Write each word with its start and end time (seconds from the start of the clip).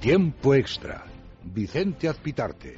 Tiempo 0.00 0.54
extra. 0.54 1.04
Vicente 1.44 2.08
Azpitarte. 2.08 2.76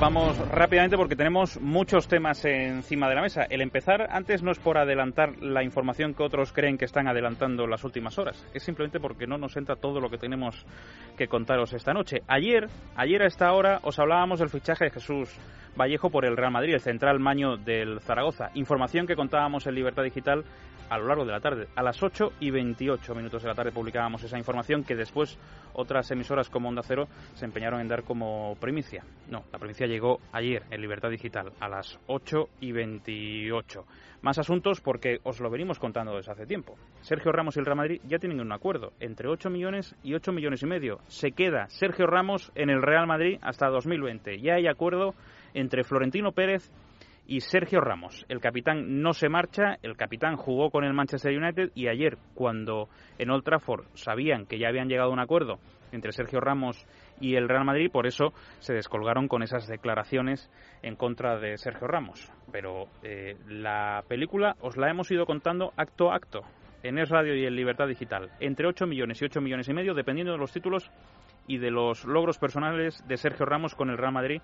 Vamos 0.00 0.36
rápidamente 0.48 0.96
porque 0.96 1.14
tenemos 1.14 1.60
muchos 1.60 2.08
temas 2.08 2.44
encima 2.44 3.08
de 3.08 3.14
la 3.14 3.22
mesa. 3.22 3.42
El 3.48 3.60
empezar 3.60 4.08
antes 4.10 4.42
no 4.42 4.50
es 4.50 4.58
por 4.58 4.78
adelantar 4.78 5.40
la 5.40 5.62
información 5.62 6.12
que 6.14 6.24
otros 6.24 6.52
creen 6.52 6.76
que 6.76 6.86
están 6.86 7.06
adelantando 7.06 7.68
las 7.68 7.84
últimas 7.84 8.18
horas. 8.18 8.44
Es 8.52 8.64
simplemente 8.64 8.98
porque 8.98 9.28
no 9.28 9.38
nos 9.38 9.56
entra 9.56 9.76
todo 9.76 10.00
lo 10.00 10.10
que 10.10 10.18
tenemos 10.18 10.66
que 11.16 11.28
contaros 11.28 11.72
esta 11.72 11.92
noche. 11.92 12.22
Ayer, 12.26 12.66
ayer 12.96 13.22
a 13.22 13.28
esta 13.28 13.52
hora 13.52 13.78
os 13.84 14.00
hablábamos 14.00 14.40
del 14.40 14.50
fichaje 14.50 14.86
de 14.86 14.90
Jesús 14.90 15.28
Vallejo 15.78 16.10
por 16.10 16.24
el 16.24 16.36
Real 16.36 16.52
Madrid, 16.52 16.74
el 16.74 16.80
central 16.80 17.18
maño 17.18 17.56
del 17.56 18.00
Zaragoza. 18.00 18.50
Información 18.54 19.06
que 19.06 19.16
contábamos 19.16 19.66
en 19.66 19.74
Libertad 19.74 20.02
Digital 20.02 20.44
a 20.92 20.98
lo 20.98 21.06
largo 21.06 21.24
de 21.24 21.32
la 21.32 21.40
tarde. 21.40 21.68
A 21.74 21.82
las 21.82 22.02
8 22.02 22.34
y 22.40 22.50
28 22.50 23.14
minutos 23.14 23.42
de 23.42 23.48
la 23.48 23.54
tarde 23.54 23.72
publicábamos 23.72 24.22
esa 24.24 24.36
información 24.36 24.84
que 24.84 24.94
después 24.94 25.38
otras 25.72 26.10
emisoras 26.10 26.50
como 26.50 26.68
Onda 26.68 26.82
Cero 26.82 27.08
se 27.32 27.46
empeñaron 27.46 27.80
en 27.80 27.88
dar 27.88 28.02
como 28.02 28.56
primicia. 28.60 29.02
No, 29.30 29.44
la 29.50 29.58
primicia 29.58 29.86
llegó 29.86 30.20
ayer 30.32 30.64
en 30.70 30.82
Libertad 30.82 31.08
Digital 31.08 31.52
a 31.60 31.68
las 31.70 31.98
8 32.08 32.48
y 32.60 32.72
28. 32.72 33.86
Más 34.20 34.38
asuntos 34.38 34.82
porque 34.82 35.20
os 35.22 35.40
lo 35.40 35.48
venimos 35.48 35.78
contando 35.78 36.14
desde 36.14 36.32
hace 36.32 36.46
tiempo. 36.46 36.76
Sergio 37.00 37.32
Ramos 37.32 37.56
y 37.56 37.60
el 37.60 37.64
Real 37.64 37.78
Madrid 37.78 38.02
ya 38.06 38.18
tienen 38.18 38.40
un 38.40 38.52
acuerdo 38.52 38.92
entre 39.00 39.28
8 39.28 39.48
millones 39.48 39.96
y 40.02 40.12
8 40.14 40.30
millones 40.30 40.62
y 40.62 40.66
medio. 40.66 40.98
Se 41.06 41.32
queda 41.32 41.70
Sergio 41.70 42.06
Ramos 42.06 42.52
en 42.54 42.68
el 42.68 42.82
Real 42.82 43.06
Madrid 43.06 43.38
hasta 43.40 43.68
2020. 43.68 44.40
Ya 44.40 44.56
hay 44.56 44.66
acuerdo 44.66 45.14
entre 45.54 45.84
Florentino 45.84 46.32
Pérez 46.32 46.70
y 47.26 47.40
Sergio 47.40 47.80
Ramos. 47.80 48.26
El 48.28 48.40
capitán 48.40 49.00
no 49.00 49.12
se 49.12 49.28
marcha, 49.28 49.78
el 49.82 49.96
capitán 49.96 50.36
jugó 50.36 50.70
con 50.70 50.84
el 50.84 50.92
Manchester 50.92 51.36
United 51.36 51.70
y 51.74 51.88
ayer, 51.88 52.18
cuando 52.34 52.88
en 53.18 53.30
Old 53.30 53.44
Trafford 53.44 53.86
sabían 53.94 54.46
que 54.46 54.58
ya 54.58 54.68
habían 54.68 54.88
llegado 54.88 55.10
a 55.10 55.12
un 55.12 55.20
acuerdo 55.20 55.58
entre 55.92 56.12
Sergio 56.12 56.40
Ramos 56.40 56.86
y 57.20 57.36
el 57.36 57.48
Real 57.48 57.64
Madrid, 57.64 57.90
por 57.92 58.06
eso 58.06 58.32
se 58.58 58.74
descolgaron 58.74 59.28
con 59.28 59.42
esas 59.42 59.68
declaraciones 59.68 60.50
en 60.82 60.96
contra 60.96 61.38
de 61.38 61.56
Sergio 61.58 61.86
Ramos. 61.86 62.30
Pero 62.50 62.86
eh, 63.02 63.36
la 63.46 64.02
película 64.08 64.56
os 64.60 64.76
la 64.76 64.90
hemos 64.90 65.10
ido 65.10 65.26
contando 65.26 65.72
acto 65.76 66.10
a 66.10 66.16
acto 66.16 66.42
en 66.82 66.98
Es 66.98 67.10
Radio 67.10 67.36
y 67.36 67.46
en 67.46 67.54
Libertad 67.54 67.86
Digital, 67.86 68.30
entre 68.40 68.66
8 68.66 68.86
millones 68.86 69.22
y 69.22 69.26
8 69.26 69.40
millones 69.40 69.68
y 69.68 69.74
medio, 69.74 69.94
dependiendo 69.94 70.32
de 70.32 70.38
los 70.38 70.52
títulos 70.52 70.90
y 71.46 71.58
de 71.58 71.70
los 71.70 72.04
logros 72.04 72.38
personales 72.38 73.06
de 73.06 73.16
Sergio 73.16 73.46
Ramos 73.46 73.74
con 73.74 73.90
el 73.90 73.98
Real 73.98 74.12
Madrid 74.12 74.40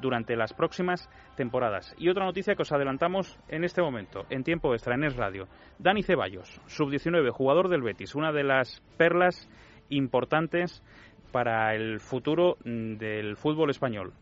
durante 0.00 0.36
las 0.36 0.52
próximas 0.52 1.08
temporadas. 1.36 1.94
Y 1.98 2.08
otra 2.08 2.24
noticia 2.24 2.54
que 2.54 2.62
os 2.62 2.72
adelantamos 2.72 3.38
en 3.48 3.64
este 3.64 3.82
momento, 3.82 4.24
en 4.30 4.44
tiempo 4.44 4.72
extra, 4.74 4.94
en 4.94 5.04
Es 5.04 5.16
Radio. 5.16 5.46
Dani 5.78 6.02
Ceballos, 6.02 6.60
sub-19, 6.66 7.30
jugador 7.30 7.68
del 7.68 7.82
Betis, 7.82 8.14
una 8.14 8.32
de 8.32 8.44
las 8.44 8.82
perlas 8.96 9.48
importantes 9.88 10.82
para 11.32 11.74
el 11.74 12.00
futuro 12.00 12.56
mm, 12.64 12.96
del 12.96 13.36
fútbol 13.36 13.70
español. 13.70 14.12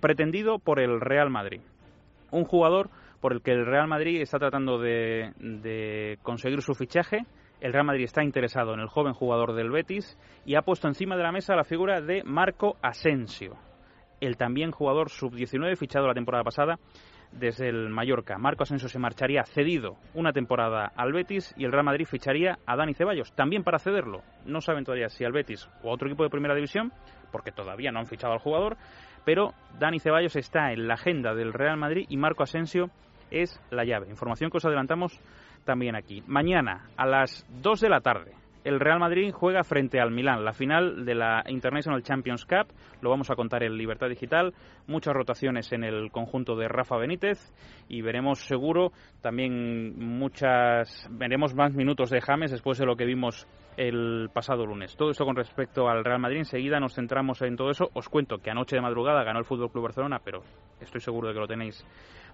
Pretendido 0.00 0.58
por 0.58 0.80
el 0.80 1.00
Real 1.00 1.30
Madrid. 1.30 1.60
Un 2.30 2.44
jugador 2.44 2.90
por 3.20 3.32
el 3.32 3.42
que 3.42 3.52
el 3.52 3.66
Real 3.66 3.86
Madrid 3.86 4.20
está 4.20 4.38
tratando 4.38 4.78
de, 4.78 5.32
de 5.38 6.18
conseguir 6.22 6.62
su 6.62 6.74
fichaje. 6.74 7.26
El 7.60 7.72
Real 7.72 7.84
Madrid 7.84 8.04
está 8.04 8.24
interesado 8.24 8.72
en 8.72 8.80
el 8.80 8.88
joven 8.88 9.12
jugador 9.12 9.54
del 9.54 9.70
Betis 9.70 10.16
y 10.46 10.54
ha 10.54 10.62
puesto 10.62 10.88
encima 10.88 11.16
de 11.16 11.22
la 11.22 11.32
mesa 11.32 11.54
la 11.54 11.64
figura 11.64 12.00
de 12.00 12.22
Marco 12.24 12.76
Asensio 12.80 13.58
el 14.20 14.36
también 14.36 14.70
jugador 14.70 15.10
sub-19 15.10 15.76
fichado 15.76 16.06
la 16.06 16.14
temporada 16.14 16.44
pasada 16.44 16.78
desde 17.32 17.68
el 17.68 17.88
Mallorca. 17.90 18.38
Marco 18.38 18.64
Asensio 18.64 18.88
se 18.88 18.98
marcharía 18.98 19.44
cedido 19.44 19.96
una 20.14 20.32
temporada 20.32 20.92
al 20.96 21.12
Betis 21.12 21.54
y 21.56 21.64
el 21.64 21.72
Real 21.72 21.84
Madrid 21.84 22.06
ficharía 22.06 22.58
a 22.66 22.76
Dani 22.76 22.94
Ceballos, 22.94 23.32
también 23.34 23.62
para 23.62 23.78
cederlo. 23.78 24.22
No 24.44 24.60
saben 24.60 24.84
todavía 24.84 25.08
si 25.08 25.24
al 25.24 25.32
Betis 25.32 25.68
o 25.82 25.90
a 25.90 25.94
otro 25.94 26.08
equipo 26.08 26.24
de 26.24 26.30
primera 26.30 26.54
división, 26.54 26.92
porque 27.30 27.52
todavía 27.52 27.92
no 27.92 28.00
han 28.00 28.06
fichado 28.06 28.32
al 28.32 28.40
jugador, 28.40 28.76
pero 29.24 29.52
Dani 29.78 30.00
Ceballos 30.00 30.36
está 30.36 30.72
en 30.72 30.88
la 30.88 30.94
agenda 30.94 31.34
del 31.34 31.52
Real 31.52 31.76
Madrid 31.76 32.06
y 32.08 32.16
Marco 32.16 32.42
Asensio 32.42 32.90
es 33.30 33.60
la 33.70 33.84
llave. 33.84 34.10
Información 34.10 34.50
que 34.50 34.56
os 34.56 34.64
adelantamos 34.64 35.20
también 35.64 35.94
aquí. 35.94 36.22
Mañana 36.26 36.90
a 36.96 37.06
las 37.06 37.46
2 37.62 37.80
de 37.80 37.88
la 37.88 38.00
tarde 38.00 38.39
el 38.64 38.80
Real 38.80 38.98
Madrid 38.98 39.32
juega 39.32 39.64
frente 39.64 40.00
al 40.00 40.10
Milán, 40.10 40.44
la 40.44 40.52
final 40.52 41.04
de 41.04 41.14
la 41.14 41.42
International 41.48 42.02
Champions 42.02 42.44
Cup. 42.44 42.72
Lo 43.00 43.10
vamos 43.10 43.30
a 43.30 43.34
contar 43.34 43.62
en 43.62 43.76
Libertad 43.76 44.08
Digital. 44.08 44.52
Muchas 44.86 45.14
rotaciones 45.14 45.72
en 45.72 45.84
el 45.84 46.10
conjunto 46.10 46.56
de 46.56 46.68
Rafa 46.68 46.96
Benítez 46.96 47.38
y 47.88 48.02
veremos 48.02 48.40
seguro 48.46 48.92
también 49.22 49.98
muchas, 49.98 51.08
veremos 51.10 51.54
más 51.54 51.72
minutos 51.72 52.10
de 52.10 52.20
James 52.20 52.50
después 52.50 52.78
de 52.78 52.86
lo 52.86 52.96
que 52.96 53.04
vimos 53.04 53.46
el 53.76 54.28
pasado 54.32 54.66
lunes. 54.66 54.96
Todo 54.96 55.10
esto 55.10 55.24
con 55.24 55.36
respecto 55.36 55.88
al 55.88 56.04
Real 56.04 56.18
Madrid. 56.18 56.38
Enseguida 56.38 56.80
nos 56.80 56.94
centramos 56.94 57.40
en 57.42 57.56
todo 57.56 57.70
eso. 57.70 57.90
Os 57.94 58.08
cuento 58.08 58.38
que 58.38 58.50
anoche 58.50 58.76
de 58.76 58.82
madrugada 58.82 59.24
ganó 59.24 59.38
el 59.38 59.44
Fútbol 59.44 59.70
Club 59.70 59.84
Barcelona, 59.84 60.20
pero 60.22 60.42
estoy 60.80 61.00
seguro 61.00 61.28
de 61.28 61.34
que 61.34 61.40
lo 61.40 61.46
tenéis 61.46 61.86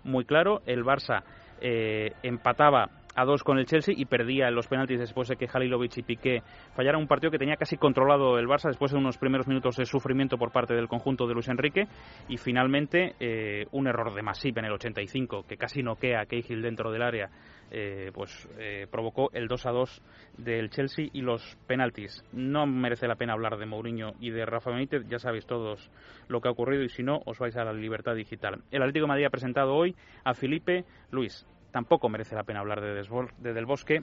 muy 0.02 0.24
claro. 0.24 0.62
El 0.66 0.84
Barça 0.84 1.22
eh, 1.60 2.12
empataba 2.22 2.90
a 3.16 3.24
dos 3.24 3.42
con 3.42 3.58
el 3.58 3.66
Chelsea 3.66 3.94
y 3.96 4.04
perdía 4.04 4.50
los 4.50 4.68
penaltis 4.68 5.00
después 5.00 5.28
de 5.28 5.36
que 5.36 5.48
Halilovic 5.52 5.96
y 5.96 6.02
Piqué 6.02 6.42
fallaran 6.74 7.00
un 7.00 7.08
partido 7.08 7.30
que 7.30 7.38
tenía 7.38 7.56
casi 7.56 7.76
controlado 7.76 8.38
el 8.38 8.46
Barça 8.46 8.68
después 8.68 8.92
de 8.92 8.98
unos 8.98 9.18
primeros 9.18 9.48
minutos 9.48 9.76
de 9.76 9.86
sufrimiento 9.86 10.38
por 10.38 10.52
parte 10.52 10.74
del 10.74 10.86
conjunto 10.86 11.26
de 11.26 11.34
Luis 11.34 11.48
Enrique 11.48 11.88
y 12.28 12.36
finalmente 12.36 13.14
eh, 13.18 13.66
un 13.72 13.86
error 13.86 14.14
de 14.14 14.22
Masip 14.22 14.58
en 14.58 14.66
el 14.66 14.72
85 14.72 15.44
que 15.48 15.56
casi 15.56 15.82
noquea 15.82 16.20
a 16.20 16.26
Cahill 16.26 16.62
dentro 16.62 16.92
del 16.92 17.02
área 17.02 17.30
eh, 17.70 18.10
pues 18.14 18.48
eh, 18.58 18.86
provocó 18.90 19.30
el 19.32 19.48
2 19.48 19.66
a 19.66 19.70
2 19.70 20.02
del 20.38 20.70
Chelsea 20.70 21.08
y 21.12 21.22
los 21.22 21.56
penaltis. 21.66 22.24
No 22.32 22.66
merece 22.66 23.08
la 23.08 23.16
pena 23.16 23.32
hablar 23.32 23.56
de 23.56 23.66
Mourinho 23.66 24.12
y 24.20 24.30
de 24.30 24.46
Rafa 24.46 24.70
Benítez, 24.70 25.02
ya 25.08 25.18
sabéis 25.18 25.46
todos 25.46 25.90
lo 26.28 26.40
que 26.40 26.48
ha 26.48 26.52
ocurrido 26.52 26.84
y 26.84 26.88
si 26.88 27.02
no 27.02 27.22
os 27.24 27.38
vais 27.38 27.56
a 27.56 27.64
la 27.64 27.72
libertad 27.72 28.14
digital. 28.14 28.62
El 28.70 28.82
Atlético 28.82 29.08
Madrid 29.08 29.24
ha 29.24 29.30
presentado 29.30 29.74
hoy 29.74 29.96
a 30.22 30.34
Felipe 30.34 30.84
Luis 31.10 31.46
tampoco 31.76 32.08
merece 32.08 32.34
la 32.34 32.42
pena 32.42 32.60
hablar 32.60 32.80
de, 32.80 33.52
Del 33.52 33.66
Bosque 33.66 34.02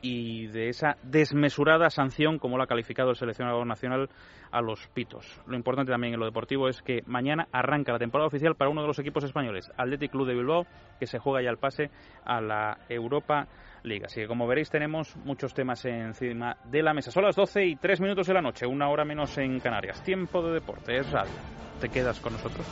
y 0.00 0.46
de 0.46 0.70
esa 0.70 0.96
desmesurada 1.02 1.90
sanción, 1.90 2.38
como 2.38 2.56
lo 2.56 2.62
ha 2.62 2.66
calificado 2.66 3.10
el 3.10 3.16
seleccionador 3.16 3.66
nacional, 3.66 4.08
a 4.50 4.62
los 4.62 4.88
pitos. 4.94 5.38
Lo 5.46 5.54
importante 5.54 5.92
también 5.92 6.14
en 6.14 6.20
lo 6.20 6.24
deportivo 6.24 6.66
es 6.66 6.80
que 6.80 7.02
mañana 7.04 7.46
arranca 7.52 7.92
la 7.92 7.98
temporada 7.98 8.28
oficial 8.28 8.54
para 8.54 8.70
uno 8.70 8.80
de 8.80 8.86
los 8.86 8.98
equipos 8.98 9.22
españoles, 9.22 9.70
Athletic 9.76 10.12
Club 10.12 10.28
de 10.28 10.34
Bilbao, 10.34 10.66
que 10.98 11.06
se 11.06 11.18
juega 11.18 11.42
ya 11.42 11.50
el 11.50 11.58
pase 11.58 11.90
a 12.24 12.40
la 12.40 12.78
Europa 12.88 13.48
League. 13.82 14.06
Así 14.06 14.22
que, 14.22 14.26
como 14.26 14.46
veréis, 14.46 14.70
tenemos 14.70 15.14
muchos 15.16 15.52
temas 15.52 15.84
encima 15.84 16.56
de 16.64 16.82
la 16.82 16.94
mesa. 16.94 17.10
Son 17.10 17.22
las 17.22 17.36
12 17.36 17.66
y 17.66 17.76
3 17.76 18.00
minutos 18.00 18.26
de 18.28 18.32
la 18.32 18.40
noche, 18.40 18.66
una 18.66 18.88
hora 18.88 19.04
menos 19.04 19.36
en 19.36 19.60
Canarias. 19.60 20.02
Tiempo 20.02 20.40
de 20.40 20.54
deporte, 20.54 20.96
es 20.96 21.10
radio. 21.10 21.34
Te 21.82 21.90
quedas 21.90 22.18
con 22.18 22.32
nosotros. 22.32 22.66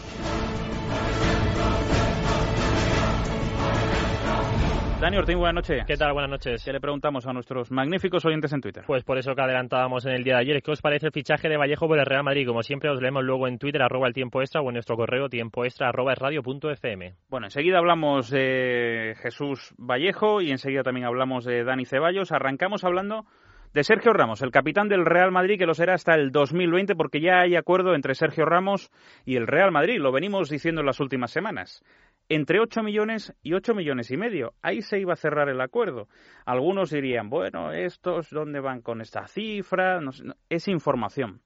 Dani 5.00 5.18
Ortín, 5.18 5.38
buenas 5.38 5.54
noches. 5.54 5.84
¿Qué 5.86 5.96
tal? 5.98 6.14
Buenas 6.14 6.30
noches. 6.30 6.64
¿Qué 6.64 6.72
le 6.72 6.80
preguntamos 6.80 7.26
a 7.26 7.32
nuestros 7.34 7.70
magníficos 7.70 8.24
oyentes 8.24 8.52
en 8.54 8.62
Twitter? 8.62 8.84
Pues 8.86 9.04
por 9.04 9.18
eso 9.18 9.34
que 9.34 9.42
adelantábamos 9.42 10.06
en 10.06 10.12
el 10.12 10.24
día 10.24 10.36
de 10.36 10.40
ayer. 10.40 10.62
¿Qué 10.62 10.70
os 10.70 10.80
parece 10.80 11.06
el 11.06 11.12
fichaje 11.12 11.50
de 11.50 11.58
Vallejo 11.58 11.86
por 11.86 11.98
el 11.98 12.06
Real 12.06 12.24
Madrid? 12.24 12.46
Como 12.46 12.62
siempre 12.62 12.88
os 12.88 13.02
leemos 13.02 13.22
luego 13.22 13.46
en 13.46 13.58
Twitter, 13.58 13.82
arroba 13.82 14.08
el 14.08 14.14
tiempo 14.14 14.40
extra 14.40 14.62
o 14.62 14.68
en 14.68 14.72
nuestro 14.72 14.96
correo 14.96 15.28
tiempo 15.28 15.66
extra 15.66 15.90
arroba 15.90 16.14
radio.fm. 16.14 17.14
Bueno, 17.28 17.46
enseguida 17.46 17.76
hablamos 17.76 18.30
de 18.30 19.14
Jesús 19.20 19.74
Vallejo 19.76 20.40
y 20.40 20.50
enseguida 20.50 20.82
también 20.82 21.06
hablamos 21.06 21.44
de 21.44 21.62
Dani 21.62 21.84
Ceballos. 21.84 22.32
Arrancamos 22.32 22.82
hablando 22.82 23.26
de 23.74 23.84
Sergio 23.84 24.14
Ramos, 24.14 24.40
el 24.40 24.50
capitán 24.50 24.88
del 24.88 25.04
Real 25.04 25.30
Madrid, 25.30 25.58
que 25.58 25.66
lo 25.66 25.74
será 25.74 25.92
hasta 25.92 26.14
el 26.14 26.32
2020, 26.32 26.96
porque 26.96 27.20
ya 27.20 27.40
hay 27.40 27.56
acuerdo 27.56 27.94
entre 27.94 28.14
Sergio 28.14 28.46
Ramos 28.46 28.90
y 29.26 29.36
el 29.36 29.46
Real 29.46 29.70
Madrid. 29.70 29.98
Lo 30.00 30.10
venimos 30.10 30.48
diciendo 30.48 30.80
en 30.80 30.86
las 30.86 31.00
últimas 31.00 31.30
semanas 31.30 31.84
entre 32.28 32.60
8 32.60 32.82
millones 32.82 33.32
y 33.42 33.54
8 33.54 33.74
millones 33.74 34.10
y 34.10 34.16
medio. 34.16 34.54
Ahí 34.62 34.82
se 34.82 34.98
iba 34.98 35.12
a 35.12 35.16
cerrar 35.16 35.48
el 35.48 35.60
acuerdo. 35.60 36.08
Algunos 36.44 36.90
dirían, 36.90 37.30
bueno, 37.30 37.72
estos, 37.72 38.30
¿dónde 38.30 38.60
van 38.60 38.82
con 38.82 39.00
esta 39.00 39.26
cifra? 39.26 40.00
es 40.48 40.68
información. 40.68 41.40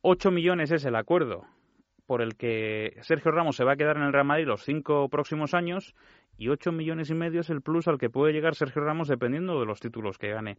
8 0.00 0.30
millones 0.30 0.72
es 0.72 0.84
el 0.84 0.96
acuerdo 0.96 1.46
por 2.06 2.20
el 2.20 2.36
que 2.36 2.96
Sergio 3.02 3.30
Ramos 3.30 3.56
se 3.56 3.64
va 3.64 3.72
a 3.72 3.76
quedar 3.76 3.96
en 3.96 4.02
el 4.02 4.12
Real 4.12 4.26
Madrid 4.26 4.46
los 4.46 4.64
cinco 4.64 5.08
próximos 5.08 5.54
años 5.54 5.94
y 6.36 6.48
8 6.48 6.72
millones 6.72 7.10
y 7.10 7.14
medio 7.14 7.40
es 7.40 7.50
el 7.50 7.62
plus 7.62 7.86
al 7.88 7.98
que 7.98 8.10
puede 8.10 8.32
llegar 8.32 8.54
Sergio 8.54 8.82
Ramos 8.82 9.08
dependiendo 9.08 9.60
de 9.60 9.66
los 9.66 9.80
títulos 9.80 10.18
que 10.18 10.30
gane 10.30 10.58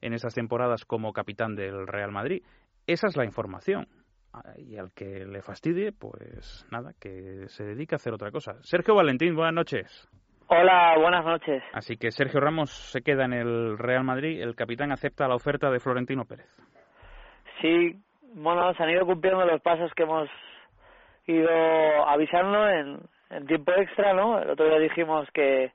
en 0.00 0.14
estas 0.14 0.34
temporadas 0.34 0.84
como 0.84 1.12
capitán 1.12 1.56
del 1.56 1.86
Real 1.86 2.12
Madrid. 2.12 2.42
Esa 2.86 3.08
es 3.08 3.16
la 3.16 3.24
información 3.24 3.88
y 4.56 4.76
al 4.76 4.92
que 4.92 5.24
le 5.26 5.42
fastidie, 5.42 5.92
pues 5.92 6.66
nada, 6.70 6.92
que 7.00 7.48
se 7.48 7.64
dedique 7.64 7.94
a 7.94 7.96
hacer 7.96 8.12
otra 8.12 8.30
cosa. 8.30 8.54
Sergio 8.62 8.94
Valentín, 8.94 9.34
buenas 9.34 9.54
noches. 9.54 10.08
Hola, 10.48 10.96
buenas 10.98 11.24
noches. 11.24 11.62
Así 11.72 11.96
que 11.96 12.10
Sergio 12.10 12.40
Ramos 12.40 12.70
se 12.70 13.02
queda 13.02 13.24
en 13.24 13.32
el 13.32 13.78
Real 13.78 14.04
Madrid, 14.04 14.42
el 14.42 14.54
capitán 14.54 14.92
acepta 14.92 15.26
la 15.26 15.34
oferta 15.34 15.70
de 15.70 15.80
Florentino 15.80 16.24
Pérez. 16.26 16.48
Sí, 17.60 17.96
bueno, 18.34 18.74
se 18.74 18.82
han 18.82 18.90
ido 18.90 19.06
cumpliendo 19.06 19.44
los 19.46 19.60
pasos 19.62 19.92
que 19.94 20.02
hemos 20.02 20.28
ido 21.26 21.50
avisando 22.06 22.68
en, 22.68 23.00
en 23.30 23.46
tiempo 23.46 23.72
extra, 23.72 24.12
¿no? 24.12 24.38
El 24.38 24.50
otro 24.50 24.66
día 24.66 24.78
dijimos 24.78 25.26
que, 25.32 25.72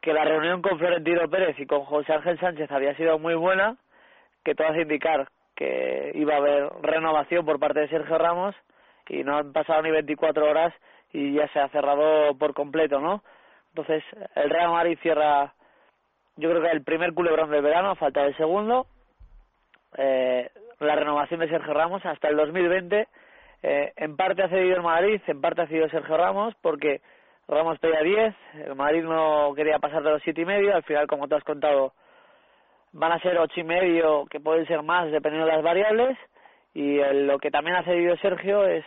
que 0.00 0.12
la 0.12 0.24
reunión 0.24 0.62
con 0.62 0.78
Florentino 0.78 1.28
Pérez 1.28 1.58
y 1.58 1.66
con 1.66 1.84
José 1.84 2.14
Ángel 2.14 2.40
Sánchez 2.40 2.70
había 2.70 2.96
sido 2.96 3.18
muy 3.18 3.34
buena, 3.34 3.76
que 4.42 4.54
todo 4.54 4.68
hace 4.68 4.82
indicar 4.82 5.28
que 5.58 6.12
iba 6.14 6.34
a 6.34 6.36
haber 6.36 6.70
renovación 6.82 7.44
por 7.44 7.58
parte 7.58 7.80
de 7.80 7.88
Sergio 7.88 8.16
Ramos 8.16 8.54
y 9.08 9.24
no 9.24 9.36
han 9.36 9.52
pasado 9.52 9.82
ni 9.82 9.90
24 9.90 10.48
horas 10.48 10.72
y 11.12 11.34
ya 11.34 11.48
se 11.48 11.58
ha 11.58 11.68
cerrado 11.70 12.38
por 12.38 12.54
completo, 12.54 13.00
¿no? 13.00 13.24
Entonces, 13.70 14.04
el 14.36 14.50
Real 14.50 14.70
Madrid 14.70 14.96
cierra, 15.02 15.52
yo 16.36 16.48
creo 16.48 16.62
que 16.62 16.70
el 16.70 16.84
primer 16.84 17.12
culebrón 17.12 17.50
del 17.50 17.62
verano, 17.62 17.96
falta 17.96 18.24
el 18.24 18.36
segundo, 18.36 18.86
eh, 19.96 20.48
la 20.78 20.94
renovación 20.94 21.40
de 21.40 21.48
Sergio 21.48 21.74
Ramos 21.74 22.06
hasta 22.06 22.28
el 22.28 22.36
2020. 22.36 23.08
Eh, 23.64 23.92
en 23.96 24.16
parte 24.16 24.44
ha 24.44 24.48
cedido 24.48 24.76
el 24.76 24.82
Madrid, 24.82 25.20
en 25.26 25.40
parte 25.40 25.62
ha 25.62 25.66
cedido 25.66 25.88
Sergio 25.88 26.16
Ramos, 26.16 26.54
porque 26.62 27.00
Ramos 27.48 27.80
pedía 27.80 28.00
10, 28.00 28.34
el 28.66 28.76
Madrid 28.76 29.02
no 29.02 29.52
quería 29.56 29.80
pasar 29.80 30.04
de 30.04 30.10
los 30.10 30.22
siete 30.22 30.42
y 30.42 30.44
medio, 30.44 30.72
al 30.76 30.84
final, 30.84 31.08
como 31.08 31.26
te 31.26 31.34
has 31.34 31.42
contado, 31.42 31.94
van 32.92 33.12
a 33.12 33.20
ser 33.20 33.38
ocho 33.38 33.60
y 33.60 33.64
medio, 33.64 34.26
que 34.26 34.40
pueden 34.40 34.66
ser 34.66 34.82
más 34.82 35.10
dependiendo 35.10 35.46
de 35.46 35.54
las 35.54 35.62
variables, 35.62 36.18
y 36.74 36.98
lo 36.98 37.38
que 37.38 37.50
también 37.50 37.76
ha 37.76 37.84
cedido 37.84 38.16
Sergio 38.18 38.66
es 38.66 38.84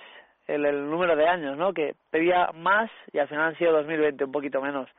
el, 0.48 0.66
el, 0.66 0.90
número 0.90 1.16
de 1.16 1.28
años, 1.28 1.58
¿no? 1.58 1.74
Que 1.74 1.96
pedía 2.10 2.52
más 2.54 2.90
y 3.12 3.20
al 3.20 3.28
final 3.28 3.50
han 3.50 3.58
sido 3.58 3.74
2020, 3.74 4.24
un 4.24 4.32
poquito 4.32 4.62
menos. 4.62 4.90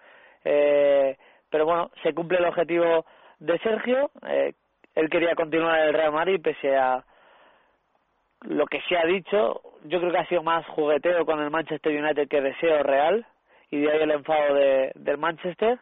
Eh, 0.44 1.16
pero 1.50 1.64
bueno, 1.64 1.90
se 2.02 2.14
cumple 2.14 2.38
el 2.38 2.46
objetivo 2.46 3.04
de 3.38 3.58
Sergio. 3.58 4.10
Eh, 4.26 4.54
él 4.94 5.10
quería 5.10 5.34
continuar 5.34 5.80
el 5.80 5.94
Real 5.94 6.12
Madrid 6.12 6.40
pese 6.42 6.76
a 6.76 7.04
lo 8.42 8.66
que 8.66 8.80
se 8.88 8.96
ha 8.96 9.04
dicho. 9.04 9.60
Yo 9.84 10.00
creo 10.00 10.12
que 10.12 10.18
ha 10.18 10.28
sido 10.28 10.42
más 10.42 10.66
jugueteo 10.66 11.24
con 11.24 11.40
el 11.40 11.50
Manchester 11.50 11.92
United 11.92 12.28
que 12.28 12.40
deseo 12.40 12.82
real 12.82 13.26
y 13.70 13.80
de 13.80 13.90
ahí 13.90 14.02
el 14.02 14.10
enfado 14.10 14.54
de, 14.54 14.92
del 14.94 15.18
Manchester. 15.18 15.78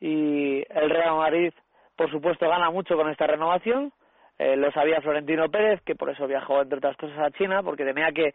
Y 0.00 0.64
el 0.70 0.90
Real 0.90 1.16
Madrid, 1.16 1.52
por 1.96 2.10
supuesto, 2.10 2.48
gana 2.48 2.70
mucho 2.70 2.96
con 2.96 3.08
esta 3.10 3.26
renovación. 3.26 3.92
Eh, 4.38 4.56
lo 4.56 4.70
sabía 4.72 5.00
Florentino 5.00 5.48
Pérez, 5.48 5.80
que 5.82 5.94
por 5.94 6.10
eso 6.10 6.26
viajó, 6.26 6.60
entre 6.60 6.78
otras 6.78 6.96
cosas, 6.96 7.18
a 7.18 7.30
China, 7.30 7.62
porque 7.62 7.84
tenía 7.84 8.10
que 8.12 8.34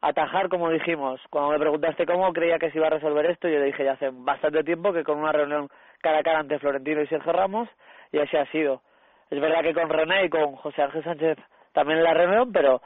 atajar, 0.00 0.48
como 0.48 0.70
dijimos. 0.70 1.20
Cuando 1.30 1.50
me 1.50 1.58
preguntaste 1.58 2.06
cómo 2.06 2.32
creía 2.32 2.58
que 2.58 2.70
se 2.70 2.78
iba 2.78 2.86
a 2.86 2.90
resolver 2.90 3.26
esto, 3.26 3.48
yo 3.48 3.58
le 3.58 3.66
dije 3.66 3.84
ya 3.84 3.92
hace 3.92 4.10
bastante 4.12 4.62
tiempo 4.62 4.92
que 4.92 5.04
con 5.04 5.18
una 5.18 5.32
reunión 5.32 5.68
cara 6.00 6.18
a 6.18 6.22
cara 6.22 6.38
ante 6.38 6.58
Florentino 6.58 7.02
y 7.02 7.06
Sergio 7.08 7.32
Ramos, 7.32 7.68
y 8.12 8.18
así 8.18 8.36
ha 8.36 8.46
sido. 8.46 8.82
Es 9.30 9.40
verdad 9.40 9.62
que 9.62 9.74
con 9.74 9.88
René 9.88 10.24
y 10.24 10.30
con 10.30 10.56
José 10.56 10.82
Ángel 10.82 11.04
Sánchez 11.04 11.38
también 11.72 12.02
la 12.02 12.14
reunión, 12.14 12.52
pero 12.52 12.80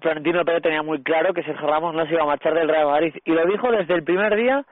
Florentino 0.00 0.44
Pérez 0.44 0.62
tenía 0.62 0.82
muy 0.82 1.02
claro 1.02 1.34
que 1.34 1.42
Sergio 1.42 1.66
Ramos 1.66 1.94
no 1.94 2.06
se 2.06 2.12
iba 2.12 2.22
a 2.22 2.26
marchar 2.26 2.54
del 2.54 2.68
Real 2.68 2.86
Madrid 2.86 3.14
y 3.24 3.32
lo 3.32 3.44
dijo 3.46 3.70
desde 3.70 3.94
el 3.94 4.04
primer 4.04 4.36
día 4.36 4.64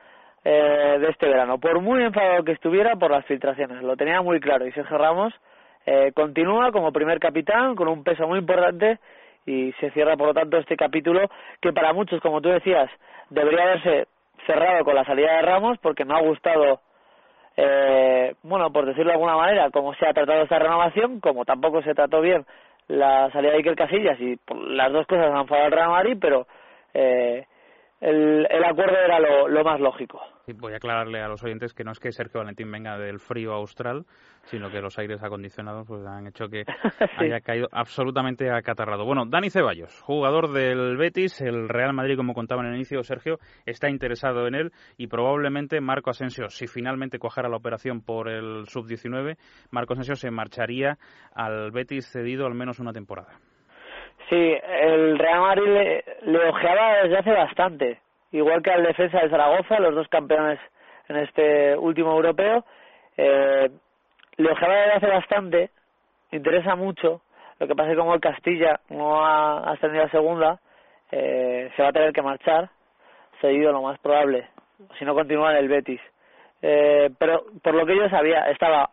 eh, 0.49 0.99
de 1.01 1.09
este 1.09 1.27
verano, 1.27 1.59
por 1.59 1.81
muy 1.81 2.05
enfadado 2.05 2.45
que 2.45 2.53
estuviera 2.53 2.95
por 2.95 3.11
las 3.11 3.27
filtraciones, 3.27 3.83
lo 3.83 3.97
tenía 3.97 4.23
muy 4.23 4.39
claro. 4.39 4.65
Y 4.65 4.71
Sergio 4.71 4.97
Ramos 4.97 5.35
eh, 5.85 6.13
continúa 6.15 6.71
como 6.71 6.93
primer 6.93 7.19
capitán 7.19 7.75
con 7.75 7.89
un 7.89 8.05
peso 8.05 8.29
muy 8.29 8.39
importante 8.39 9.01
y 9.45 9.73
se 9.81 9.91
cierra 9.91 10.17
por 10.17 10.29
lo 10.29 10.35
tanto 10.35 10.57
este 10.59 10.77
capítulo 10.77 11.29
que 11.61 11.73
para 11.73 11.93
muchos, 11.93 12.21
como 12.21 12.41
tú 12.41 12.49
decías, 12.51 12.89
debería 13.29 13.65
haberse 13.65 14.07
cerrado 14.47 14.85
con 14.85 14.95
la 14.95 15.05
salida 15.05 15.33
de 15.33 15.43
Ramos 15.43 15.79
porque 15.79 16.05
no 16.05 16.17
ha 16.17 16.21
gustado, 16.21 16.81
eh, 17.57 18.37
bueno, 18.45 18.71
por 18.71 18.87
decirlo 18.87 19.09
de 19.09 19.15
alguna 19.15 19.37
manera, 19.37 19.71
cómo 19.73 19.95
se 19.95 20.07
ha 20.07 20.13
tratado 20.13 20.43
esta 20.43 20.61
renovación, 20.61 21.19
como 21.19 21.45
tampoco 21.45 21.83
se 21.83 21.93
trató 21.93 22.21
bien 22.21 22.47
la 22.87 23.33
salida 23.33 23.51
de 23.51 23.57
Iker 23.57 23.75
Casillas 23.75 24.21
y 24.21 24.39
las 24.69 24.93
dos 24.93 25.09
cosas 25.09 25.27
han 25.35 25.49
fallado 25.49 25.67
al 25.67 25.73
Real 25.73 25.91
Madrid, 25.91 26.19
pero 26.21 26.47
eh, 26.95 27.47
el, 28.01 28.47
el 28.51 28.65
acuerdo 28.65 28.97
era 28.99 29.19
lo, 29.19 29.49
lo 29.49 29.65
más 29.65 29.81
lógico. 29.81 30.21
voy 30.57 30.75
a 30.75 30.77
aclararle 30.77 31.21
a 31.23 31.29
los 31.29 31.43
oyentes 31.43 31.73
que 31.73 31.83
no 31.83 31.93
es 31.93 31.99
que 31.99 32.13
Sergio 32.13 32.41
Valentín 32.41 32.71
venga 32.71 32.99
del 32.99 33.19
frío 33.19 33.55
austral, 33.55 34.05
sino 34.43 34.71
que 34.71 34.81
los 34.81 34.99
aires 34.99 35.23
acondicionados 35.23 35.87
pues 35.87 36.07
han 36.07 36.27
hecho 36.27 36.49
que 36.49 36.65
haya 37.19 37.41
caído 37.41 37.69
absolutamente 37.73 38.51
acatarrado. 38.51 39.05
Bueno, 39.07 39.25
Dani 39.27 39.49
Ceballos, 39.49 40.01
jugador 40.03 40.53
del 40.53 40.97
Betis, 40.99 41.41
el 41.41 41.69
Real 41.69 41.95
Madrid, 41.95 42.17
como 42.17 42.35
contaba 42.35 42.63
en 42.63 42.69
el 42.69 42.75
inicio, 42.75 43.03
Sergio, 43.03 43.39
está 43.65 43.89
interesado 43.89 44.47
en 44.47 44.55
él 44.55 44.73
y 44.99 45.07
probablemente 45.07 45.81
Marco 45.81 46.11
Asensio, 46.11 46.51
si 46.51 46.67
finalmente 46.67 47.19
cojara 47.19 47.49
la 47.49 47.57
operación 47.57 48.03
por 48.03 48.29
el 48.29 48.67
sub-19, 48.67 49.37
Marco 49.71 49.95
Asensio 49.95 50.17
se 50.17 50.31
marcharía 50.31 50.99
al 51.35 51.71
Betis 51.71 52.11
cedido 52.11 52.47
al 52.47 52.55
menos 52.55 52.79
una 52.79 52.93
temporada. 52.93 53.39
Sí, 54.29 54.59
el 54.81 55.19
Real 55.19 55.41
Madrid 55.41 55.69
le, 55.69 56.05
le 56.23 56.49
ojeaba 56.49 57.03
desde 57.03 57.19
hace 57.19 57.33
bastante, 57.33 58.01
igual 58.33 58.63
que 58.63 58.73
al 58.73 58.83
defensa 58.83 59.21
de 59.21 59.31
Zaragoza, 59.31 59.79
los 59.79 59.95
dos 59.95 60.09
campeones 60.09 60.59
en 61.09 61.17
este 61.17 61.77
último 61.77 62.13
europeo. 62.13 62.65
Eh, 63.17 63.71
le 64.37 64.51
ojeaba 64.51 64.75
desde 64.75 64.93
hace 64.93 65.07
bastante, 65.07 65.71
interesa 66.33 66.75
mucho. 66.75 67.23
Lo 67.59 67.67
que 67.67 67.75
pasa 67.75 67.91
es 67.91 67.95
que 67.95 68.01
como 68.01 68.15
el 68.15 68.21
Castilla 68.21 68.81
no 68.91 69.25
ha 69.25 69.71
ascendido 69.71 70.05
a 70.05 70.11
segunda, 70.11 70.59
eh, 71.11 71.71
se 71.75 71.83
va 71.83 71.89
a 71.89 71.93
tener 71.93 72.13
que 72.13 72.23
marchar, 72.23 72.69
cedido 73.41 73.73
lo 73.73 73.83
más 73.83 73.99
probable, 74.01 74.49
si 74.99 75.05
no 75.05 75.15
continúa 75.15 75.53
en 75.53 75.59
el 75.59 75.69
Betis. 75.69 76.01
Eh, 76.63 77.11
pero 77.19 77.45
por 77.63 77.75
lo 77.75 77.87
que 77.87 77.97
yo 77.97 78.09
sabía, 78.09 78.51
estaba 78.51 78.91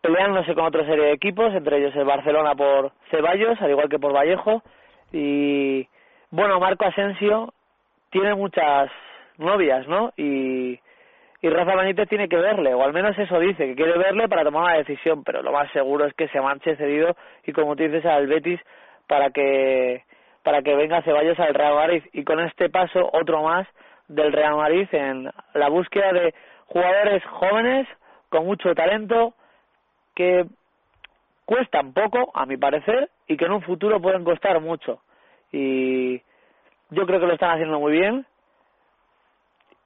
peleándose 0.00 0.54
con 0.54 0.66
otra 0.66 0.84
serie 0.84 1.06
de 1.06 1.12
equipos, 1.12 1.52
entre 1.54 1.78
ellos 1.78 1.94
el 1.96 2.04
Barcelona 2.04 2.54
por 2.54 2.92
Ceballos, 3.10 3.60
al 3.60 3.70
igual 3.70 3.88
que 3.88 3.98
por 3.98 4.14
Vallejo. 4.14 4.62
Y 5.12 5.88
bueno, 6.30 6.60
Marco 6.60 6.84
Asensio 6.84 7.52
tiene 8.10 8.34
muchas 8.34 8.90
novias, 9.38 9.86
¿no? 9.88 10.12
Y, 10.16 10.78
y 11.40 11.48
Rafa 11.48 11.76
Benítez 11.76 12.08
tiene 12.08 12.28
que 12.28 12.36
verle, 12.36 12.74
o 12.74 12.82
al 12.82 12.92
menos 12.92 13.18
eso 13.18 13.38
dice, 13.38 13.66
que 13.66 13.74
quiere 13.74 13.96
verle 13.98 14.28
para 14.28 14.44
tomar 14.44 14.64
una 14.64 14.78
decisión, 14.78 15.22
pero 15.24 15.42
lo 15.42 15.52
más 15.52 15.70
seguro 15.72 16.04
es 16.04 16.14
que 16.14 16.28
se 16.28 16.40
marche 16.40 16.76
cedido 16.76 17.16
y 17.44 17.52
como 17.52 17.76
tú 17.76 17.84
dices 17.84 18.04
al 18.06 18.26
Betis 18.26 18.60
para 19.06 19.30
que 19.30 20.04
para 20.42 20.62
que 20.62 20.74
venga 20.74 21.02
Ceballos 21.02 21.38
al 21.40 21.52
Real 21.52 21.74
Madrid 21.74 22.02
y 22.12 22.24
con 22.24 22.40
este 22.40 22.70
paso 22.70 23.10
otro 23.12 23.42
más 23.42 23.66
del 24.08 24.32
Real 24.32 24.56
Madrid 24.56 24.88
en 24.92 25.30
la 25.54 25.68
búsqueda 25.68 26.12
de 26.12 26.34
jugadores 26.66 27.22
jóvenes 27.24 27.86
con 28.30 28.46
mucho 28.46 28.74
talento 28.74 29.34
que 30.18 30.46
cuestan 31.44 31.92
poco, 31.92 32.32
a 32.34 32.44
mi 32.44 32.56
parecer, 32.56 33.08
y 33.28 33.36
que 33.36 33.44
en 33.44 33.52
un 33.52 33.62
futuro 33.62 34.02
pueden 34.02 34.24
costar 34.24 34.60
mucho. 34.60 35.00
Y 35.52 36.18
yo 36.90 37.06
creo 37.06 37.20
que 37.20 37.26
lo 37.28 37.34
están 37.34 37.52
haciendo 37.52 37.78
muy 37.78 37.92
bien. 37.92 38.26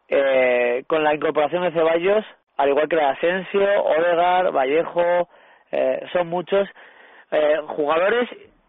Eh, 0.09 0.85
con 0.87 1.05
la 1.05 1.15
incorporación 1.15 1.65
de 1.65 1.73
Ceballos, 1.73 2.25
al 2.57 2.71
igual 2.71 2.89
que 2.89 2.97
de 2.97 3.03
Asensio, 3.03 3.83
Odegar, 3.85 4.53
Vallejo, 4.53 5.29
eh, 5.71 6.03
son 6.15 6.29
muchos 6.29 6.67
eh, 7.31 7.59
jugadores 7.67 8.27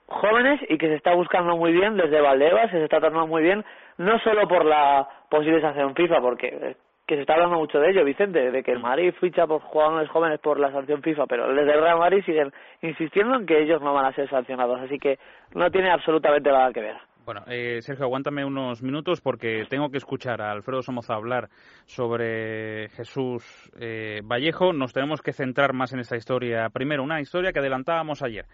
jóvenes 0.07 0.59
y 0.67 0.77
que 0.77 0.87
se 0.87 0.95
está 0.95 1.13
buscando 1.15 1.55
muy 1.55 1.71
bien 1.71 1.95
desde 1.95 2.19
Valdebas, 2.19 2.71
se 2.71 2.83
está 2.83 2.99
tratando 2.99 3.25
muy 3.25 3.41
bien, 3.41 3.63
no 3.97 4.19
solo 4.19 4.49
por 4.49 4.65
la 4.65 5.07
posible 5.29 5.61
sanción 5.61 5.95
FIFA, 5.95 6.19
porque 6.19 6.75
que 7.05 7.15
se 7.15 7.21
está 7.21 7.33
hablando 7.33 7.57
mucho 7.57 7.79
de 7.79 7.91
ello, 7.91 8.05
Vicente, 8.05 8.51
de 8.51 8.63
que 8.63 8.71
el 8.71 8.79
Madrid 8.79 9.13
ficha 9.19 9.45
por 9.45 9.61
jugadores 9.61 10.09
jóvenes 10.09 10.39
por 10.39 10.59
la 10.59 10.71
sanción 10.71 11.01
FIFA, 11.01 11.25
pero 11.27 11.53
desde 11.53 11.73
el 11.73 11.81
Real 11.81 11.99
Madrid 11.99 12.23
siguen 12.25 12.51
insistiendo 12.81 13.35
en 13.35 13.45
que 13.45 13.61
ellos 13.61 13.81
no 13.81 13.93
van 13.93 14.05
a 14.05 14.13
ser 14.13 14.29
sancionados, 14.29 14.79
así 14.79 14.97
que 14.99 15.19
no 15.53 15.69
tiene 15.69 15.91
absolutamente 15.91 16.49
nada 16.49 16.71
que 16.71 16.81
ver. 16.81 16.95
Bueno, 17.25 17.41
eh, 17.47 17.81
Sergio, 17.81 18.03
aguántame 18.05 18.43
unos 18.43 18.83
minutos 18.83 19.21
porque 19.21 19.63
tengo 19.69 19.89
que 19.89 19.97
escuchar 19.97 20.41
a 20.41 20.51
Alfredo 20.51 20.81
Somoza 20.81 21.13
hablar 21.13 21.49
sobre 21.85 22.89
Jesús 22.89 23.71
eh, 23.79 24.19
Vallejo. 24.25 24.73
Nos 24.73 24.91
tenemos 24.91 25.21
que 25.21 25.31
centrar 25.31 25.71
más 25.71 25.93
en 25.93 25.99
esta 25.99 26.17
historia. 26.17 26.69
Primero, 26.69 27.01
una 27.01 27.21
historia 27.21 27.53
que 27.53 27.59
adelantábamos 27.59 28.23
ayer, 28.23 28.45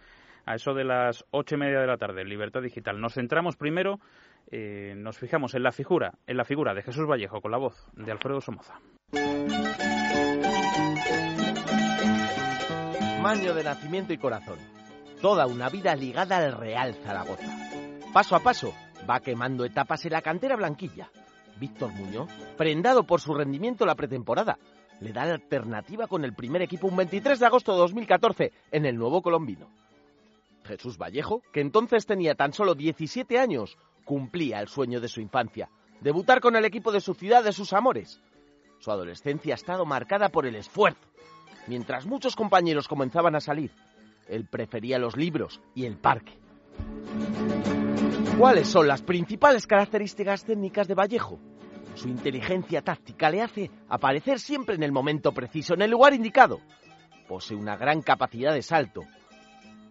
a 0.46 0.54
eso 0.54 0.76
de 0.76 0.84
las 0.84 1.26
ocho 1.32 1.56
y 1.56 1.58
media 1.58 1.80
de 1.80 1.88
la 1.88 1.98
tarde, 1.98 2.24
Libertad 2.24 2.62
Digital. 2.62 3.02
Nos 3.02 3.16
centramos 3.16 3.58
primero 3.58 4.00
eh, 4.52 4.94
nos 4.98 5.18
fijamos 5.18 5.54
en 5.54 5.64
la 5.64 5.72
figura, 5.72 6.14
en 6.28 6.38
la 6.38 6.46
figura 6.46 6.74
de 6.74 6.82
Jesús 6.82 7.08
Vallejo 7.08 7.42
con 7.42 7.52
la 7.52 7.58
voz 7.58 7.88
de 7.94 8.12
Alfredo 8.12 8.42
Somoza. 8.42 8.80
Maño 13.22 13.54
de 13.54 13.64
nacimiento 13.64 14.14
y 14.14 14.18
corazón. 14.18 14.58
Toda 15.22 15.46
una 15.46 15.70
vida 15.70 15.96
ligada 15.96 16.38
al 16.38 16.54
Real 16.54 16.96
Zaragoza. 16.96 17.70
Paso 18.14 18.36
a 18.36 18.40
paso 18.40 18.74
va 19.08 19.20
quemando 19.20 19.66
etapas 19.66 20.06
en 20.06 20.14
la 20.14 20.22
cantera 20.22 20.56
blanquilla. 20.56 21.12
Víctor 21.60 21.92
Muñoz, 21.92 22.30
prendado 22.58 23.04
por 23.04 23.20
su 23.20 23.34
rendimiento 23.34 23.86
la 23.86 23.96
pretemporada, 23.96 24.58
le 25.02 25.12
da 25.12 25.26
la 25.26 25.34
alternativa 25.34 26.08
con 26.08 26.24
el 26.24 26.34
primer 26.34 26.62
equipo 26.62 26.88
un 26.88 26.96
23 26.96 27.40
de 27.40 27.46
agosto 27.46 27.74
de 27.74 27.80
2014 27.80 28.52
en 28.72 28.86
el 28.86 28.98
nuevo 28.98 29.22
colombino. 29.22 29.70
Jesús 30.64 30.98
Vallejo, 30.98 31.42
que 31.52 31.62
entonces 31.62 32.06
tenía 32.06 32.36
tan 32.36 32.54
solo 32.54 32.76
17 32.76 33.40
años, 33.40 33.78
cumplía 34.10 34.60
el 34.60 34.68
sueño 34.68 35.00
de 35.00 35.08
su 35.08 35.22
infancia, 35.22 35.70
debutar 36.02 36.42
con 36.42 36.56
el 36.56 36.66
equipo 36.66 36.92
de 36.92 37.00
su 37.00 37.14
ciudad 37.14 37.44
de 37.44 37.54
sus 37.54 37.74
amores. 37.74 38.20
Su 38.80 38.90
adolescencia 38.90 39.54
ha 39.54 39.56
estado 39.56 39.86
marcada 39.86 40.30
por 40.30 40.48
el 40.48 40.56
esfuerzo. 40.56 41.08
Mientras 41.68 42.08
muchos 42.08 42.36
compañeros 42.36 42.88
comenzaban 42.88 43.36
a 43.36 43.40
salir, 43.40 43.72
él 44.28 44.48
prefería 44.50 44.98
los 44.98 45.16
libros 45.16 45.62
y 45.76 45.86
el 45.86 45.98
parque. 45.98 46.40
¿Cuáles 48.40 48.68
son 48.68 48.88
las 48.88 49.04
principales 49.04 49.68
características 49.68 50.44
técnicas 50.44 50.88
de 50.88 50.96
Vallejo? 50.96 51.40
Su 51.94 52.08
inteligencia 52.08 52.82
táctica 52.82 53.30
le 53.30 53.44
hace 53.44 53.70
aparecer 53.90 54.40
siempre 54.40 54.74
en 54.74 54.82
el 54.82 54.92
momento 54.92 55.34
preciso, 55.34 55.76
en 55.76 55.84
el 55.84 55.92
lugar 55.92 56.16
indicado. 56.16 56.62
Posee 57.28 57.56
una 57.56 57.78
gran 57.78 58.02
capacidad 58.02 58.56
de 58.56 58.64
salto. 58.64 59.02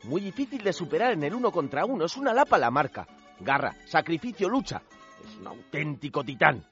Muy 0.02 0.20
difícil 0.20 0.64
de 0.64 0.72
superar 0.72 1.12
en 1.12 1.22
el 1.22 1.34
uno 1.34 1.52
contra 1.52 1.84
uno. 1.84 2.06
Es 2.06 2.16
una 2.16 2.34
lapa 2.34 2.58
la 2.58 2.72
marca. 2.72 3.06
Garra, 3.40 3.74
sacrificio, 3.86 4.48
lucha. 4.48 4.82
Es 5.24 5.36
un 5.36 5.46
auténtico 5.46 6.24
titán. 6.24 6.64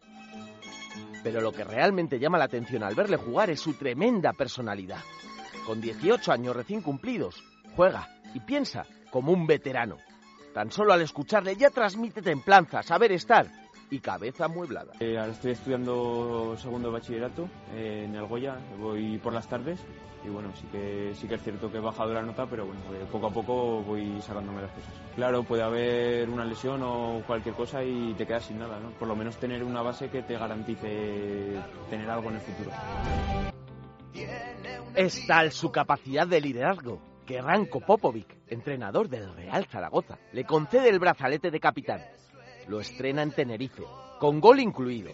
Pero 1.23 1.41
lo 1.41 1.53
que 1.53 1.65
realmente 1.65 2.19
llama 2.19 2.39
la 2.39 2.45
atención 2.45 2.83
al 2.83 2.95
verle 2.95 3.17
jugar 3.17 3.51
es 3.51 3.61
su 3.61 3.75
tremenda 3.75 4.33
personalidad. 4.33 5.01
Con 5.67 5.81
18 5.81 6.33
años 6.33 6.55
recién 6.55 6.83
cumplidos, 6.83 7.43
juega 7.75 8.09
y 8.35 8.41
piensa 8.41 8.85
como 9.11 9.33
un 9.33 9.47
veterano. 9.47 9.99
Tan 10.55 10.71
solo 10.71 10.93
al 10.93 11.03
escucharle 11.03 11.57
ya 11.57 11.71
transmite 11.71 12.23
templanza, 12.23 12.83
saber 12.83 13.13
estar 13.13 13.66
y 13.91 14.01
cabeza 14.01 14.47
amueblada. 14.47 14.93
Eh, 15.01 15.19
ahora 15.19 15.33
estoy 15.33 15.53
estudiando 15.53 16.57
segundo 16.59 16.89
de 16.89 16.95
bachillerato 16.95 17.49
eh, 17.75 18.05
en 18.05 18.15
el 18.15 18.27
Goya, 18.27 18.59
voy 18.79 19.19
por 19.19 19.33
las 19.33 19.49
tardes 19.49 19.81
y 20.25 20.29
bueno, 20.29 20.51
sí 20.55 20.67
que, 20.73 21.13
sí 21.15 21.29
que 21.29 21.35
es 21.37 21.43
cierto 21.43 21.71
que 21.71 21.79
he 21.79 21.81
bajado 21.81 22.13
la 22.13 22.23
nota, 22.23 22.47
pero 22.47 22.67
bueno, 22.67 22.81
eh, 22.95 23.07
poco 23.11 23.29
a 23.29 23.31
poco 23.31 23.83
voy 23.83 24.21
sacándome 24.21 24.63
las 24.63 24.73
cosas. 24.73 24.93
Claro, 25.15 25.45
puede 25.45 25.63
haber 25.63 26.29
una 26.29 26.45
lesión 26.45 26.83
o 26.83 27.23
cualquier 27.27 27.55
cosa 27.55 27.85
y 27.85 28.13
te 28.15 28.27
quedas 28.27 28.47
sin 28.47 28.59
nada, 28.59 28.81
¿no? 28.81 28.91
Por 28.91 29.07
lo 29.07 29.15
menos 29.15 29.37
tener 29.37 29.63
una 29.63 29.83
base 29.83 30.09
que 30.09 30.23
te 30.23 30.37
garantice 30.37 31.57
tener 31.89 32.11
algo 32.11 32.31
en 32.31 32.37
el 32.37 32.41
futuro. 32.41 32.71
Es 34.95 35.27
tal 35.27 35.53
su 35.53 35.71
capacidad 35.71 36.27
de 36.27 36.41
liderazgo 36.41 37.01
que 37.27 37.43
Ranko 37.43 37.81
Popovic, 37.81 38.37
entrenador 38.49 39.09
del 39.09 39.35
Real 39.35 39.67
Zaragoza, 39.67 40.19
le 40.33 40.45
concede 40.45 40.89
el 40.89 40.99
brazalete 40.99 41.51
de 41.51 41.61
capitán. 41.61 42.01
Lo 42.69 42.81
estrena 42.81 43.23
en 43.23 43.33
Tenerife, 43.33 43.85
con 44.19 44.41
gol 44.41 44.61
incluido. 44.61 45.13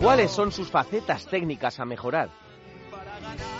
¿Cuáles 0.00 0.30
son 0.30 0.52
sus 0.52 0.70
facetas 0.70 1.26
técnicas 1.26 1.80
a 1.80 1.84
mejorar? 1.84 2.30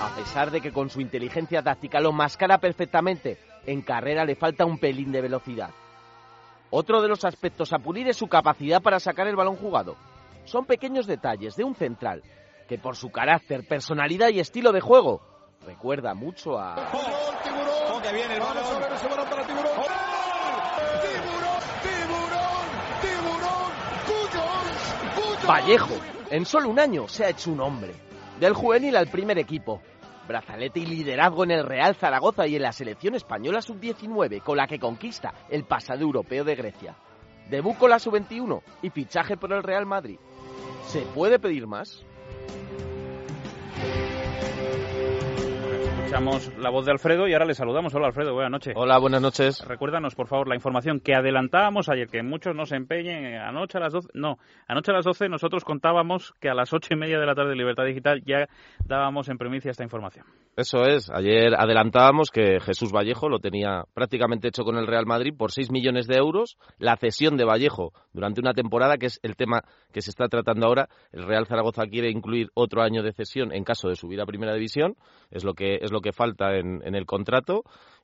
A 0.01 0.17
pesar 0.17 0.51
de 0.51 0.61
que 0.61 0.73
con 0.73 0.91
su 0.91 1.01
inteligencia 1.01 1.63
táctica 1.63 2.01
lo 2.01 2.13
mascara 2.13 2.59
perfectamente, 2.59 3.39
en 3.67 3.83
carrera 3.83 4.25
le 4.25 4.37
falta 4.37 4.65
un 4.65 4.79
pelín 4.79 5.13
de 5.13 5.21
velocidad. 5.21 5.71
Otro 6.71 7.03
de 7.03 7.09
los 7.09 7.25
aspectos 7.25 7.73
a 7.73 7.79
pulir 7.79 8.09
es 8.09 8.17
su 8.17 8.29
capacidad 8.29 8.81
para 8.81 9.01
sacar 9.01 9.27
el 9.27 9.37
balón 9.37 9.57
jugado. 9.57 9.97
Son 10.45 10.65
pequeños 10.65 11.07
detalles 11.07 11.57
de 11.57 11.65
un 11.65 11.75
central 11.75 12.23
que 12.69 12.79
por 12.79 12.97
su 12.97 13.11
carácter, 13.11 13.67
personalidad 13.67 14.29
y 14.29 14.41
estilo 14.41 14.73
de 14.73 14.81
juego 14.81 15.21
recuerda 15.67 16.15
mucho 16.15 16.59
a... 16.59 16.77
Vallejo, 25.51 25.95
en 26.31 26.47
solo 26.47 26.69
un 26.69 26.79
año 26.79 27.09
se 27.09 27.25
ha 27.25 27.31
hecho 27.31 27.51
un 27.51 27.61
hombre. 27.61 27.93
Del 28.39 28.55
juvenil 28.55 28.95
al 28.97 29.09
primer 29.09 29.37
equipo. 29.37 29.83
Brazalete 30.29 30.79
y 30.79 30.87
liderazgo 30.87 31.43
en 31.43 31.51
el 31.51 31.67
Real 31.67 31.97
Zaragoza 31.97 32.47
y 32.47 32.55
en 32.55 32.63
la 32.63 32.73
selección 32.73 33.17
española 33.17 33.61
sub-19, 33.61 34.43
con 34.43 34.57
la 34.57 34.69
que 34.69 34.79
conquista 34.79 35.35
el 35.49 35.65
pasado 35.65 36.03
europeo 36.03 36.45
de 36.45 36.55
Grecia. 36.55 36.95
Debut 37.49 37.77
con 37.77 37.91
la 37.91 37.99
sub-21 37.99 38.63
y 38.83 38.91
fichaje 38.91 39.37
por 39.37 39.53
el 39.53 39.65
Real 39.65 39.87
Madrid. 39.87 40.21
¿Se 40.87 41.01
puede 41.01 41.41
pedir 41.41 41.67
más? 41.67 42.05
Escuchamos 46.01 46.51
la 46.59 46.71
voz 46.71 46.87
de 46.87 46.93
Alfredo 46.93 47.29
y 47.29 47.35
ahora 47.35 47.45
le 47.45 47.55
saludamos. 47.55 47.95
Hola 47.95 48.07
Alfredo, 48.07 48.33
buenas 48.33 48.51
noches. 48.51 48.73
Hola, 48.75 48.99
buenas 48.99 49.21
noches. 49.21 49.63
Recuérdanos, 49.65 50.15
por 50.15 50.29
favor, 50.29 50.49
la 50.49 50.55
información 50.55 50.99
que 50.99 51.15
adelantábamos 51.15 51.91
ayer, 51.91 52.09
que 52.09 52.23
muchos 52.23 52.57
no 52.57 52.65
se 52.65 52.77
empeñen. 52.77 53.37
Anoche 53.37 53.77
a 53.77 53.83
las 53.83 53.93
12, 53.93 54.09
no, 54.15 54.39
anoche 54.67 54.93
a 54.93 54.95
las 54.95 55.05
12 55.05 55.29
nosotros 55.29 55.63
contábamos 55.63 56.33
que 56.41 56.49
a 56.49 56.55
las 56.55 56.73
ocho 56.73 56.95
y 56.95 56.97
media 56.97 57.21
de 57.21 57.27
la 57.27 57.35
tarde 57.35 57.51
de 57.51 57.57
Libertad 57.57 57.85
Digital 57.85 58.23
ya 58.25 58.49
dábamos 58.85 59.29
en 59.29 59.37
primicia 59.37 59.71
esta 59.71 59.85
información. 59.85 60.25
Eso 60.57 60.83
es. 60.85 61.11
Ayer 61.11 61.55
adelantábamos 61.55 62.31
que 62.31 62.61
Jesús 62.61 62.93
Vallejo 62.93 63.29
lo 63.29 63.39
tenía 63.39 63.85
prácticamente 63.95 64.49
hecho 64.49 64.65
con 64.65 64.79
el 64.79 64.87
Real 64.87 65.07
Madrid 65.07 65.35
por 65.37 65.53
6 65.53 65.71
millones 65.71 66.07
de 66.07 66.17
euros. 66.17 66.57
La 66.79 66.97
cesión 66.97 67.37
de 67.37 67.45
Vallejo 67.45 67.93
durante 68.13 68.41
una 68.41 68.55
temporada, 68.55 68.97
que 68.97 69.07
es 69.07 69.21
el 69.23 69.37
tema 69.37 69.63
que 69.93 70.01
se 70.03 70.11
está 70.11 70.29
tratando 70.29 70.67
ahora. 70.67 70.89
El 71.13 71.25
Real 71.25 71.47
Zaragoza 71.47 71.87
quiere 71.87 72.11
incluir 72.11 72.49
otro 72.55 72.83
año 72.83 73.03
de 73.03 73.13
cesión 73.13 73.53
en 73.53 73.65
caso 73.65 73.89
de 73.89 73.97
subir 73.97 74.21
a 74.21 74.27
Primera 74.27 74.55
División. 74.55 74.97
Es 75.31 75.45
lo 75.45 75.55
que 75.55 75.79
es 75.81 75.90
lo 75.91 76.01
que 76.01 76.13
falta 76.13 76.57
en, 76.57 76.81
en 76.85 76.95
el 76.95 77.07
contrato. 77.07 77.63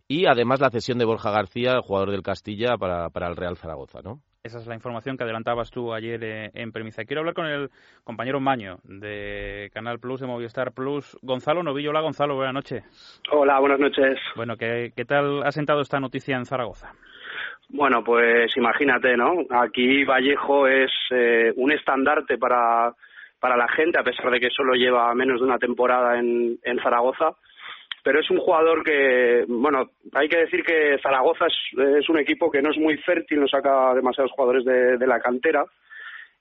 Y 0.09 0.27
además 0.27 0.61
la 0.61 0.71
cesión 0.71 0.99
de 0.99 1.05
Borja 1.05 1.33
García, 1.33 1.73
el 1.73 1.81
jugador 1.81 2.13
del 2.13 2.23
Castilla, 2.23 2.77
para, 2.77 3.11
para 3.11 3.27
el 3.27 3.37
Real 3.37 3.57
Zaragoza, 3.57 4.03
¿no? 4.05 4.21
Esa 4.45 4.59
es 4.59 4.67
la 4.69 4.77
información 4.77 5.17
que 5.17 5.25
adelantabas 5.25 5.73
tú 5.73 5.93
ayer 5.93 6.23
eh, 6.23 6.51
en 6.55 6.71
premisa. 6.71 7.05
Quiero 7.05 7.23
hablar 7.23 7.35
con 7.35 7.47
el 7.47 7.71
compañero 8.05 8.39
Maño 8.39 8.77
de 8.85 9.69
Canal 9.75 9.99
Plus, 9.99 10.21
de 10.21 10.29
Movistar 10.29 10.71
Plus. 10.71 11.19
Gonzalo 11.23 11.65
Novillo. 11.65 11.91
Hola, 11.91 12.03
Gonzalo, 12.03 12.37
buenas 12.37 12.55
noches. 12.55 12.85
Hola, 13.33 13.59
buenas 13.59 13.81
noches. 13.81 14.21
Bueno, 14.37 14.57
¿qué, 14.57 14.93
qué 14.95 15.05
tal 15.05 15.43
ha 15.43 15.51
sentado 15.51 15.81
esta 15.81 15.99
noticia 15.99 16.37
en 16.37 16.45
Zaragoza? 16.45 16.93
Bueno, 17.69 18.05
pues 18.05 18.57
imagínate, 18.57 19.17
¿no? 19.17 19.33
Aquí 19.51 20.05
Vallejo 20.05 20.69
es 20.69 20.93
eh, 21.11 21.53
un 21.57 21.73
estandarte 21.73 22.39
para, 22.39 22.95
para 23.41 23.57
la 23.57 23.67
gente, 23.67 23.99
a 23.99 24.05
pesar 24.05 24.31
de 24.31 24.39
que 24.39 24.51
solo 24.51 24.75
lleva 24.75 25.13
menos 25.17 25.41
de 25.41 25.47
una 25.47 25.59
temporada 25.59 26.21
en, 26.21 26.57
en 26.63 26.79
Zaragoza 26.81 27.35
pero 28.07 28.21
es 28.21 28.31
un 28.31 28.39
jugador 28.39 28.85
que, 28.85 29.45
bueno, 29.49 29.91
hay 30.13 30.29
que 30.29 30.39
decir 30.39 30.63
que 30.63 30.97
Zaragoza 31.03 31.47
es, 31.47 31.55
es, 31.99 32.09
un 32.09 32.21
equipo 32.21 32.49
que 32.53 32.63
no 32.63 32.71
es 32.71 32.79
muy 32.79 32.97
fértil, 32.99 33.41
no 33.41 33.49
saca 33.49 33.93
demasiados 33.95 34.31
jugadores 34.31 34.65
de, 34.65 35.07
la 35.09 35.19
cantera 35.19 35.65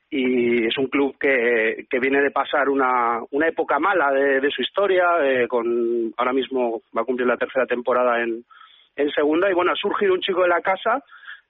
y 0.07 0.67
es 0.67 0.77
un 0.77 0.85
club 0.89 1.17
que, 1.19 1.87
que 1.89 1.99
viene 1.99 2.21
de 2.21 2.29
pasar 2.29 2.69
una, 2.69 3.19
una 3.31 3.47
época 3.47 3.79
mala 3.79 4.11
de, 4.11 4.41
de 4.41 4.51
su 4.51 4.61
historia, 4.61 5.05
eh, 5.23 5.47
con 5.47 6.13
ahora 6.17 6.33
mismo 6.33 6.83
va 6.95 7.01
a 7.01 7.05
cumplir 7.05 7.27
la 7.27 7.37
tercera 7.37 7.65
temporada 7.65 8.21
en, 8.21 8.45
en 8.95 9.09
segunda 9.09 9.49
y 9.49 9.55
bueno, 9.55 9.71
ha 9.71 9.75
surgido 9.75 10.13
un 10.13 10.21
chico 10.21 10.43
de 10.43 10.49
la 10.49 10.61
casa, 10.61 11.03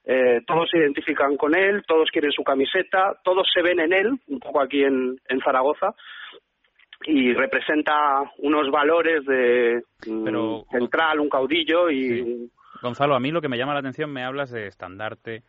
eh, 0.05 0.43
todos 0.48 0.69
se 0.69 0.77
identifican 0.77 1.36
con 1.36 1.57
él, 1.57 1.84
todos 1.86 2.10
quieren 2.10 2.31
su 2.31 2.45
camiseta, 2.45 3.17
todos 3.22 3.50
se 3.53 3.62
ven 3.62 3.81
en 3.81 3.91
él, 3.91 4.17
un 4.29 4.39
poco 4.39 4.62
aquí 4.62 4.81
en, 4.81 5.19
en 5.27 5.41
Zaragoza, 5.41 5.93
y 7.07 7.33
representa 7.33 8.31
unos 8.39 8.69
valores 8.71 9.25
de 9.25 9.83
Pero, 10.24 10.65
central, 10.71 11.19
un 11.19 11.29
caudillo 11.29 11.89
y... 11.89 12.24
Sí. 12.24 12.51
Gonzalo, 12.81 13.15
a 13.15 13.19
mí 13.19 13.31
lo 13.31 13.41
que 13.41 13.50
me 13.50 13.57
llama 13.57 13.74
la 13.74 13.79
atención, 13.79 14.12
me 14.12 14.24
hablas 14.24 14.51
de 14.51 14.67
estandarte, 14.67 15.43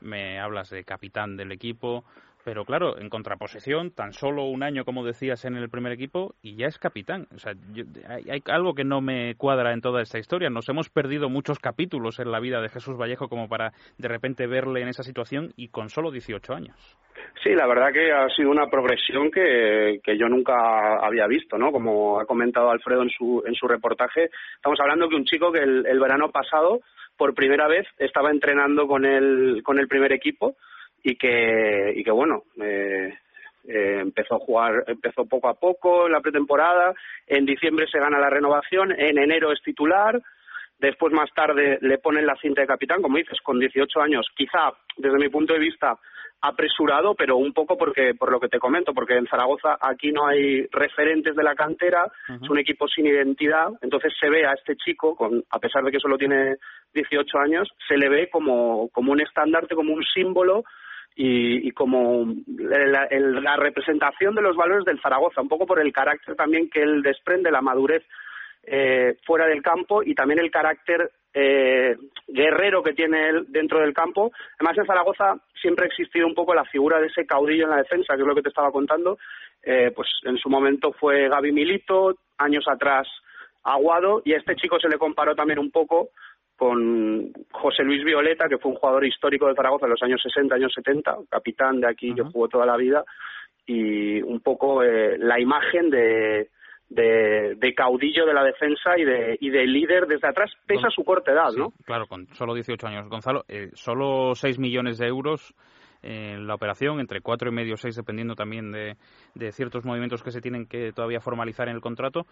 me 0.00 0.40
hablas 0.40 0.70
de 0.70 0.82
capitán 0.84 1.36
del 1.36 1.52
equipo, 1.52 2.04
pero 2.44 2.64
claro, 2.64 2.98
en 2.98 3.08
contraposición, 3.10 3.90
tan 3.90 4.12
solo 4.12 4.44
un 4.44 4.62
año, 4.62 4.84
como 4.84 5.04
decías, 5.04 5.44
en 5.44 5.56
el 5.56 5.68
primer 5.68 5.92
equipo 5.92 6.34
y 6.42 6.56
ya 6.56 6.66
es 6.66 6.78
capitán. 6.78 7.26
O 7.34 7.38
sea, 7.38 7.52
yo, 7.72 7.84
hay, 8.08 8.42
algo 8.46 8.74
que 8.74 8.84
no 8.84 9.00
me 9.00 9.34
cuadra 9.36 9.72
en 9.72 9.80
toda 9.80 10.02
esta 10.02 10.18
historia. 10.18 10.50
Nos 10.50 10.68
hemos 10.68 10.88
perdido 10.88 11.28
muchos 11.28 11.58
capítulos 11.58 12.18
en 12.18 12.30
la 12.30 12.40
vida 12.40 12.60
de 12.60 12.68
Jesús 12.68 12.96
Vallejo 12.96 13.28
como 13.28 13.48
para 13.48 13.72
de 13.98 14.08
repente 14.08 14.46
verle 14.46 14.80
en 14.80 14.88
esa 14.88 15.02
situación 15.02 15.52
y 15.56 15.68
con 15.68 15.90
solo 15.90 16.10
18 16.10 16.54
años. 16.54 16.76
Sí, 17.42 17.50
la 17.50 17.66
verdad 17.66 17.92
que 17.92 18.10
ha 18.10 18.28
sido 18.30 18.50
una 18.50 18.68
progresión 18.68 19.30
que, 19.30 20.00
que 20.02 20.16
yo 20.16 20.28
nunca 20.28 20.98
había 21.04 21.26
visto, 21.26 21.58
¿no? 21.58 21.70
Como 21.72 22.20
ha 22.20 22.24
comentado 22.24 22.70
Alfredo 22.70 23.02
en 23.02 23.10
su, 23.10 23.42
en 23.46 23.54
su 23.54 23.68
reportaje, 23.68 24.30
estamos 24.56 24.80
hablando 24.80 25.08
de 25.08 25.16
un 25.16 25.24
chico 25.24 25.52
que 25.52 25.60
el, 25.60 25.86
el 25.86 26.00
verano 26.00 26.30
pasado, 26.30 26.80
por 27.16 27.34
primera 27.34 27.68
vez, 27.68 27.86
estaba 27.98 28.30
entrenando 28.30 28.86
con 28.86 29.04
el, 29.04 29.62
con 29.62 29.78
el 29.78 29.88
primer 29.88 30.12
equipo 30.12 30.56
y 31.02 31.16
que, 31.16 31.92
y 31.96 32.04
que 32.04 32.10
bueno, 32.10 32.44
eh, 32.60 33.14
eh, 33.68 33.98
empezó 34.00 34.36
a 34.36 34.38
jugar, 34.38 34.84
empezó 34.86 35.26
poco 35.26 35.48
a 35.48 35.54
poco 35.54 36.06
en 36.06 36.12
la 36.12 36.20
pretemporada, 36.20 36.94
en 37.26 37.44
diciembre 37.44 37.86
se 37.90 37.98
gana 37.98 38.18
la 38.18 38.30
renovación, 38.30 38.92
en 38.92 39.18
enero 39.18 39.52
es 39.52 39.60
titular, 39.62 40.20
después 40.78 41.12
más 41.12 41.30
tarde 41.34 41.78
le 41.82 41.98
ponen 41.98 42.26
la 42.26 42.36
cinta 42.36 42.62
de 42.62 42.66
capitán, 42.66 43.02
como 43.02 43.18
dices, 43.18 43.38
con 43.42 43.58
18 43.58 44.00
años, 44.00 44.26
quizá 44.34 44.72
desde 44.96 45.18
mi 45.18 45.28
punto 45.28 45.52
de 45.52 45.60
vista 45.60 45.98
apresurado, 46.42 47.14
pero 47.14 47.36
un 47.36 47.52
poco 47.52 47.76
porque 47.76 48.14
por 48.14 48.32
lo 48.32 48.40
que 48.40 48.48
te 48.48 48.58
comento, 48.58 48.94
porque 48.94 49.14
en 49.14 49.26
Zaragoza 49.26 49.76
aquí 49.80 50.10
no 50.10 50.26
hay 50.26 50.66
referentes 50.72 51.36
de 51.36 51.42
la 51.42 51.54
cantera, 51.54 52.04
uh 52.06 52.32
-huh. 52.32 52.42
es 52.42 52.50
un 52.50 52.58
equipo 52.58 52.88
sin 52.88 53.06
identidad, 53.06 53.68
entonces 53.82 54.14
se 54.18 54.30
ve 54.30 54.46
a 54.46 54.54
este 54.54 54.74
chico, 54.76 55.14
con, 55.14 55.44
a 55.50 55.58
pesar 55.58 55.84
de 55.84 55.90
que 55.90 56.00
solo 56.00 56.16
tiene 56.16 56.56
18 56.94 57.38
años, 57.38 57.68
se 57.86 57.98
le 57.98 58.08
ve 58.08 58.30
como, 58.30 58.88
como 58.88 59.12
un 59.12 59.20
estandarte, 59.20 59.74
como 59.74 59.92
un 59.92 60.02
símbolo 60.02 60.64
y, 61.16 61.68
y 61.68 61.70
como 61.72 62.26
la, 62.46 63.56
representación 63.56 64.34
de 64.34 64.42
los 64.42 64.56
valores 64.56 64.84
del 64.84 65.00
Zaragoza, 65.00 65.42
un 65.42 65.48
poco 65.48 65.66
por 65.66 65.80
el 65.80 65.92
carácter 65.92 66.34
también 66.36 66.70
que 66.70 66.82
él 66.82 67.02
desprende, 67.02 67.50
la 67.50 67.60
madurez 67.60 68.04
eh, 68.62 69.16
fuera 69.26 69.46
del 69.46 69.62
campo 69.62 70.02
y 70.02 70.14
también 70.14 70.38
el 70.38 70.50
carácter 70.50 71.10
eh, 71.32 71.96
guerrero 72.26 72.82
que 72.82 72.92
tiene 72.92 73.28
él 73.28 73.46
dentro 73.48 73.80
del 73.80 73.94
campo. 73.94 74.32
Además, 74.58 74.78
en 74.78 74.86
Zaragoza 74.86 75.34
siempre 75.60 75.84
ha 75.84 75.88
existido 75.88 76.26
un 76.26 76.34
poco 76.34 76.54
la 76.54 76.64
figura 76.64 77.00
de 77.00 77.06
ese 77.06 77.26
caudillo 77.26 77.64
en 77.64 77.70
la 77.70 77.78
defensa, 77.78 78.14
que 78.14 78.22
es 78.22 78.26
lo 78.28 78.34
que 78.34 78.42
te 78.42 78.48
estaba 78.48 78.72
contando. 78.72 79.18
Eh, 79.62 79.92
pues 79.94 80.08
en 80.24 80.38
su 80.38 80.48
momento 80.48 80.92
fue 80.92 81.28
Gaby 81.28 81.52
Milito, 81.52 82.16
años 82.38 82.64
atrás 82.68 83.06
Aguado, 83.62 84.22
y 84.24 84.32
a 84.32 84.38
este 84.38 84.56
chico 84.56 84.80
se 84.80 84.88
le 84.88 84.96
comparó 84.96 85.34
también 85.34 85.58
un 85.58 85.70
poco 85.70 86.10
con 86.60 87.32
José 87.52 87.82
Luis 87.84 88.04
Violeta, 88.04 88.46
que 88.46 88.58
fue 88.58 88.70
un 88.72 88.76
jugador 88.76 89.06
histórico 89.06 89.48
de 89.48 89.54
Zaragoza 89.54 89.86
en 89.86 89.92
los 89.92 90.02
años 90.02 90.20
60, 90.22 90.54
años 90.54 90.70
70, 90.74 91.16
capitán 91.30 91.80
de 91.80 91.88
aquí 91.88 92.10
uh 92.10 92.12
-huh. 92.12 92.16
que 92.16 92.32
jugó 92.32 92.48
toda 92.48 92.66
la 92.66 92.76
vida, 92.76 93.02
y 93.64 94.20
un 94.20 94.40
poco 94.40 94.82
eh, 94.82 95.16
la 95.16 95.40
imagen 95.40 95.88
de 95.88 96.50
de, 96.90 97.72
caudillo 97.74 98.26
de 98.26 98.34
la 98.34 98.42
defensa 98.42 98.98
y 98.98 99.04
de, 99.04 99.38
y 99.40 99.48
de 99.48 99.64
líder 99.64 100.06
desde 100.06 100.28
atrás, 100.28 100.50
pese 100.66 100.86
a 100.86 100.90
su 100.90 101.02
corta 101.02 101.32
edad, 101.32 101.52
¿no? 101.56 101.72
Claro, 101.86 102.06
con 102.06 102.26
solo 102.34 102.52
18 102.52 102.86
años. 102.86 103.08
Gonzalo, 103.08 103.44
eh, 103.48 103.70
solo 103.74 104.34
6 104.34 104.58
millones 104.58 104.98
de 104.98 105.06
euros 105.06 105.54
en 106.02 106.46
la 106.46 106.54
operación, 106.54 107.00
entre 107.00 107.20
cuatro 107.20 107.50
y 107.50 107.54
medio 107.54 107.76
seis, 107.76 107.96
dependiendo 107.96 108.34
también 108.34 108.72
de, 108.72 108.96
de, 109.34 109.52
ciertos 109.52 109.84
movimientos 109.84 110.22
que 110.22 110.30
se 110.30 110.40
tienen 110.40 110.66
que 110.66 110.92
todavía 110.92 111.20
formalizar 111.20 111.68
en 111.68 111.74
el 111.74 111.80
contrato. 111.80 112.26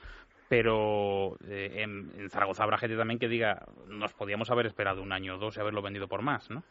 Pero 0.49 1.37
eh, 1.49 1.83
en, 1.83 2.31
Zaragoza 2.31 2.65
habrá 2.65 2.79
gente 2.79 2.97
también 2.97 3.19
que 3.19 3.29
diga, 3.29 3.67
nos 3.89 4.15
podíamos 4.15 4.51
haber 4.51 4.67
esperado 4.67 5.03
un 5.03 5.13
año 5.13 5.37
o 5.37 5.39
dos 5.39 5.57
y 5.57 5.61
haberlo 5.61 5.83
vendido 5.83 6.09
por 6.09 6.23
más, 6.23 6.51
¿no? 6.51 6.63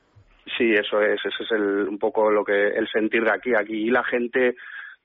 Sí, 0.58 0.72
eso 0.72 1.02
es, 1.02 1.20
ese 1.26 1.44
es 1.44 1.52
el, 1.52 1.88
un 1.88 2.00
poco 2.00 2.32
lo 2.32 2.44
que 2.44 2.70
el 2.70 2.88
sentir 2.88 3.24
de 3.24 3.32
aquí. 3.32 3.54
Aquí 3.54 3.90
la 3.90 4.04
gente 4.04 4.56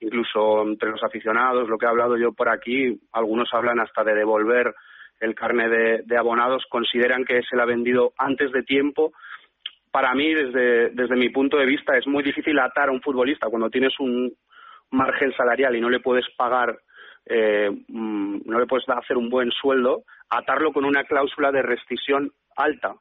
incluso 0.03 0.63
entre 0.63 0.91
los 0.91 1.03
aficionados, 1.03 1.69
lo 1.69 1.79
que 1.79 1.87
he 1.87 1.89
hablado 1.89 2.17
yo 2.17 2.33
por 2.33 2.49
aquí, 2.49 3.01
algunos 3.13 3.49
hablan 3.53 3.81
hasta 3.81 4.03
de 4.03 4.15
devolver 4.15 4.75
el 5.21 5.35
carne 5.37 5.69
de, 5.69 6.17
abonados, 6.19 6.65
consideran 6.69 7.25
que 7.25 7.43
se 7.49 7.55
le 7.55 7.63
ha 7.63 7.67
vendido 7.67 8.13
antes 8.19 8.51
de 8.51 8.65
tiempo. 8.65 9.13
Para 9.93 10.15
mí, 10.15 10.33
desde, 10.33 10.89
desde 10.91 11.17
mi 11.17 11.29
punto 11.29 11.59
de 11.59 11.67
vista, 11.67 11.97
es 11.99 12.07
muy 12.07 12.23
difícil 12.23 12.59
atar 12.59 12.89
a 12.89 12.93
un 12.93 13.03
futbolista 13.03 13.49
cuando 13.51 13.69
tienes 13.69 13.93
un 14.01 14.33
margen 14.91 15.33
salarial 15.37 15.77
y 15.77 15.83
no 15.83 15.91
le 15.91 16.01
puedes 16.01 16.25
pagar, 16.35 16.79
eh, 17.27 17.71
mm, 17.89 18.39
no 18.47 18.59
le 18.59 18.67
puedes 18.67 18.89
hacer 18.89 19.19
un 19.19 19.29
buen 19.29 19.51
sueldo, 19.51 20.05
atarlo 20.31 20.73
con 20.73 20.87
una 20.87 21.05
cláusula 21.05 21.53
de 21.53 21.61
rescisión 21.61 22.33
alta. 22.57 22.95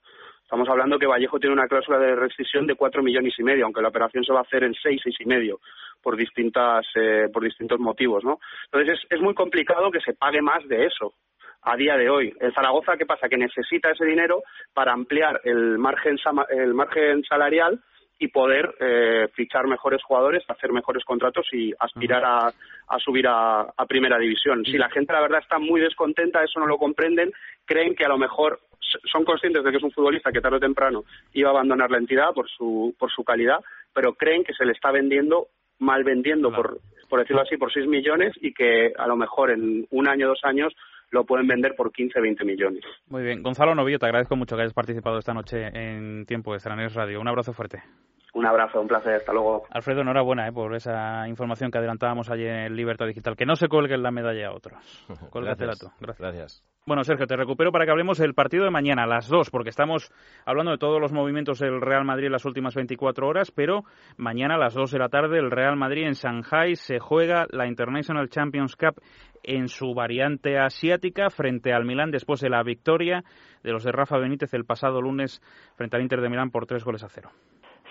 Estamos 0.44 0.68
hablando 0.68 1.00
que 1.00 1.08
Vallejo 1.08 1.40
tiene 1.40 1.54
una 1.54 1.68
cláusula 1.70 1.98
de 1.98 2.14
rescisión 2.14 2.68
de 2.68 2.76
cuatro 2.76 3.02
millones 3.02 3.36
y 3.40 3.44
medio, 3.44 3.64
aunque 3.64 3.82
la 3.82 3.88
operación 3.88 4.26
se 4.26 4.34
va 4.34 4.40
a 4.40 4.44
hacer 4.44 4.66
en 4.66 4.74
seis, 4.74 5.00
seis 5.02 5.16
y 5.22 5.26
medio 5.26 5.62
por 6.04 6.18
distintas 6.18 6.86
eh, 6.96 7.30
por 7.32 7.42
distintos 7.42 7.80
motivos, 7.80 8.26
¿no? 8.26 8.38
Entonces 8.66 9.00
es, 9.00 9.18
es 9.18 9.22
muy 9.22 9.34
complicado 9.34 9.90
que 9.92 10.02
se 10.02 10.14
pague 10.14 10.42
más 10.42 10.68
de 10.68 10.88
eso 10.88 11.14
a 11.63 11.75
día 11.75 11.96
de 11.98 12.10
hoy. 12.10 12.34
El 12.39 12.53
Zaragoza, 12.53 12.98
¿qué 12.98 13.06
pasa? 13.06 13.30
Que 13.30 13.38
necesita 13.38 13.91
ese 13.91 14.06
dinero 14.06 14.44
para 14.74 14.94
ampliar 14.94 15.41
el 15.44 15.77
margen, 15.77 16.18
el 16.50 16.74
margen 16.74 17.24
salarial 17.24 17.80
y 18.20 18.27
poder 18.27 18.75
eh, 18.80 19.27
fichar 19.34 19.65
mejores 19.65 20.03
jugadores, 20.03 20.44
hacer 20.48 20.72
mejores 20.72 21.03
contratos 21.03 21.48
y 21.53 21.74
aspirar 21.80 22.24
a, 22.24 22.53
a 22.88 23.00
subir 23.00 23.27
a, 23.27 23.62
a, 23.62 23.86
primera 23.88 24.20
división. 24.20 24.63
Si 24.63 24.77
la 24.77 24.89
gente, 24.89 25.13
la 25.13 25.22
verdad, 25.22 25.39
está 25.41 25.58
muy 25.58 25.82
descontenta, 25.82 26.44
eso 26.44 26.60
no 26.60 26.68
lo 26.68 26.77
comprenden, 26.77 27.32
creen 27.65 27.96
que 27.96 28.06
a 28.06 28.10
lo 28.10 28.20
mejor 28.20 28.60
son 29.12 29.25
conscientes 29.25 29.63
de 29.63 29.72
que 29.72 29.77
es 29.77 29.84
un 29.84 29.91
futbolista 29.91 30.32
que 30.32 30.41
tarde 30.41 30.58
o 30.58 30.60
temprano 30.60 31.03
iba 31.34 31.50
a 31.50 31.53
abandonar 31.53 31.89
la 31.89 31.98
entidad 31.98 32.32
por 32.34 32.48
su, 32.50 32.94
por 33.00 33.12
su 33.12 33.24
calidad, 33.24 33.60
pero 33.94 34.13
creen 34.13 34.44
que 34.44 34.53
se 34.53 34.65
le 34.65 34.74
está 34.74 34.91
vendiendo 34.91 35.48
mal 35.82 36.03
vendiendo, 36.03 36.51
por, 36.51 36.80
por 37.10 37.20
decirlo 37.20 37.41
así, 37.41 37.58
por 37.58 37.74
6 37.74 37.88
millones 37.88 38.34
y 38.39 38.53
que 38.53 38.94
a 38.96 39.08
lo 39.08 39.15
mejor 39.15 39.50
en 39.50 39.88
un 39.89 40.08
año, 40.08 40.27
dos 40.27 40.41
años 40.44 40.74
lo 41.12 41.25
pueden 41.25 41.48
vender 41.48 41.75
por 41.75 41.91
15, 41.91 42.20
20 42.20 42.46
millones. 42.46 42.84
Muy 43.08 43.22
bien. 43.24 43.44
Gonzalo 43.44 43.75
Novillo, 43.75 44.00
te 44.00 44.06
agradezco 44.06 44.36
mucho 44.36 44.56
que 44.56 44.63
hayas 44.63 44.74
participado 44.74 45.20
esta 45.20 45.34
noche 45.34 45.68
en 45.74 46.25
Tiempo 46.25 46.53
de 46.53 46.60
Stranés 46.60 46.94
Radio. 46.94 47.20
Un 47.22 47.27
abrazo 47.27 47.53
fuerte. 47.53 47.84
Un 48.34 48.46
abrazo, 48.46 48.80
un 48.80 48.88
placer, 48.88 49.16
hasta 49.16 49.34
luego. 49.34 49.64
Alfredo, 49.70 50.02
enhorabuena 50.02 50.48
eh, 50.48 50.54
por 50.54 50.74
esa 50.74 51.28
información 51.28 51.70
que 51.70 51.80
adelantábamos 51.80 52.30
ayer 52.30 52.68
en 52.68 52.76
Libertad 52.76 53.06
Digital. 53.06 53.36
Que 53.36 53.46
no 53.46 53.56
se 53.56 53.68
cuelguen 53.68 54.02
la 54.02 54.12
medalla 54.12 54.48
a 54.48 54.54
otros. 54.54 55.06
Cuélgatela 55.32 55.74
tú. 55.74 55.88
Gracias. 56.00 56.20
Gracias. 56.20 56.72
Bueno, 56.84 57.04
Sergio, 57.04 57.28
te 57.28 57.36
recupero 57.36 57.72
para 57.72 57.86
que 57.86 57.92
hablemos 57.92 58.18
del 58.18 58.34
partido 58.34 58.64
de 58.64 58.72
mañana 58.72 59.04
a 59.04 59.08
las 59.08 59.28
dos, 59.28 59.52
porque 59.52 59.70
estamos 59.70 60.12
hablando 60.46 60.72
de 60.72 60.80
todos 60.80 61.00
los 61.00 61.12
movimientos 61.12 61.60
del 61.60 61.80
Real 61.80 62.06
Madrid 62.06 62.26
en 62.26 62.32
las 62.32 62.46
últimas 62.46 62.74
24 62.74 63.28
horas, 63.28 63.52
pero 63.52 63.84
mañana 64.18 64.56
a 64.56 64.58
las 64.58 64.74
dos 64.74 64.90
de 64.92 64.98
la 64.98 65.10
tarde 65.10 65.38
el 65.38 65.52
Real 65.52 65.76
Madrid 65.76 66.08
en 66.08 66.14
Shanghai 66.14 66.76
se 66.76 66.98
juega 66.98 67.46
la 67.52 67.68
International 67.68 68.30
Champions 68.30 68.76
Cup 68.76 69.00
en 69.44 69.68
su 69.68 69.94
variante 69.94 70.58
asiática 70.58 71.29
frente 71.29 71.72
al 71.72 71.86
Milán 71.86 72.10
después 72.10 72.42
de 72.42 72.50
la 72.50 72.64
victoria 72.64 73.24
de 73.64 73.72
los 73.72 73.84
de 73.84 73.92
Rafa 73.92 74.18
Benítez 74.18 74.53
el 74.53 74.66
pasado 74.66 75.01
lunes 75.01 75.40
frente 75.75 75.98
al 75.98 76.01
Inter 76.01 76.22
de 76.22 76.29
Milán 76.29 76.50
por 76.50 76.66
tres 76.66 76.84
goles 76.84 77.03
a 77.03 77.10
cero. 77.10 77.29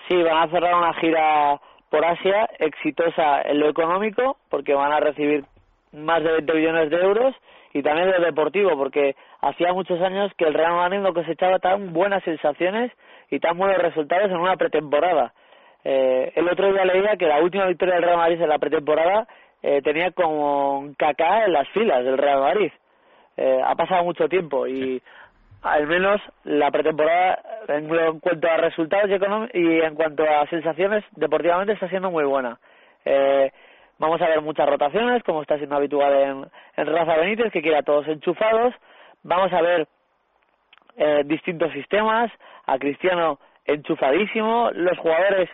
Sí, 0.07 0.21
van 0.21 0.37
a 0.37 0.51
cerrar 0.51 0.75
una 0.75 0.93
gira 0.95 1.59
por 1.89 2.05
Asia 2.05 2.49
exitosa 2.59 3.41
en 3.41 3.59
lo 3.59 3.69
económico, 3.69 4.37
porque 4.49 4.73
van 4.73 4.91
a 4.91 4.99
recibir 4.99 5.43
más 5.91 6.23
de 6.23 6.31
20 6.31 6.53
millones 6.53 6.89
de 6.89 6.97
euros 6.97 7.35
y 7.73 7.83
también 7.83 8.11
de 8.11 8.19
deportivo, 8.19 8.77
porque 8.77 9.15
hacía 9.41 9.73
muchos 9.73 10.01
años 10.01 10.31
que 10.37 10.45
el 10.45 10.53
Real 10.53 10.73
Madrid 10.73 10.99
no 10.99 11.13
cosechaba 11.13 11.59
tan 11.59 11.93
buenas 11.93 12.23
sensaciones 12.23 12.91
y 13.29 13.39
tan 13.39 13.57
buenos 13.57 13.77
resultados 13.77 14.29
en 14.29 14.37
una 14.37 14.57
pretemporada. 14.57 15.33
Eh, 15.83 16.31
el 16.35 16.47
otro 16.47 16.71
día 16.71 16.85
leía 16.85 17.17
que 17.17 17.25
la 17.25 17.41
última 17.41 17.65
victoria 17.65 17.95
del 17.95 18.03
Real 18.03 18.17
Madrid 18.17 18.41
en 18.41 18.49
la 18.49 18.59
pretemporada 18.59 19.27
eh, 19.63 19.81
tenía 19.81 20.11
como 20.11 20.91
caca 20.97 21.45
en 21.45 21.53
las 21.53 21.67
filas 21.69 22.03
del 22.03 22.17
Real 22.17 22.39
Madrid. 22.39 22.71
Eh, 23.37 23.59
ha 23.65 23.75
pasado 23.75 24.03
mucho 24.03 24.27
tiempo 24.27 24.67
y 24.67 25.01
al 25.61 25.87
menos 25.87 26.21
la 26.43 26.71
pretemporada 26.71 27.41
en 27.67 27.87
cuanto 28.19 28.49
a 28.49 28.57
resultados 28.57 29.09
y, 29.53 29.79
en 29.81 29.95
cuanto 29.95 30.23
a 30.23 30.47
sensaciones 30.47 31.03
deportivamente 31.11 31.73
está 31.73 31.87
siendo 31.89 32.11
muy 32.11 32.23
buena. 32.23 32.59
Eh, 33.05 33.51
Vamos 34.01 34.19
a 34.19 34.29
ver 34.29 34.41
muchas 34.41 34.67
rotaciones, 34.67 35.21
como 35.21 35.43
está 35.43 35.57
siendo 35.57 35.75
habitual 35.75 36.11
en, 36.11 36.47
en 36.75 36.87
Rafa 36.91 37.17
Benítez, 37.17 37.51
que 37.53 37.61
quiere 37.61 37.77
a 37.77 37.83
todos 37.83 38.07
enchufados. 38.07 38.73
Vamos 39.21 39.53
a 39.53 39.61
ver 39.61 39.87
eh, 40.97 41.21
distintos 41.23 41.71
sistemas, 41.71 42.31
a 42.65 42.79
Cristiano 42.79 43.37
enchufadísimo. 43.63 44.71
Los 44.73 44.97
jugadores 44.97 45.51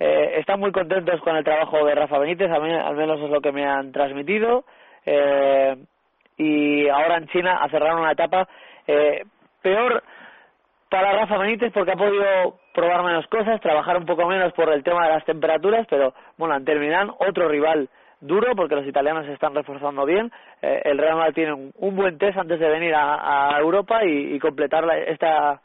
eh, 0.00 0.38
están 0.40 0.58
muy 0.58 0.72
contentos 0.72 1.20
con 1.20 1.36
el 1.36 1.44
trabajo 1.44 1.86
de 1.86 1.94
Rafa 1.94 2.18
Benítez, 2.18 2.50
a 2.50 2.58
mí, 2.58 2.74
al 2.74 2.96
menos 2.96 3.20
es 3.20 3.30
lo 3.30 3.40
que 3.40 3.52
me 3.52 3.64
han 3.64 3.92
transmitido. 3.92 4.64
Eh, 5.06 5.76
y 6.36 6.88
ahora 6.88 7.18
en 7.18 7.28
China 7.28 7.58
a 7.62 7.68
cerrar 7.68 7.94
una 7.94 8.10
etapa 8.10 8.48
eh, 8.88 9.22
peor 9.64 10.04
para 10.90 11.12
Rafa 11.12 11.38
Benítez 11.38 11.72
porque 11.72 11.92
ha 11.92 11.96
podido 11.96 12.60
probar 12.72 13.02
menos 13.02 13.26
cosas, 13.28 13.60
trabajar 13.60 13.96
un 13.96 14.06
poco 14.06 14.26
menos 14.26 14.52
por 14.52 14.72
el 14.72 14.84
tema 14.84 15.06
de 15.06 15.14
las 15.14 15.24
temperaturas, 15.24 15.86
pero 15.88 16.14
bueno, 16.36 16.54
en 16.54 16.64
terminan 16.64 17.10
otro 17.18 17.48
rival 17.48 17.88
duro 18.20 18.54
porque 18.54 18.76
los 18.76 18.86
italianos 18.86 19.26
se 19.26 19.32
están 19.32 19.54
reforzando 19.54 20.04
bien. 20.04 20.30
Eh, 20.62 20.82
el 20.84 20.98
Real 20.98 21.16
Madrid 21.16 21.34
tiene 21.34 21.52
un, 21.52 21.96
buen 21.96 22.18
test 22.18 22.38
antes 22.38 22.60
de 22.60 22.68
venir 22.68 22.94
a, 22.94 23.56
Europa 23.58 24.04
y, 24.04 24.38
completar 24.38 24.84
esta 25.08 25.60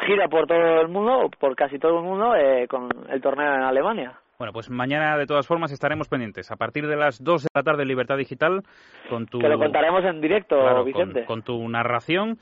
gira 0.00 0.28
por 0.28 0.46
todo 0.46 0.80
el 0.80 0.88
mundo, 0.88 1.30
por 1.38 1.54
casi 1.54 1.78
todo 1.78 1.98
el 1.98 2.04
mundo, 2.04 2.34
eh, 2.34 2.66
con 2.68 2.88
el 3.08 3.20
torneo 3.20 3.54
en 3.54 3.62
Alemania. 3.62 4.14
Bueno, 4.40 4.54
pues 4.54 4.70
mañana 4.70 5.18
de 5.18 5.26
todas 5.26 5.46
formas 5.46 5.70
estaremos 5.70 6.08
pendientes. 6.08 6.50
A 6.50 6.56
partir 6.56 6.86
de 6.86 6.96
las 6.96 7.22
2 7.22 7.42
de 7.42 7.48
la 7.54 7.62
tarde 7.62 7.82
en 7.82 7.88
Libertad 7.88 8.16
Digital, 8.16 8.62
con 9.10 9.26
tu... 9.26 9.38
Que 9.38 9.50
lo 9.50 9.58
contaremos 9.58 10.02
en 10.02 10.22
directo, 10.22 10.56
Vicente. 10.82 11.26
con 11.26 11.42
tu 11.42 11.68
narración 11.68 12.38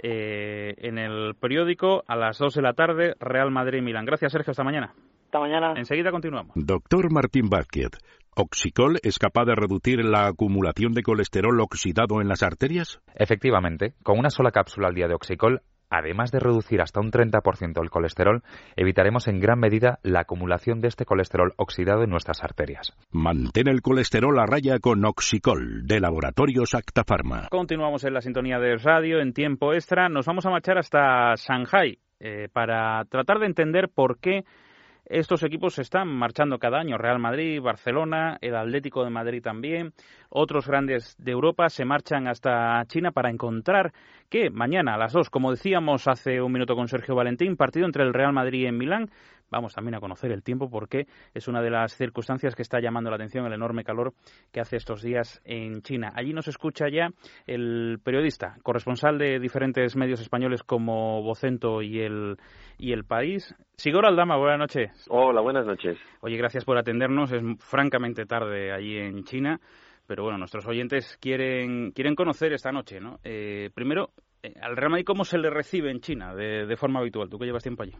eh, 0.00 0.74
en 0.78 0.96
el 0.96 1.34
periódico 1.34 2.04
a 2.06 2.14
las 2.14 2.38
2 2.38 2.54
de 2.54 2.62
la 2.62 2.74
tarde, 2.74 3.14
Real 3.18 3.50
Madrid-Milán. 3.50 4.04
Gracias, 4.04 4.30
Sergio. 4.30 4.52
Hasta 4.52 4.62
mañana. 4.62 4.94
Hasta 5.24 5.40
mañana. 5.40 5.74
Enseguida 5.74 6.12
continuamos. 6.12 6.52
Doctor 6.54 7.12
Martín 7.12 7.50
Vázquez, 7.50 7.98
¿Oxicol 8.36 9.00
es 9.02 9.18
capaz 9.18 9.44
de 9.44 9.56
reducir 9.56 10.04
la 10.04 10.28
acumulación 10.28 10.92
de 10.92 11.02
colesterol 11.02 11.60
oxidado 11.60 12.20
en 12.20 12.28
las 12.28 12.44
arterias? 12.44 13.00
Efectivamente, 13.16 13.94
con 14.04 14.20
una 14.20 14.30
sola 14.30 14.52
cápsula 14.52 14.86
al 14.86 14.94
día 14.94 15.08
de 15.08 15.14
Oxicol 15.14 15.62
además 15.90 16.30
de 16.30 16.40
reducir 16.40 16.80
hasta 16.80 17.00
un 17.00 17.10
30% 17.10 17.82
el 17.82 17.90
colesterol, 17.90 18.42
evitaremos 18.76 19.28
en 19.28 19.40
gran 19.40 19.58
medida 19.58 19.98
la 20.02 20.20
acumulación 20.20 20.80
de 20.80 20.88
este 20.88 21.04
colesterol 21.04 21.52
oxidado 21.56 22.04
en 22.04 22.10
nuestras 22.10 22.42
arterias. 22.42 22.96
Mantén 23.10 23.68
el 23.68 23.82
colesterol 23.82 24.38
a 24.38 24.46
raya 24.46 24.78
con 24.78 25.04
Oxicol, 25.04 25.86
de 25.86 26.00
Laboratorios 26.00 26.74
Acta 26.74 27.04
Continuamos 27.50 28.04
en 28.04 28.14
la 28.14 28.20
sintonía 28.20 28.58
de 28.58 28.76
radio 28.76 29.20
en 29.20 29.32
tiempo 29.32 29.72
extra. 29.72 30.08
Nos 30.08 30.26
vamos 30.26 30.46
a 30.46 30.50
marchar 30.50 30.78
hasta 30.78 31.34
Shanghai 31.34 31.98
eh, 32.20 32.48
para 32.52 33.04
tratar 33.06 33.38
de 33.38 33.46
entender 33.46 33.88
por 33.92 34.18
qué 34.18 34.44
estos 35.10 35.42
equipos 35.42 35.74
se 35.74 35.82
están 35.82 36.06
marchando 36.06 36.58
cada 36.58 36.78
año. 36.78 36.96
Real 36.96 37.18
Madrid, 37.18 37.60
Barcelona, 37.60 38.38
el 38.40 38.54
Atlético 38.54 39.02
de 39.02 39.10
Madrid 39.10 39.42
también. 39.42 39.92
Otros 40.28 40.68
grandes 40.68 41.16
de 41.18 41.32
Europa 41.32 41.68
se 41.68 41.84
marchan 41.84 42.28
hasta 42.28 42.84
China 42.86 43.10
para 43.10 43.28
encontrar 43.28 43.92
que 44.28 44.50
mañana 44.50 44.94
a 44.94 44.98
las 44.98 45.12
dos, 45.12 45.28
como 45.28 45.50
decíamos 45.50 46.06
hace 46.06 46.40
un 46.40 46.52
minuto 46.52 46.76
con 46.76 46.86
Sergio 46.86 47.16
Valentín, 47.16 47.56
partido 47.56 47.86
entre 47.86 48.04
el 48.04 48.14
Real 48.14 48.32
Madrid 48.32 48.68
y 48.68 48.72
Milán, 48.72 49.10
vamos 49.50 49.74
también 49.74 49.94
a 49.94 50.00
conocer 50.00 50.32
el 50.32 50.42
tiempo 50.42 50.70
porque 50.70 51.06
es 51.34 51.48
una 51.48 51.60
de 51.60 51.70
las 51.70 51.96
circunstancias 51.96 52.54
que 52.54 52.62
está 52.62 52.80
llamando 52.80 53.10
la 53.10 53.16
atención 53.16 53.46
el 53.46 53.52
enorme 53.52 53.84
calor 53.84 54.14
que 54.52 54.60
hace 54.60 54.76
estos 54.76 55.02
días 55.02 55.40
en 55.44 55.82
China. 55.82 56.12
Allí 56.14 56.32
nos 56.32 56.48
escucha 56.48 56.88
ya 56.88 57.08
el 57.46 57.98
periodista, 58.02 58.56
corresponsal 58.62 59.18
de 59.18 59.38
diferentes 59.38 59.96
medios 59.96 60.20
españoles 60.20 60.62
como 60.62 61.22
Vocento 61.22 61.82
y 61.82 62.00
el, 62.00 62.36
y 62.78 62.92
el 62.92 63.04
País. 63.04 63.54
Sigor 63.76 64.06
Aldama, 64.06 64.36
buenas 64.36 64.58
noches. 64.58 65.06
Hola, 65.08 65.40
buenas 65.40 65.66
noches. 65.66 65.98
Oye, 66.20 66.36
gracias 66.36 66.64
por 66.64 66.78
atendernos. 66.78 67.32
Es 67.32 67.42
francamente 67.58 68.26
tarde 68.26 68.72
allí 68.72 68.96
en 68.96 69.24
China 69.24 69.60
pero 70.10 70.24
bueno, 70.24 70.38
nuestros 70.38 70.66
oyentes 70.66 71.16
quieren, 71.20 71.92
quieren 71.92 72.16
conocer 72.16 72.52
esta 72.52 72.72
noche, 72.72 72.98
¿no? 72.98 73.20
Eh, 73.22 73.70
primero, 73.72 74.10
eh, 74.42 74.54
al 74.60 74.76
Real 74.76 74.90
Madrid, 74.90 75.04
¿cómo 75.06 75.22
se 75.22 75.38
le 75.38 75.50
recibe 75.50 75.92
en 75.92 76.00
China 76.00 76.34
de, 76.34 76.66
de, 76.66 76.76
forma 76.76 76.98
habitual? 76.98 77.28
¿Tú 77.30 77.38
que 77.38 77.46
llevas 77.46 77.62
tiempo 77.62 77.84
allí? 77.84 77.92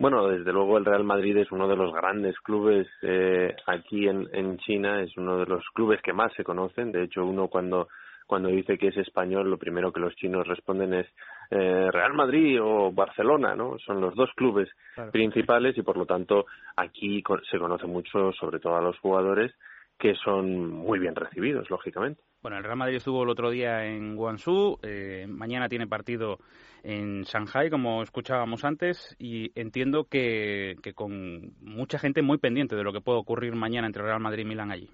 Bueno, 0.00 0.26
desde 0.28 0.50
luego 0.50 0.78
el 0.78 0.86
Real 0.86 1.04
Madrid 1.04 1.36
es 1.36 1.52
uno 1.52 1.68
de 1.68 1.76
los 1.76 1.92
grandes 1.92 2.34
clubes 2.40 2.88
eh, 3.02 3.54
aquí 3.66 4.08
en, 4.08 4.26
en 4.32 4.56
China, 4.56 5.02
es 5.02 5.14
uno 5.18 5.36
de 5.36 5.44
los 5.44 5.62
clubes 5.74 6.00
que 6.00 6.14
más 6.14 6.32
se 6.32 6.42
conocen. 6.42 6.90
De 6.90 7.04
hecho, 7.04 7.22
uno 7.22 7.48
cuando 7.48 7.86
cuando 8.26 8.48
dice 8.48 8.78
que 8.78 8.88
es 8.88 8.96
español, 8.96 9.50
lo 9.50 9.58
primero 9.58 9.92
que 9.92 10.00
los 10.00 10.14
chinos 10.14 10.46
responden 10.46 10.94
es 10.94 11.06
eh, 11.50 11.90
Real 11.90 12.14
Madrid 12.14 12.62
o 12.62 12.90
Barcelona, 12.92 13.54
¿no? 13.54 13.76
Son 13.84 14.00
los 14.00 14.14
dos 14.14 14.30
clubes 14.36 14.70
principales 15.12 15.76
y 15.76 15.82
por 15.82 15.98
lo 15.98 16.06
tanto 16.06 16.46
aquí 16.76 17.22
se 17.50 17.58
conoce 17.58 17.86
mucho, 17.86 18.32
sobre 18.32 18.58
todo 18.58 18.76
a 18.76 18.80
los 18.80 18.98
jugadores, 19.00 19.52
que 19.98 20.14
son 20.14 20.66
muy 20.66 20.98
bien 20.98 21.14
recibidos, 21.14 21.68
lógicamente. 21.68 22.22
Bueno, 22.42 22.56
el 22.56 22.64
Real 22.64 22.78
Madrid 22.78 22.96
estuvo 22.96 23.22
el 23.22 23.28
otro 23.28 23.50
día 23.50 23.84
en 23.84 24.16
Guangzhou, 24.16 24.78
eh, 24.82 25.26
mañana 25.28 25.68
tiene 25.68 25.86
partido 25.86 26.38
en 26.82 27.22
Shanghai, 27.24 27.68
como 27.68 28.02
escuchábamos 28.02 28.64
antes, 28.64 29.14
y 29.18 29.52
entiendo 29.60 30.04
que, 30.04 30.76
que 30.82 30.94
con 30.94 31.52
mucha 31.60 31.98
gente 31.98 32.22
muy 32.22 32.38
pendiente 32.38 32.76
de 32.76 32.82
lo 32.82 32.94
que 32.94 33.02
puede 33.02 33.18
ocurrir 33.18 33.54
mañana 33.54 33.86
entre 33.86 34.02
Real 34.02 34.20
Madrid 34.20 34.44
y 34.44 34.48
Milán 34.48 34.70
allí. 34.70 34.88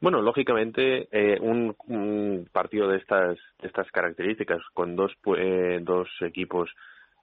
Bueno, 0.00 0.20
lógicamente, 0.20 1.08
eh, 1.12 1.38
un, 1.40 1.76
un, 1.86 2.48
partido 2.50 2.88
de 2.88 2.96
estas, 2.96 3.38
estas 3.62 3.88
características, 3.92 4.60
con 4.74 4.96
dos, 4.96 5.12
eh, 5.36 5.78
dos 5.80 6.08
equipos 6.22 6.70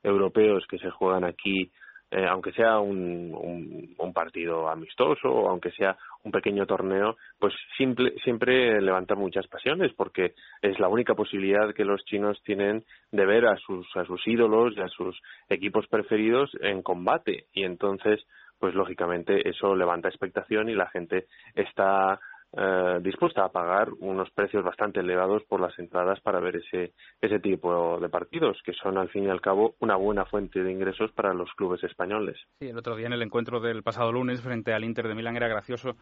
europeos 0.01 0.63
que 0.69 0.77
se 0.77 0.91
juegan 0.91 1.25
aquí, 1.25 1.71
eh, 2.09 2.25
aunque 2.25 2.53
sea 2.53 2.79
un, 2.79 3.95
un, 3.97 4.13
partido 4.13 4.69
amistoso 4.69 5.29
o 5.29 5.49
aunque 5.49 5.71
sea 5.71 5.95
un 6.23 6.31
pequeño 6.31 6.65
torneo, 6.65 7.17
pues 7.37 7.53
siempre 7.75 8.81
levanta 8.81 9.13
muchas 9.13 9.45
pasiones 9.47 9.91
porque 9.93 10.33
es 10.61 10.79
la 10.79 10.87
única 10.87 11.13
posibilidad 11.13 11.73
que 11.73 11.85
los 11.85 12.03
chinos 12.05 12.41
tienen 12.43 12.83
de 13.11 13.25
ver 13.25 13.45
a 13.45 13.57
sus, 13.57 13.85
a 13.95 14.05
sus 14.05 14.25
ídolos 14.25 14.73
y 14.75 14.81
a 14.81 14.87
sus 14.87 15.21
equipos 15.49 15.85
preferidos 15.87 16.49
en 16.61 16.81
combate. 16.81 17.45
Y 17.53 17.63
entonces, 17.63 18.25
pues 18.57 18.73
lógicamente 18.73 19.47
eso 19.47 19.75
levanta 19.75 20.07
expectación 20.07 20.69
y 20.69 20.75
la 20.75 20.87
gente 20.87 21.27
está 21.53 22.19
eh, 22.53 22.99
dispuesta 23.01 23.43
a 23.43 23.49
pagar 23.49 23.89
unos 23.99 24.29
precios 24.31 24.63
bastante 24.63 25.01
elevados 25.01 25.43
por 25.49 25.59
las 25.59 25.77
entradas 25.79 26.19
para 26.21 26.39
ver 26.39 26.57
ese, 26.57 26.93
ese 27.21 27.39
tipo 27.39 27.99
de 27.99 28.09
partidos, 28.09 28.57
que 28.63 28.73
son 28.73 28.97
al 28.97 29.09
fin 29.09 29.25
y 29.25 29.29
al 29.29 29.41
cabo 29.41 29.75
una 29.79 29.95
buena 29.95 30.25
fuente 30.25 30.63
de 30.63 30.71
ingresos 30.71 31.11
para 31.11 31.33
los 31.33 31.51
clubes 31.55 31.83
españoles. 31.83 32.37
Sí, 32.59 32.69
el 32.69 32.77
otro 32.77 32.95
día 32.95 33.07
en 33.07 33.13
el 33.13 33.21
encuentro 33.21 33.59
del 33.59 33.83
pasado 33.83 34.11
lunes 34.11 34.41
frente 34.41 34.73
al 34.73 34.85
Inter 34.85 35.07
de 35.07 35.15
Milán 35.15 35.35
era 35.35 35.47
gracioso 35.47 35.97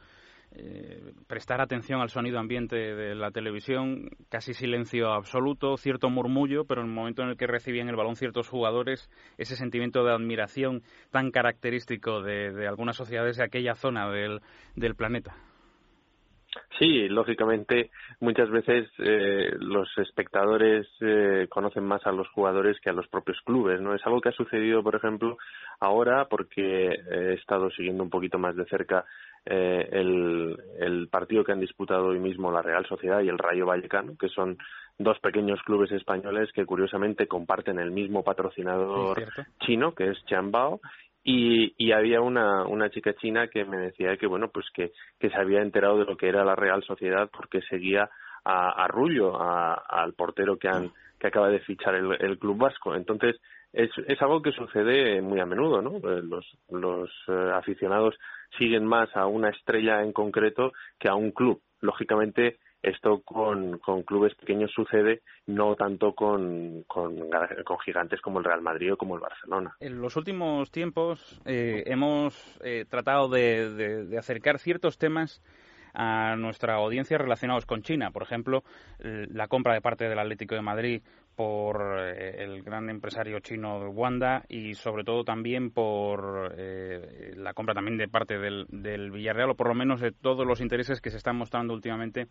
eh, 0.51 1.13
prestar 1.27 1.59
atención 1.59 1.99
al 2.01 2.09
sonido 2.09 2.39
ambiente 2.39 2.75
de 2.75 3.15
la 3.15 3.31
televisión, 3.31 4.09
casi 4.29 4.53
silencio 4.53 5.11
absoluto, 5.11 5.75
cierto 5.77 6.09
murmullo, 6.09 6.65
pero 6.65 6.81
en 6.81 6.87
el 6.87 6.93
momento 6.93 7.23
en 7.23 7.29
el 7.29 7.37
que 7.37 7.47
recibían 7.47 7.89
el 7.89 7.95
balón 7.95 8.15
ciertos 8.15 8.47
jugadores, 8.47 9.09
ese 9.37 9.55
sentimiento 9.55 10.03
de 10.03 10.13
admiración 10.13 10.83
tan 11.11 11.31
característico 11.31 12.21
de, 12.21 12.53
de 12.53 12.67
algunas 12.67 12.95
sociedades 12.95 13.37
de 13.37 13.43
aquella 13.43 13.75
zona 13.75 14.09
del, 14.09 14.41
del 14.75 14.95
planeta. 14.95 15.35
Sí, 16.79 17.07
lógicamente 17.07 17.91
muchas 18.19 18.49
veces 18.49 18.89
eh, 18.99 19.51
los 19.59 19.87
espectadores 19.97 20.87
eh, 21.01 21.47
conocen 21.49 21.85
más 21.85 22.05
a 22.05 22.11
los 22.11 22.27
jugadores 22.29 22.77
que 22.81 22.89
a 22.89 22.93
los 22.93 23.07
propios 23.07 23.39
clubes, 23.45 23.79
¿no? 23.81 23.93
Es 23.93 24.05
algo 24.05 24.21
que 24.21 24.29
ha 24.29 24.33
sucedido, 24.33 24.83
por 24.83 24.95
ejemplo, 24.95 25.37
ahora 25.79 26.27
porque 26.29 26.89
he 26.89 27.33
estado 27.33 27.69
siguiendo 27.71 28.03
un 28.03 28.09
poquito 28.09 28.37
más 28.37 28.55
de 28.55 28.65
cerca 28.65 29.05
eh, 29.45 29.87
el, 29.91 30.57
el 30.79 31.07
partido 31.07 31.43
que 31.43 31.51
han 31.51 31.59
disputado 31.59 32.07
hoy 32.07 32.19
mismo 32.19 32.51
la 32.51 32.61
Real 32.61 32.85
Sociedad 32.87 33.21
y 33.21 33.29
el 33.29 33.37
Rayo 33.37 33.67
Vallecano, 33.67 34.17
que 34.17 34.29
son 34.29 34.57
dos 34.97 35.19
pequeños 35.19 35.61
clubes 35.63 35.91
españoles 35.91 36.51
que 36.53 36.65
curiosamente 36.65 37.27
comparten 37.27 37.79
el 37.79 37.91
mismo 37.91 38.23
patrocinador 38.23 39.21
chino, 39.59 39.93
que 39.93 40.09
es 40.11 40.25
Chambao, 40.25 40.79
y, 41.27 41.73
y 41.77 41.91
había 41.91 42.21
una, 42.21 42.65
una 42.65 42.91
chica 42.91 43.15
china 43.15 43.47
que 43.47 43.65
me 43.65 43.77
decía 43.77 44.15
que 44.15 44.27
bueno 44.27 44.49
pues 44.49 44.67
que, 44.73 44.91
que 45.19 45.29
se 45.31 45.35
había 45.35 45.61
enterado 45.61 45.97
de 45.97 46.05
lo 46.05 46.15
que 46.15 46.29
era 46.29 46.45
la 46.45 46.55
Real 46.55 46.83
Sociedad 46.83 47.29
porque 47.35 47.61
seguía 47.61 48.07
a, 48.45 48.83
a 48.83 48.87
Rullo, 48.87 49.41
al 49.41 50.13
portero 50.13 50.57
que 50.57 50.69
han 50.69 50.91
que 51.19 51.27
acaba 51.27 51.49
de 51.49 51.59
fichar 51.61 51.95
el, 51.95 52.15
el 52.19 52.37
club 52.37 52.57
vasco. 52.57 52.93
Entonces 52.93 53.37
es, 53.73 53.89
es 54.07 54.21
algo 54.21 54.41
que 54.43 54.51
sucede 54.51 55.21
muy 55.21 55.39
a 55.39 55.47
menudo, 55.47 55.81
¿no? 55.81 55.97
Eh, 55.97 56.21
los, 56.21 56.45
los 56.69 57.09
eh, 57.27 57.51
aficionados 57.55 58.15
siguen 58.57 58.85
más 58.85 59.09
a 59.15 59.25
una 59.25 59.49
estrella 59.49 60.03
en 60.03 60.13
concreto 60.13 60.73
que 60.99 61.09
a 61.09 61.15
un 61.15 61.31
club. 61.31 61.59
Lógicamente 61.81 62.59
esto 62.85 63.21
con, 63.21 63.79
clubes 64.05 64.35
pequeños 64.35 64.71
sucede, 64.71 65.21
no 65.47 65.75
tanto 65.75 66.13
con, 66.13 66.83
con, 66.87 67.15
gigantes 67.83 68.21
como 68.21 68.39
el 68.39 68.45
Real 68.45 68.61
Madrid 68.61 68.93
o 68.93 68.97
como 68.97 69.15
el 69.15 69.21
Barcelona. 69.21 69.75
En 69.79 70.01
los 70.01 70.15
últimos 70.15 70.71
tiempos 70.71 71.41
eh, 71.45 71.83
hemos 71.87 72.59
eh, 72.63 72.85
tratado 72.89 73.27
de, 73.29 73.73
de, 73.73 74.05
de 74.05 74.17
acercar 74.17 74.59
ciertos 74.59 74.97
temas 74.97 75.41
a 75.93 76.35
nuestra 76.35 76.75
audiencia 76.75 77.17
relacionados 77.17 77.65
con 77.65 77.81
China. 77.81 78.11
Por 78.11 78.23
ejemplo, 78.23 78.63
la 78.99 79.47
compra 79.47 79.73
de 79.73 79.81
parte 79.81 80.09
del 80.09 80.19
Atlético 80.19 80.53
de 80.53 80.61
Madrid 80.61 81.01
por 81.35 81.99
eh, 81.99 82.43
el 82.43 82.63
gran 82.63 82.89
empresario 82.89 83.39
chino 83.39 83.77
Wanda 83.89 84.45
y 84.47 84.73
sobre 84.75 85.03
todo 85.03 85.23
también 85.23 85.71
por 85.71 86.55
eh, 86.57 87.33
la 87.35 87.53
compra 87.53 87.73
también 87.73 87.97
de 87.97 88.07
parte 88.07 88.37
del, 88.37 88.65
del, 88.69 89.11
Villarreal 89.11 89.51
o 89.51 89.55
por 89.55 89.67
lo 89.67 89.75
menos 89.75 89.99
de 89.99 90.11
todos 90.11 90.47
los 90.47 90.61
intereses 90.61 91.01
que 91.01 91.11
se 91.11 91.17
están 91.17 91.35
mostrando 91.35 91.73
últimamente 91.73 92.27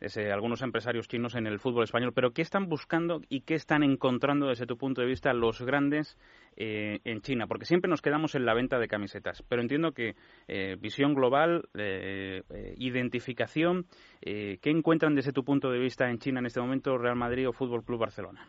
desde 0.00 0.32
algunos 0.32 0.62
empresarios 0.62 1.08
chinos 1.08 1.34
en 1.34 1.46
el 1.46 1.58
fútbol 1.58 1.84
español. 1.84 2.12
Pero 2.14 2.32
¿qué 2.32 2.42
están 2.42 2.68
buscando 2.68 3.20
y 3.28 3.42
qué 3.42 3.54
están 3.54 3.82
encontrando 3.82 4.48
desde 4.48 4.66
tu 4.66 4.76
punto 4.76 5.02
de 5.02 5.06
vista 5.06 5.32
los 5.32 5.60
grandes 5.62 6.18
eh, 6.56 7.00
en 7.04 7.20
China? 7.20 7.46
Porque 7.46 7.66
siempre 7.66 7.90
nos 7.90 8.02
quedamos 8.02 8.34
en 8.34 8.46
la 8.46 8.54
venta 8.54 8.78
de 8.78 8.88
camisetas, 8.88 9.42
pero 9.48 9.62
entiendo 9.62 9.92
que 9.92 10.16
eh, 10.48 10.76
visión 10.80 11.14
global, 11.14 11.68
eh, 11.74 12.42
identificación, 12.76 13.86
¿qué 14.20 14.58
encuentran 14.64 15.14
desde 15.14 15.32
tu 15.32 15.44
punto 15.44 15.70
de 15.70 15.78
vista 15.78 16.08
en 16.08 16.18
China 16.18 16.40
en 16.40 16.46
este 16.46 16.60
momento 16.60 16.96
Real 16.96 17.16
Madrid 17.16 17.48
o 17.48 17.52
Fútbol 17.52 17.84
Club 17.84 18.00
Barcelona? 18.00 18.46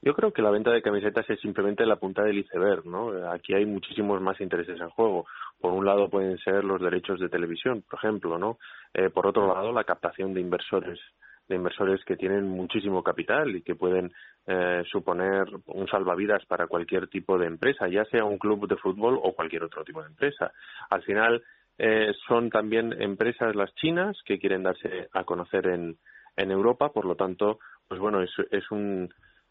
Yo 0.00 0.14
creo 0.14 0.32
que 0.32 0.42
la 0.42 0.50
venta 0.50 0.70
de 0.70 0.82
camisetas 0.82 1.28
es 1.28 1.40
simplemente 1.40 1.84
la 1.84 1.96
punta 1.96 2.22
del 2.22 2.38
iceberg, 2.38 2.86
¿no? 2.86 3.30
Aquí 3.30 3.54
hay 3.54 3.66
muchísimos 3.66 4.20
más 4.20 4.40
intereses 4.40 4.80
en 4.80 4.90
juego. 4.90 5.26
Por 5.60 5.72
un 5.72 5.84
lado 5.84 6.08
pueden 6.08 6.38
ser 6.38 6.62
los 6.64 6.80
derechos 6.80 7.18
de 7.18 7.28
televisión, 7.28 7.82
por 7.82 7.98
ejemplo, 7.98 8.38
¿no? 8.38 8.58
Eh, 8.94 9.10
por 9.10 9.26
otro 9.26 9.52
lado, 9.52 9.72
la 9.72 9.84
captación 9.84 10.34
de 10.34 10.40
inversores 10.40 11.00
de 11.48 11.56
inversores 11.56 12.04
que 12.04 12.16
tienen 12.16 12.46
muchísimo 12.46 13.02
capital 13.02 13.56
y 13.56 13.62
que 13.62 13.74
pueden 13.74 14.12
eh, 14.46 14.82
suponer 14.90 15.46
un 15.66 15.88
salvavidas 15.88 16.44
para 16.46 16.66
cualquier 16.66 17.08
tipo 17.08 17.38
de 17.38 17.46
empresa, 17.46 17.88
ya 17.88 18.04
sea 18.04 18.24
un 18.24 18.38
club 18.38 18.68
de 18.68 18.76
fútbol 18.76 19.18
o 19.22 19.32
cualquier 19.32 19.64
otro 19.64 19.82
tipo 19.82 20.02
de 20.02 20.08
empresa. 20.08 20.52
Al 20.90 21.02
final 21.02 21.42
eh, 21.78 22.12
son 22.26 22.50
también 22.50 22.94
empresas 23.00 23.56
las 23.56 23.74
chinas 23.76 24.16
que 24.26 24.38
quieren 24.38 24.62
darse 24.62 25.08
a 25.12 25.24
conocer 25.24 25.66
en, 25.68 25.96
en 26.36 26.50
Europa, 26.50 26.90
por 26.90 27.06
lo 27.06 27.14
tanto, 27.14 27.58
pues 27.88 27.98
bueno, 27.98 28.22
es, 28.22 28.30
es 28.50 28.70
un 28.70 29.08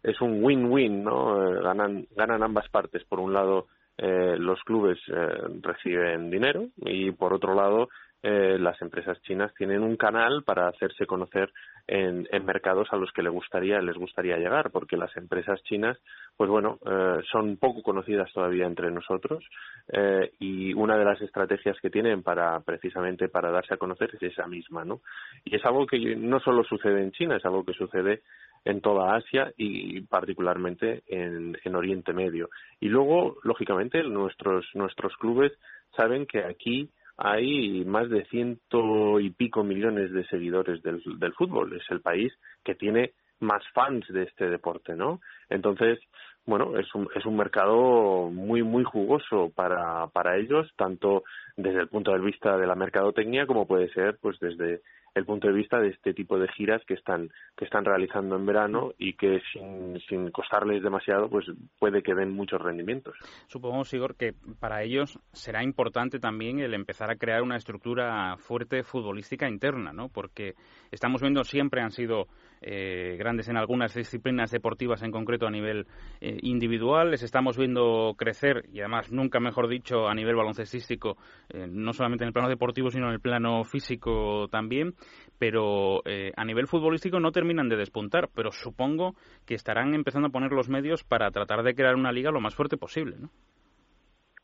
es 0.07 0.21
un 0.21 0.41
win-win, 0.41 1.03
¿no? 1.03 1.45
Eh, 1.45 1.61
ganan, 1.61 2.07
ganan 2.15 2.41
ambas 2.41 2.69
partes. 2.69 3.03
Por 3.03 3.19
un 3.19 3.33
lado, 3.33 3.67
eh, 3.97 4.37
los 4.39 4.63
clubes 4.63 4.97
eh, 5.09 5.27
reciben 5.61 6.31
dinero 6.31 6.67
y 6.77 7.11
por 7.11 7.33
otro 7.33 7.53
lado, 7.53 7.89
eh, 8.23 8.57
las 8.59 8.81
empresas 8.81 9.21
chinas 9.21 9.53
tienen 9.53 9.83
un 9.83 9.95
canal 9.95 10.43
para 10.43 10.67
hacerse 10.67 11.05
conocer 11.05 11.51
en, 11.87 12.27
en, 12.31 12.45
mercados 12.45 12.87
a 12.91 12.97
los 12.97 13.11
que 13.11 13.21
les 13.21 13.31
gustaría 13.31 13.79
les 13.81 13.95
gustaría 13.95 14.37
llegar 14.37 14.71
porque 14.71 14.97
las 14.97 15.15
empresas 15.15 15.61
chinas 15.63 15.97
pues 16.35 16.49
bueno 16.49 16.79
eh, 16.85 17.21
son 17.31 17.57
poco 17.57 17.83
conocidas 17.83 18.31
todavía 18.33 18.65
entre 18.65 18.91
nosotros 18.91 19.45
eh, 19.93 20.31
y 20.39 20.73
una 20.73 20.97
de 20.97 21.05
las 21.05 21.21
estrategias 21.21 21.77
que 21.79 21.91
tienen 21.91 22.23
para 22.23 22.59
precisamente 22.61 23.29
para 23.29 23.51
darse 23.51 23.75
a 23.75 23.77
conocer 23.77 24.09
es 24.15 24.23
esa 24.23 24.47
misma 24.47 24.83
no 24.83 25.01
y 25.45 25.55
es 25.55 25.63
algo 25.65 25.85
que 25.85 26.15
no 26.15 26.39
solo 26.39 26.63
sucede 26.63 27.03
en 27.03 27.11
China 27.11 27.37
es 27.37 27.45
algo 27.45 27.63
que 27.63 27.73
sucede 27.73 28.23
en 28.65 28.81
toda 28.81 29.15
Asia 29.15 29.53
y 29.55 30.01
particularmente 30.01 31.03
en, 31.07 31.57
en 31.63 31.75
Oriente 31.75 32.11
Medio. 32.11 32.49
Y 32.81 32.89
luego 32.89 33.37
lógicamente 33.43 34.03
nuestros 34.03 34.65
nuestros 34.73 35.15
clubes 35.17 35.53
saben 35.95 36.25
que 36.25 36.43
aquí 36.43 36.89
hay 37.17 37.83
más 37.85 38.09
de 38.09 38.25
ciento 38.25 39.19
y 39.19 39.31
pico 39.31 39.63
millones 39.63 40.11
de 40.11 40.25
seguidores 40.27 40.81
del, 40.83 41.01
del 41.17 41.33
fútbol. 41.33 41.75
Es 41.75 41.83
el 41.89 42.01
país 42.01 42.31
que 42.63 42.75
tiene 42.75 43.13
más 43.39 43.63
fans 43.73 44.05
de 44.09 44.23
este 44.23 44.49
deporte, 44.49 44.95
¿no? 44.95 45.19
Entonces, 45.49 45.99
bueno, 46.45 46.77
es 46.77 46.93
un, 46.95 47.09
es 47.13 47.25
un 47.25 47.35
mercado 47.35 48.29
muy, 48.31 48.63
muy 48.63 48.83
jugoso 48.83 49.51
para, 49.53 50.07
para 50.07 50.37
ellos, 50.37 50.71
tanto 50.75 51.23
desde 51.55 51.81
el 51.81 51.89
punto 51.89 52.13
de 52.13 52.19
vista 52.19 52.57
de 52.57 52.65
la 52.67 52.75
mercadotecnia 52.75 53.45
como 53.45 53.67
puede 53.67 53.89
ser, 53.89 54.17
pues, 54.21 54.39
desde 54.39 54.81
el 55.17 55.25
punto 55.25 55.47
de 55.47 55.53
vista 55.53 55.79
de 55.79 55.89
este 55.89 56.13
tipo 56.13 56.37
de 56.39 56.47
giras 56.49 56.81
que 56.85 56.93
están 56.93 57.29
que 57.55 57.65
están 57.65 57.85
realizando 57.85 58.35
en 58.35 58.45
verano 58.45 58.93
y 58.97 59.13
que 59.13 59.41
sin, 59.51 59.99
sin 60.07 60.31
costarles 60.31 60.83
demasiado 60.83 61.29
pues 61.29 61.45
puede 61.79 62.03
que 62.03 62.13
den 62.13 62.31
muchos 62.31 62.61
rendimientos. 62.61 63.15
Supongo, 63.47 63.83
Sigor, 63.83 64.15
que 64.15 64.33
para 64.59 64.83
ellos 64.83 65.19
será 65.31 65.63
importante 65.63 66.19
también 66.19 66.59
el 66.59 66.73
empezar 66.73 67.11
a 67.11 67.15
crear 67.15 67.41
una 67.41 67.57
estructura 67.57 68.37
fuerte 68.37 68.83
futbolística 68.83 69.49
interna, 69.49 69.93
¿no? 69.93 70.09
Porque 70.09 70.55
estamos 70.91 71.21
viendo 71.21 71.43
siempre 71.43 71.81
han 71.81 71.91
sido 71.91 72.27
eh, 72.61 73.15
grandes 73.17 73.47
en 73.49 73.57
algunas 73.57 73.93
disciplinas 73.93 74.51
deportivas 74.51 75.03
en 75.03 75.11
concreto 75.11 75.47
a 75.47 75.51
nivel 75.51 75.87
eh, 76.21 76.37
individual. 76.41 77.11
Les 77.11 77.23
estamos 77.23 77.57
viendo 77.57 78.15
crecer 78.17 78.65
y 78.71 78.79
además 78.79 79.11
nunca 79.11 79.39
mejor 79.39 79.67
dicho 79.67 80.07
a 80.07 80.15
nivel 80.15 80.35
baloncestístico, 80.35 81.17
eh, 81.49 81.67
no 81.69 81.93
solamente 81.93 82.23
en 82.23 82.27
el 82.27 82.33
plano 82.33 82.49
deportivo 82.49 82.89
sino 82.89 83.07
en 83.07 83.13
el 83.13 83.19
plano 83.19 83.63
físico 83.63 84.47
también. 84.49 84.93
Pero 85.39 86.01
a 86.35 86.45
nivel 86.45 86.65
futbolístico 86.65 87.19
no 87.19 87.31
terminan 87.31 87.69
de 87.69 87.75
despuntar, 87.75 88.27
pero 88.33 88.51
supongo 88.51 89.13
que 89.45 89.53
estarán 89.53 89.93
empezando 89.93 90.29
a 90.29 90.31
poner 90.31 90.51
los 90.51 90.67
medios 90.67 91.03
para 91.03 91.29
tratar 91.29 91.61
de 91.61 91.75
crear 91.75 91.93
una 91.93 92.11
liga 92.11 92.31
lo 92.31 92.41
más 92.41 92.55
fuerte 92.55 92.75
posible, 92.75 93.17
¿no? 93.19 93.29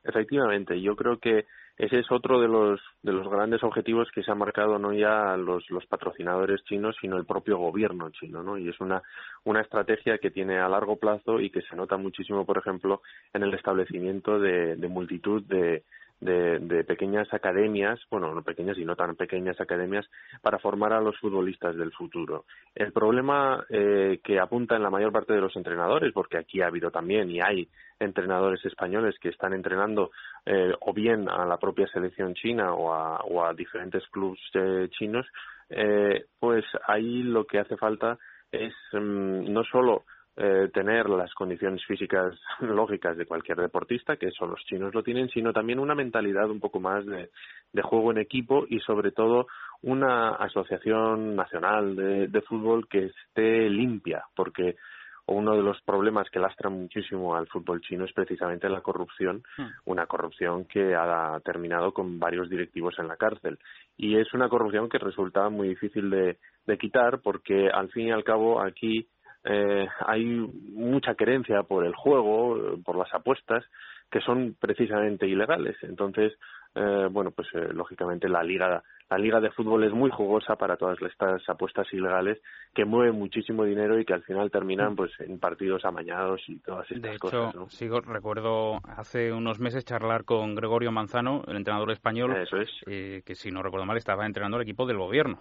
Efectivamente, 0.04 0.80
yo 0.82 0.96
creo 0.96 1.18
que 1.18 1.46
ese 1.78 2.00
es 2.00 2.12
otro 2.12 2.40
de 2.40 2.48
los 2.48 2.80
de 3.02 3.12
los 3.12 3.28
grandes 3.28 3.64
objetivos 3.64 4.10
que 4.14 4.22
se 4.22 4.32
han 4.32 4.38
marcado 4.38 4.78
no 4.78 4.94
ya 4.94 5.36
los, 5.38 5.70
los 5.72 5.86
patrocinadores 5.88 6.64
chinos 6.66 6.96
sino 7.02 7.18
el 7.18 7.26
propio 7.26 7.58
gobierno 7.58 8.12
chino 8.12 8.44
no 8.44 8.58
y 8.58 8.70
es 8.70 8.80
una 8.80 9.02
una 9.44 9.62
estrategia 9.62 10.20
que 10.20 10.30
tiene 10.30 10.60
a 10.60 10.70
largo 10.70 10.98
plazo 10.98 11.40
y 11.40 11.50
que 11.50 11.62
se 11.62 11.76
nota 11.76 11.98
muchísimo 11.98 12.46
por 12.46 12.60
ejemplo 12.60 13.02
en 13.34 13.44
el 13.44 13.54
establecimiento 13.54 14.40
de, 14.40 14.76
de 14.76 14.88
multitud 14.88 15.42
de 15.44 15.84
de, 16.20 16.84
pequeñas 16.84 17.28
academias, 17.34 18.00
bueno, 18.10 18.34
no 18.34 18.44
pequeñas 18.44 18.78
y 18.78 18.86
no 18.86 18.96
tan 18.96 19.16
pequeñas 19.16 19.60
academias, 19.60 20.06
para 20.42 20.60
formar 20.60 20.94
a 20.94 21.02
los 21.02 21.18
futbolistas 21.20 21.76
del 21.76 21.92
futuro. 21.92 22.46
El 22.76 22.92
problema 22.92 23.66
eh, 23.70 24.20
que 24.24 24.40
apunta 24.40 24.76
en 24.76 24.84
la 24.84 24.90
mayor 24.90 25.12
parte 25.12 25.34
de 25.34 25.42
los 25.42 25.56
entrenadores, 25.56 26.14
porque 26.14 26.38
aquí 26.38 26.62
ha 26.62 26.68
habido 26.68 26.92
también 26.92 27.30
y 27.30 27.40
hay 27.42 27.68
entrenadores 28.00 28.64
españoles 28.66 29.16
que 29.20 29.30
están 29.30 29.54
entrenando 29.54 30.12
eh, 30.46 30.74
o 30.80 30.94
bien 30.94 31.30
a 31.30 31.46
la 31.46 31.58
propia 31.58 31.88
selección 31.88 32.34
china 32.36 32.74
o 32.74 32.94
a, 32.94 33.54
diferentes 33.54 34.04
clubes 34.08 34.40
eh, 34.54 34.88
chinos, 34.90 35.28
pues 36.40 36.66
ahí 36.88 37.24
lo 37.24 37.46
que 37.46 37.60
hace 37.60 37.78
falta 37.78 38.18
es 38.52 38.74
mm, 38.94 39.52
no 39.52 39.64
solo 39.64 40.04
eh, 40.36 40.72
tener 40.74 41.10
las 41.12 41.32
condiciones 41.36 41.86
físicas 41.86 42.34
lógicas 42.60 43.16
de 43.16 43.28
cualquier 43.28 43.60
deportista, 43.60 44.18
que 44.18 44.30
eso 44.30 44.48
los 44.48 44.64
chinos 44.66 44.92
lo 44.92 45.04
tienen, 45.04 45.30
sino 45.30 45.54
también 45.54 45.78
una 45.78 45.94
mentalidad 45.94 46.50
un 46.50 46.60
poco 46.60 46.80
más 46.80 47.06
de, 47.06 47.30
juego 47.84 48.10
en 48.12 48.18
equipo 48.18 48.66
y 48.68 48.80
sobre 48.80 49.12
todo 49.12 49.46
una 49.84 50.32
asociación 50.32 51.36
nacional 51.36 51.96
de, 51.96 52.42
fútbol 52.42 52.88
que 52.88 53.06
esté 53.06 53.70
limpia, 53.70 54.24
porque 54.36 54.76
uno 55.28 55.56
de 55.56 55.62
los 55.62 55.80
problemas 55.84 56.28
que 56.32 56.40
lastra 56.40 56.72
muchísimo 56.72 57.36
al 57.36 57.48
fútbol 57.48 57.82
chino 57.82 58.06
es 58.06 58.12
precisamente 58.12 58.68
la 58.70 58.82
corrupción, 58.82 59.44
hmm. 59.58 59.68
una 59.86 60.08
corrupción 60.08 60.66
que 60.66 60.96
ha 60.96 61.40
terminado 61.46 61.94
con 61.94 62.20
varios 62.20 62.50
directivos 62.50 62.96
en 62.98 63.08
la 63.08 63.18
cárcel. 63.18 63.60
Y 63.98 64.18
es 64.18 64.34
una 64.34 64.50
corrupción 64.50 64.90
que 64.90 64.98
resulta 64.98 65.48
muy 65.50 65.70
difícil 65.70 66.10
de 66.10 66.78
quitar 66.80 67.22
porque 67.22 67.70
al 67.70 67.90
fin 67.90 68.08
y 68.08 68.12
al 68.12 68.24
cabo 68.24 68.60
aquí 68.60 69.08
eh, 69.46 69.88
hay 70.06 70.26
mucha 70.26 71.16
querencia 71.16 71.64
por 71.64 71.86
el 71.86 71.96
juego, 71.96 72.78
por 72.84 72.98
las 72.98 73.14
apuestas, 73.14 73.64
que 74.12 74.22
son 74.22 74.56
precisamente 74.60 75.28
ilegales. 75.28 75.76
Entonces, 75.82 76.34
eh, 76.76 77.08
bueno, 77.12 77.32
pues 77.32 77.48
eh, 77.54 77.70
lógicamente 77.74 78.30
la 78.30 78.44
liga 78.44 78.84
la 79.14 79.20
liga 79.20 79.40
de 79.40 79.52
fútbol 79.52 79.84
es 79.84 79.94
muy 79.94 80.10
jugosa 80.10 80.56
para 80.56 80.76
todas 80.76 80.98
estas 81.00 81.48
apuestas 81.48 81.86
ilegales 81.94 82.42
que 82.74 82.84
mueven 82.84 83.16
muchísimo 83.16 83.64
dinero 83.64 84.00
y 84.00 84.06
que 84.06 84.14
al 84.14 84.24
final 84.24 84.50
terminan 84.50 84.94
mm. 84.94 84.96
pues 84.96 85.12
en 85.20 85.38
partidos 85.38 85.86
amañados 85.86 86.42
y 86.48 86.58
todas 86.58 86.90
estas 86.90 87.12
de 87.12 87.20
cosas. 87.20 87.54
¿no? 87.54 87.70
sigo 87.70 88.02
recuerdo 88.02 88.80
hace 88.98 89.32
unos 89.32 89.60
meses 89.60 89.86
charlar 89.86 90.26
con 90.26 90.56
Gregorio 90.56 90.92
Manzano, 90.92 91.44
el 91.48 91.58
entrenador 91.58 91.92
español, 91.92 92.36
eh, 92.88 93.22
que 93.24 93.36
si 93.36 93.52
no 93.52 93.62
recuerdo 93.62 93.86
mal 93.86 93.98
estaba 93.98 94.26
entrenando 94.26 94.58
el 94.58 94.64
equipo 94.64 94.88
del 94.88 94.98
gobierno 94.98 95.38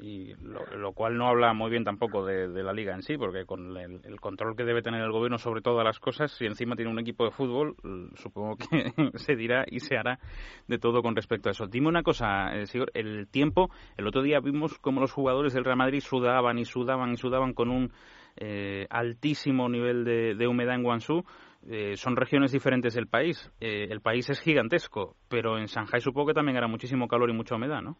y 0.00 0.34
lo, 0.42 0.92
cual 0.92 1.16
no 1.16 1.28
habla 1.28 1.52
muy 1.52 1.70
bien 1.70 1.84
tampoco 1.84 2.24
de, 2.24 2.48
la 2.48 2.72
liga 2.72 2.94
en 2.94 3.02
sí, 3.02 3.16
porque 3.16 3.44
con 3.44 3.76
el, 3.76 4.20
control 4.20 4.56
que 4.56 4.64
debe 4.64 4.82
tener 4.82 5.02
el 5.02 5.12
gobierno 5.12 5.38
sobre 5.38 5.60
todas 5.60 5.84
las 5.84 5.98
cosas, 6.00 6.32
si 6.32 6.46
encima 6.46 6.74
tiene 6.74 6.90
un 6.90 6.98
equipo 6.98 7.24
de 7.24 7.30
fútbol, 7.30 7.76
supongo 8.14 8.56
que 8.56 8.92
se 9.18 9.36
dirá 9.36 9.64
y 9.68 9.80
se 9.80 9.96
hará 9.96 10.18
de 10.66 10.78
todo 10.78 11.02
con 11.02 11.14
respecto 11.14 11.48
a 11.48 11.52
eso. 11.52 11.66
Dime 11.66 11.88
una 11.88 12.02
cosa, 12.02 12.56
eh, 12.56 12.64
el 12.94 13.11
tiempo, 13.30 13.70
el 13.96 14.06
otro 14.06 14.22
día 14.22 14.40
vimos 14.40 14.78
cómo 14.78 15.00
los 15.00 15.12
jugadores 15.12 15.52
del 15.54 15.64
Real 15.64 15.76
Madrid 15.76 16.00
sudaban 16.00 16.58
y 16.58 16.64
sudaban 16.64 17.12
y 17.12 17.16
sudaban 17.16 17.52
con 17.54 17.70
un 17.70 17.92
eh, 18.36 18.86
altísimo 18.90 19.68
nivel 19.68 20.04
de, 20.04 20.46
humedad 20.46 20.74
en 20.74 20.82
Guangzhou. 20.82 21.24
Eh, 21.68 21.96
son 21.96 22.16
regiones 22.16 22.50
diferentes 22.50 22.94
del 22.94 23.06
país. 23.06 23.52
el 23.60 24.00
país 24.00 24.28
es 24.30 24.40
gigantesco, 24.40 25.16
pero 25.28 25.58
en 25.58 25.66
Shanghai 25.66 26.00
supongo 26.00 26.28
que 26.28 26.34
también 26.34 26.56
era 26.56 26.66
muchísimo 26.66 27.06
calor 27.06 27.30
y 27.30 27.34
mucha 27.34 27.54
humedad, 27.54 27.82
¿no? 27.82 27.96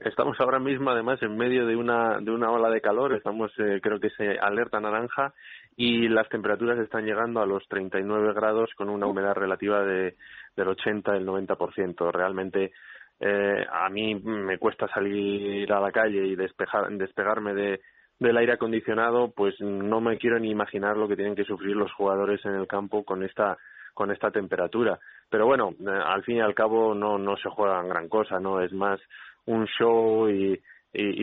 Estamos 0.00 0.38
ahora 0.38 0.60
mismo, 0.60 0.90
además, 0.90 1.20
en 1.22 1.36
medio 1.36 1.66
de 1.66 1.74
una, 1.74 2.20
de 2.20 2.30
una 2.30 2.52
ola 2.52 2.70
de 2.70 2.80
calor. 2.80 3.14
Estamos, 3.14 3.50
eh, 3.58 3.80
creo 3.82 3.98
que 3.98 4.06
es 4.06 4.14
alerta 4.40 4.78
naranja 4.78 5.34
y 5.76 6.08
las 6.08 6.28
temperaturas 6.28 6.78
están 6.78 7.04
llegando 7.04 7.40
a 7.40 7.46
los 7.46 7.66
39 7.66 8.32
grados 8.32 8.70
con 8.76 8.90
una 8.90 9.06
humedad 9.06 9.34
relativa 9.34 9.82
de, 9.82 10.14
del 10.56 10.68
80 10.68 11.16
el 11.16 11.26
90%. 11.26 12.12
Realmente 12.12 12.72
eh, 13.20 13.66
a 13.70 13.88
mí 13.88 14.14
me 14.14 14.58
cuesta 14.58 14.86
salir 14.88 15.72
a 15.72 15.80
la 15.80 15.90
calle 15.90 16.24
y 16.24 16.36
despejar, 16.36 16.88
despegarme 16.90 17.54
de, 17.54 17.80
del 18.18 18.36
aire 18.36 18.52
acondicionado, 18.52 19.32
pues 19.32 19.60
no 19.60 20.00
me 20.00 20.18
quiero 20.18 20.38
ni 20.38 20.50
imaginar 20.50 20.96
lo 20.96 21.08
que 21.08 21.16
tienen 21.16 21.34
que 21.34 21.44
sufrir 21.44 21.76
los 21.76 21.92
jugadores 21.92 22.44
en 22.44 22.54
el 22.54 22.66
campo 22.66 23.04
con 23.04 23.22
esta 23.22 23.56
con 23.94 24.12
esta 24.12 24.30
temperatura. 24.30 25.00
Pero 25.28 25.46
bueno, 25.46 25.74
eh, 25.80 25.90
al 25.90 26.22
fin 26.22 26.36
y 26.36 26.40
al 26.40 26.54
cabo 26.54 26.94
no 26.94 27.18
no 27.18 27.36
se 27.36 27.48
juega 27.48 27.82
gran 27.82 28.08
cosa, 28.08 28.38
no 28.38 28.60
es 28.60 28.72
más 28.72 29.00
un 29.46 29.66
show 29.66 30.28
y, 30.28 30.60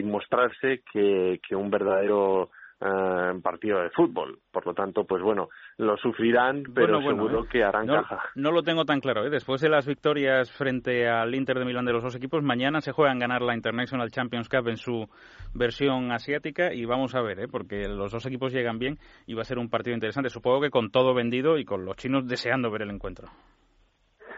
mostrarse 0.04 0.84
que 0.94 1.56
un 1.56 1.70
verdadero 1.70 2.50
eh, 2.82 3.40
partido 3.42 3.82
de 3.82 3.90
fútbol. 3.92 4.40
Por 4.52 4.66
lo 4.66 4.74
tanto, 4.74 5.06
pues 5.06 5.22
bueno, 5.24 5.50
lo 5.78 5.98
sufrirán, 5.98 6.64
pero 6.74 7.02
seguro 7.02 7.44
¿eh? 7.44 7.48
que 7.50 7.64
harán 7.64 7.86
no, 7.86 7.96
caja. 7.96 8.22
No 8.36 8.52
lo 8.52 8.64
tengo 8.64 8.86
tan 8.86 9.00
claro. 9.00 9.26
¿eh? 9.26 9.30
Después 9.30 9.62
de 9.62 9.70
las 9.70 9.86
victorias 9.86 10.52
frente 10.52 11.08
al 11.08 11.34
Inter 11.34 11.60
de 11.60 11.66
Milán 11.66 11.86
de 11.86 11.94
los 11.94 12.04
dos 12.04 12.16
equipos, 12.16 12.44
mañana 12.44 12.82
se 12.82 12.92
juegan 12.92 13.20
ganar 13.20 13.42
la 13.42 13.56
International 13.56 14.12
Champions 14.12 14.50
Cup 14.50 14.68
en 14.68 14.78
su 14.78 15.08
versión 15.54 16.12
asiática 16.12 16.74
y 16.74 16.86
vamos 16.86 17.16
a 17.16 17.22
ver, 17.22 17.40
¿eh? 17.40 17.48
porque 17.48 17.88
los 17.88 18.12
dos 18.12 18.26
equipos 18.26 18.54
llegan 18.54 18.78
bien 18.78 18.98
y 19.26 19.34
va 19.36 19.42
a 19.42 19.46
ser 19.46 19.58
un 19.58 19.70
partido 19.70 19.96
interesante. 19.96 20.30
Supongo 20.30 20.62
que 20.62 20.70
con 20.70 20.92
todo 20.92 21.14
vendido 21.14 21.58
y 21.58 21.66
con 21.66 21.86
los 21.86 21.96
chinos 21.96 22.28
deseando 22.28 22.72
ver 22.72 22.82
el 22.82 22.92
encuentro. 22.92 23.30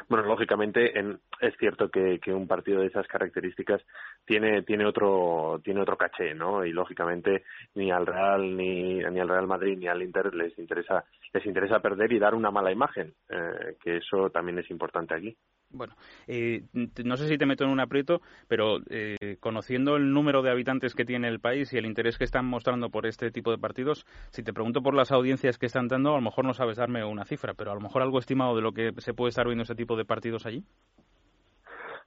Bueno, 0.10 0.26
lógicamente 0.26 0.98
en, 0.98 1.20
es 1.42 1.54
cierto 1.58 1.90
que, 1.90 2.20
que, 2.20 2.34
un 2.34 2.48
partido 2.48 2.80
de 2.80 2.88
esas 2.88 3.06
características 3.08 3.82
tiene 4.26 4.62
tiene 4.64 4.86
otro 4.86 5.60
tiene 5.64 5.82
otro 5.82 5.98
caché, 5.98 6.34
¿no? 6.34 6.64
Y 6.66 6.72
lógicamente 6.72 7.44
ni 7.76 7.92
al 7.92 8.06
Real 8.06 8.56
ni, 8.56 9.00
ni 9.00 9.20
al 9.20 9.28
Real 9.28 9.48
Madrid 9.48 9.78
ni 9.78 9.88
al 9.88 10.02
Inter 10.02 10.34
les 10.34 10.58
interesa 10.58 11.04
les 11.34 11.46
interesa 11.46 11.80
perder 11.80 12.12
y 12.14 12.20
dar 12.20 12.36
una 12.36 12.52
mala 12.52 12.72
imagen, 12.72 13.14
eh, 13.30 13.76
que 13.82 13.98
eso 13.98 14.30
también 14.30 14.60
es 14.60 14.70
importante 14.72 15.16
aquí. 15.16 15.38
Bueno, 15.70 15.96
eh, 16.28 16.64
no 17.04 17.18
sé 17.18 17.28
si 17.28 17.38
te 17.38 17.46
meto 17.46 17.66
en 17.66 17.72
un 17.72 17.82
aprieto, 17.82 18.22
pero 18.48 18.78
eh, 18.90 19.36
conociendo 19.42 19.98
el 19.98 20.14
número 20.14 20.42
de 20.42 20.50
habitantes 20.50 20.96
que 20.96 21.04
tiene 21.04 21.28
el 21.28 21.42
país 21.42 21.74
y 21.74 21.78
el 21.78 21.86
interés 21.86 22.18
que 22.18 22.24
están 22.24 22.46
mostrando 22.46 22.90
por 22.90 23.06
este 23.06 23.32
tipo 23.32 23.52
de 23.52 23.58
partidos, 23.58 24.06
si 24.32 24.44
te 24.44 24.54
pregunto 24.54 24.82
por 24.82 24.94
las 24.94 25.12
audiencias 25.12 25.58
que 25.58 25.66
están 25.66 25.90
dando, 25.90 26.12
a 26.12 26.16
lo 26.16 26.22
mejor 26.22 26.46
no 26.46 26.54
sabes 26.54 26.78
darme 26.78 27.04
una 27.04 27.26
cifra, 27.26 27.54
pero 27.54 27.72
a 27.72 27.76
lo 27.76 27.82
mejor 27.82 28.02
algo 28.02 28.20
estimado 28.20 28.56
de 28.56 28.62
lo 28.62 28.72
que 28.72 28.94
se 28.98 29.14
puede 29.14 29.30
estar 29.30 29.46
viendo 29.46 29.64
ese 29.64 29.76
tipo 29.76 29.98
de 29.98 30.06
partidos 30.06 30.46
allí. 30.46 30.64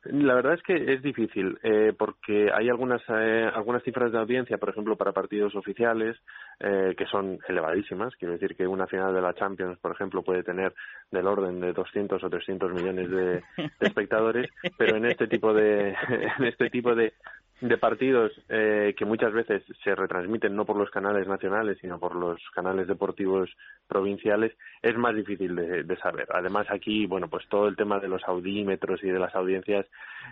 La 0.04 0.32
verdad 0.34 0.54
es 0.54 0.62
que 0.62 0.94
es 0.94 1.02
difícil, 1.02 1.58
eh, 1.62 1.92
porque 1.96 2.50
hay 2.54 2.70
algunas, 2.70 3.02
eh, 3.10 3.50
algunas 3.54 3.82
cifras 3.82 4.10
de 4.10 4.18
audiencia, 4.18 4.56
por 4.56 4.70
ejemplo, 4.70 4.96
para 4.96 5.12
partidos 5.12 5.54
oficiales, 5.54 6.16
eh, 6.58 6.94
que 6.96 7.04
son 7.04 7.38
elevadísimas. 7.46 8.16
Quiero 8.16 8.32
decir 8.32 8.56
que 8.56 8.66
una 8.66 8.86
final 8.86 9.12
de 9.12 9.20
la 9.20 9.34
Champions, 9.34 9.78
por 9.78 9.92
ejemplo, 9.92 10.22
puede 10.22 10.42
tener 10.42 10.72
del 11.10 11.26
orden 11.26 11.60
de 11.60 11.74
200 11.74 12.24
o 12.24 12.30
300 12.30 12.72
millones 12.72 13.10
de, 13.10 13.42
espectadores, 13.80 14.48
pero 14.78 14.96
en 14.96 15.04
este 15.04 15.26
tipo 15.26 15.52
de, 15.52 15.90
en 16.38 16.44
este 16.44 16.70
tipo 16.70 16.94
de, 16.94 17.12
de 17.60 17.76
partidos 17.76 18.32
eh, 18.48 18.94
que 18.96 19.04
muchas 19.04 19.32
veces 19.32 19.62
se 19.84 19.94
retransmiten 19.94 20.56
no 20.56 20.64
por 20.64 20.76
los 20.76 20.90
canales 20.90 21.28
nacionales 21.28 21.78
sino 21.80 21.98
por 21.98 22.16
los 22.16 22.40
canales 22.54 22.88
deportivos 22.88 23.50
provinciales 23.86 24.52
es 24.82 24.96
más 24.96 25.14
difícil 25.14 25.54
de, 25.54 25.96
saber. 25.96 26.26
Además 26.32 26.66
aquí 26.70 27.06
bueno 27.06 27.28
pues 27.28 27.46
todo 27.48 27.68
el 27.68 27.76
tema 27.76 27.98
de 27.98 28.08
los 28.08 28.22
audímetros 28.26 29.02
y 29.04 29.08
de 29.08 29.18
las 29.18 29.34
audiencias 29.34 29.86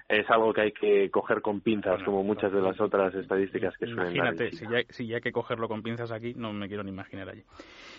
es 0.08 0.28
algo 0.30 0.54
que 0.54 0.62
hay 0.62 0.72
que 0.72 1.10
coger 1.10 1.42
con 1.42 1.60
pinzas 1.60 2.02
como 2.02 2.22
muchas 2.22 2.50
de 2.52 2.62
las 2.62 2.80
otras 2.80 3.14
estadísticas 3.14 3.76
que 3.76 3.86
suelen 3.86 4.16
imagínate 4.16 4.52
si 4.52 4.64
ya, 4.64 4.78
si 4.88 5.06
ya 5.06 5.16
hay 5.16 5.22
que 5.22 5.32
cogerlo 5.32 5.68
con 5.68 5.82
pinzas 5.82 6.10
aquí 6.10 6.32
no 6.34 6.52
me 6.52 6.68
quiero 6.68 6.82
ni 6.82 6.90
imaginar 6.90 7.28
allí. 7.28 7.42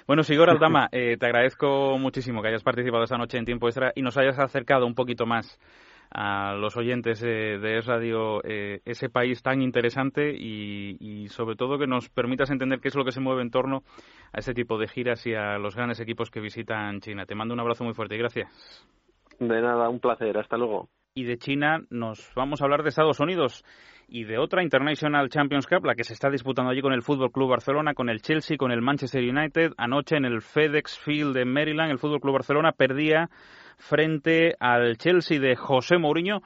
Bueno 0.07 0.23
Sigor 0.23 0.49
Aldama 0.49 0.87
eh, 0.91 1.17
te 1.17 1.25
agradezco 1.25 1.97
muchísimo 1.99 2.41
que 2.41 2.47
hayas 2.47 2.63
participado 2.63 3.03
esta 3.03 3.17
noche 3.17 3.37
en 3.37 3.45
tiempo 3.45 3.67
extra 3.67 3.91
y 3.93 4.01
nos 4.01 4.17
hayas 4.17 4.39
acercado 4.39 4.87
un 4.87 4.95
poquito 4.95 5.27
más 5.27 5.59
a 6.11 6.53
los 6.55 6.75
oyentes 6.77 7.21
de 7.21 7.77
Es 7.77 7.85
Radio 7.85 8.41
ese 8.43 9.09
país 9.09 9.43
tan 9.43 9.61
interesante 9.61 10.33
y, 10.35 10.97
y, 10.99 11.27
sobre 11.29 11.55
todo 11.55 11.77
que 11.77 11.87
nos 11.87 12.09
permitas 12.09 12.49
entender 12.49 12.79
qué 12.79 12.87
es 12.87 12.95
lo 12.95 13.05
que 13.05 13.11
se 13.11 13.19
mueve 13.19 13.41
en 13.41 13.51
torno 13.51 13.83
a 14.33 14.39
ese 14.39 14.53
tipo 14.53 14.77
de 14.77 14.87
giras 14.87 15.25
y 15.27 15.35
a 15.35 15.57
los 15.57 15.75
grandes 15.75 15.99
equipos 15.99 16.31
que 16.31 16.39
visitan 16.39 16.99
China. 17.01 17.25
Te 17.25 17.35
mando 17.35 17.53
un 17.53 17.59
abrazo 17.59 17.83
muy 17.83 17.93
fuerte 17.93 18.15
y 18.15 18.19
gracias. 18.19 18.87
De 19.39 19.61
nada, 19.61 19.89
un 19.89 19.99
placer. 19.99 20.37
Hasta 20.37 20.57
luego. 20.57 20.89
Y 21.19 21.25
de 21.25 21.37
China 21.37 21.81
nos 21.89 22.31
vamos 22.33 22.61
a 22.61 22.63
hablar 22.63 22.81
de 22.81 22.87
Estados 22.87 23.19
Unidos 23.19 23.65
y 24.07 24.23
de 24.23 24.37
otra 24.37 24.63
International 24.63 25.27
Champions 25.27 25.67
Cup, 25.67 25.83
la 25.83 25.93
que 25.93 26.05
se 26.05 26.13
está 26.13 26.29
disputando 26.29 26.71
allí 26.71 26.81
con 26.81 26.93
el 26.93 27.01
Fútbol 27.01 27.33
Club 27.33 27.49
Barcelona, 27.49 27.93
con 27.93 28.07
el 28.07 28.21
Chelsea, 28.21 28.55
con 28.55 28.71
el 28.71 28.81
Manchester 28.81 29.21
United. 29.21 29.73
Anoche 29.75 30.15
en 30.15 30.23
el 30.23 30.41
FedEx 30.41 30.97
Field 30.97 31.35
de 31.35 31.43
Maryland, 31.43 31.91
el 31.91 31.99
Fútbol 31.99 32.21
Club 32.21 32.35
Barcelona 32.35 32.71
perdía 32.71 33.29
frente 33.75 34.55
al 34.61 34.95
Chelsea 34.95 35.41
de 35.41 35.57
José 35.57 35.97
Mourinho 35.97 36.39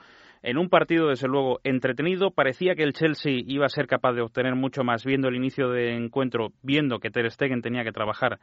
en 0.43 0.58
un 0.58 0.69
partido, 0.69 1.08
desde 1.08 1.27
luego, 1.27 1.60
entretenido. 1.63 2.32
Parecía 2.32 2.75
que 2.75 2.84
el 2.84 2.93
Chelsea 2.93 3.41
iba 3.47 3.65
a 3.65 3.69
ser 3.69 3.88
capaz 3.88 4.13
de 4.13 4.21
obtener 4.21 4.56
mucho 4.56 4.84
más 4.84 5.06
viendo 5.06 5.29
el 5.29 5.36
inicio 5.36 5.69
de 5.69 5.95
encuentro, 5.95 6.51
viendo 6.62 6.99
que 6.99 7.10
Ter 7.10 7.32
Stegen 7.32 7.62
tenía 7.62 7.84
que 7.84 7.93
trabajar 7.93 8.39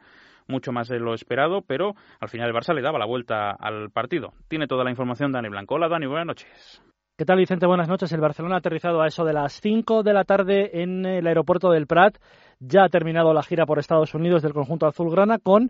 mucho 0.47 0.71
más 0.71 0.87
de 0.87 0.99
lo 0.99 1.13
esperado, 1.13 1.61
pero 1.61 1.93
al 2.19 2.29
final 2.29 2.49
el 2.49 2.55
Barça 2.55 2.73
le 2.73 2.81
daba 2.81 2.97
la 2.97 3.05
vuelta 3.05 3.51
al 3.51 3.91
partido. 3.91 4.33
Tiene 4.47 4.67
toda 4.67 4.83
la 4.83 4.89
información 4.89 5.31
Dani 5.31 5.49
Blanco. 5.49 5.75
Hola 5.75 5.87
Dani, 5.87 6.07
buenas 6.07 6.25
noches. 6.25 6.81
¿Qué 7.17 7.25
tal, 7.25 7.37
Vicente? 7.37 7.67
Buenas 7.67 7.87
noches. 7.87 8.11
El 8.13 8.19
Barcelona 8.19 8.55
ha 8.55 8.57
aterrizado 8.59 9.01
a 9.01 9.05
eso 9.05 9.23
de 9.23 9.33
las 9.33 9.53
5 9.61 10.01
de 10.01 10.13
la 10.13 10.23
tarde 10.23 10.81
en 10.81 11.05
el 11.05 11.27
aeropuerto 11.27 11.69
del 11.69 11.85
Prat. 11.85 12.17
Ya 12.59 12.83
ha 12.83 12.89
terminado 12.89 13.31
la 13.31 13.43
gira 13.43 13.67
por 13.67 13.77
Estados 13.77 14.15
Unidos 14.15 14.41
del 14.41 14.53
conjunto 14.53 14.87
azulgrana 14.87 15.37
con 15.37 15.69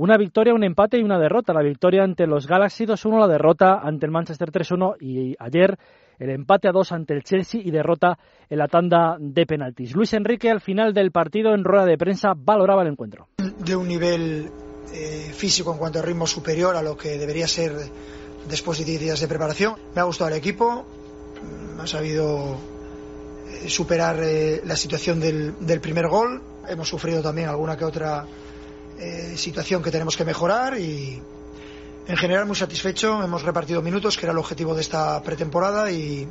una 0.00 0.16
victoria, 0.16 0.54
un 0.54 0.64
empate 0.64 0.98
y 0.98 1.02
una 1.02 1.18
derrota. 1.18 1.52
La 1.52 1.60
victoria 1.60 2.02
ante 2.02 2.26
los 2.26 2.46
Galaxy 2.46 2.86
2-1, 2.86 3.20
la 3.20 3.28
derrota 3.28 3.80
ante 3.82 4.06
el 4.06 4.12
Manchester 4.12 4.50
3-1 4.50 4.96
y 4.98 5.36
ayer 5.38 5.76
el 6.18 6.30
empate 6.30 6.68
a 6.68 6.72
2 6.72 6.92
ante 6.92 7.12
el 7.12 7.22
Chelsea 7.22 7.60
y 7.62 7.70
derrota 7.70 8.18
en 8.48 8.58
la 8.58 8.66
tanda 8.66 9.18
de 9.20 9.44
penaltis. 9.44 9.94
Luis 9.94 10.14
Enrique 10.14 10.50
al 10.50 10.62
final 10.62 10.94
del 10.94 11.10
partido 11.12 11.52
en 11.52 11.64
rueda 11.64 11.84
de 11.84 11.98
prensa 11.98 12.32
valoraba 12.34 12.80
el 12.80 12.88
encuentro. 12.88 13.28
De 13.58 13.76
un 13.76 13.88
nivel 13.88 14.50
eh, 14.94 15.32
físico 15.34 15.70
en 15.72 15.78
cuanto 15.78 15.98
a 15.98 16.02
ritmo 16.02 16.26
superior 16.26 16.76
a 16.76 16.82
lo 16.82 16.96
que 16.96 17.18
debería 17.18 17.46
ser 17.46 17.72
después 18.48 18.78
de 18.78 18.86
10 18.86 19.00
días 19.02 19.20
de 19.20 19.28
preparación. 19.28 19.74
Me 19.94 20.00
ha 20.00 20.04
gustado 20.04 20.30
el 20.30 20.36
equipo, 20.36 20.86
ha 21.78 21.86
sabido 21.86 22.56
eh, 23.50 23.68
superar 23.68 24.18
eh, 24.22 24.62
la 24.64 24.76
situación 24.76 25.20
del, 25.20 25.80
primer 25.82 26.08
gol. 26.08 26.40
Hemos 26.66 26.88
sufrido 26.88 27.20
también 27.20 27.50
alguna 27.50 27.76
que 27.76 27.84
otra 27.84 28.24
eh, 29.00 29.36
situación 29.36 29.82
que 29.82 29.90
tenemos 29.90 30.16
que 30.16 30.24
mejorar 30.24 30.78
y 30.78 31.20
en 32.06 32.16
general 32.16 32.46
muy 32.46 32.56
satisfecho. 32.56 33.22
Hemos 33.22 33.42
repartido 33.42 33.82
minutos, 33.82 34.16
que 34.16 34.26
era 34.26 34.32
el 34.32 34.38
objetivo 34.38 34.74
de 34.74 34.82
esta 34.82 35.22
pretemporada 35.22 35.90
y 35.90 36.28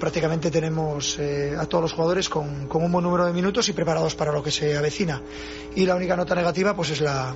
prácticamente 0.00 0.50
tenemos 0.50 1.18
a 1.58 1.66
todos 1.66 1.82
los 1.82 1.92
jugadores 1.92 2.28
con, 2.28 2.68
un 2.70 2.92
buen 2.92 3.04
número 3.04 3.26
de 3.26 3.32
minutos 3.32 3.68
y 3.68 3.72
preparados 3.72 4.14
para 4.14 4.32
lo 4.32 4.42
que 4.42 4.50
se 4.50 4.76
avecina. 4.76 5.22
Y 5.76 5.86
la 5.86 5.94
única 5.94 6.16
nota 6.16 6.34
negativa 6.34 6.74
pues 6.74 6.90
es 6.90 7.00
la, 7.00 7.34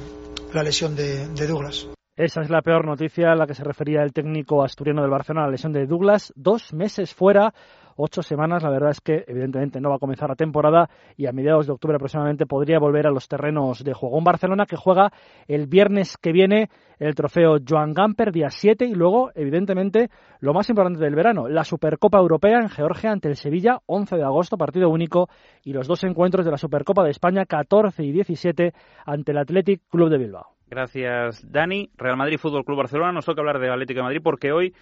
lesión 0.53 0.97
de 0.97 1.47
Douglas. 1.47 1.89
Esa 2.19 2.41
es 2.41 2.51
la 2.51 2.63
peor 2.63 2.85
noticia 2.85 3.31
a 3.31 3.37
la 3.37 3.47
que 3.47 3.55
se 3.55 3.63
refería 3.63 4.03
el 4.03 4.13
técnico 4.13 4.65
asturiano 4.65 5.03
del 5.03 5.11
Barcelona, 5.13 5.47
la 5.47 5.53
lesión 5.53 5.73
de 5.73 5.87
Douglas. 5.87 6.33
Dos 6.35 6.73
meses 6.73 7.15
fuera, 7.15 7.55
ocho 7.99 8.23
semanas. 8.23 8.63
La 8.63 8.71
verdad 8.71 8.91
es 8.91 9.01
que, 9.01 9.25
evidentemente, 9.27 9.81
no 9.81 9.91
va 9.91 9.97
a 9.97 9.99
comenzar 9.99 10.29
la 10.31 10.37
temporada 10.37 10.89
y 11.17 11.27
a 11.27 11.33
mediados 11.33 11.67
de 11.67 11.73
octubre 11.73 11.97
aproximadamente 11.97 12.47
podría 12.47 12.79
volver 12.79 13.07
a 13.07 13.11
los 13.11 13.29
terrenos 13.29 13.85
de 13.85 13.93
juego. 13.93 14.17
Un 14.17 14.25
Barcelona 14.25 14.65
que 14.67 14.77
juega 14.77 15.11
el 15.47 15.67
viernes 15.67 16.17
que 16.17 16.33
viene 16.33 16.71
el 16.99 17.15
trofeo 17.15 17.59
Joan 17.67 17.93
Gamper, 17.93 18.33
día 18.33 18.49
7, 18.51 18.85
y 18.87 18.95
luego, 18.95 19.31
evidentemente, 19.35 20.09
lo 20.41 20.55
más 20.55 20.69
importante 20.69 21.01
del 21.01 21.15
verano, 21.15 21.49
la 21.49 21.65
Supercopa 21.65 22.19
Europea 22.19 22.59
en 22.61 22.69
Georgia 22.69 23.11
ante 23.11 23.29
el 23.29 23.37
Sevilla, 23.37 23.79
11 23.87 24.17
de 24.17 24.25
agosto, 24.25 24.57
partido 24.57 24.89
único, 24.89 25.29
y 25.65 25.73
los 25.73 25.87
dos 25.87 26.03
encuentros 26.05 26.45
de 26.45 26.51
la 26.51 26.59
Supercopa 26.59 27.05
de 27.05 27.11
España, 27.11 27.45
14 27.45 28.03
y 28.05 28.13
17, 28.13 28.73
ante 29.07 29.33
el 29.33 29.39
Athletic 29.39 29.83
Club 29.89 30.11
de 30.11 30.19
Bilbao. 30.19 30.59
Gracias, 30.71 31.51
Dani. 31.51 31.91
Real 31.97 32.17
Madrid, 32.17 32.37
Fútbol 32.39 32.65
Club 32.65 32.79
Barcelona. 32.79 33.13
Nos 33.13 33.25
toca 33.25 33.41
hablar 33.41 33.59
de 33.59 33.71
Atlético 33.71 34.01
de 34.01 34.05
Madrid 34.05 34.21
porque 34.23 34.53
hoy 34.53 34.75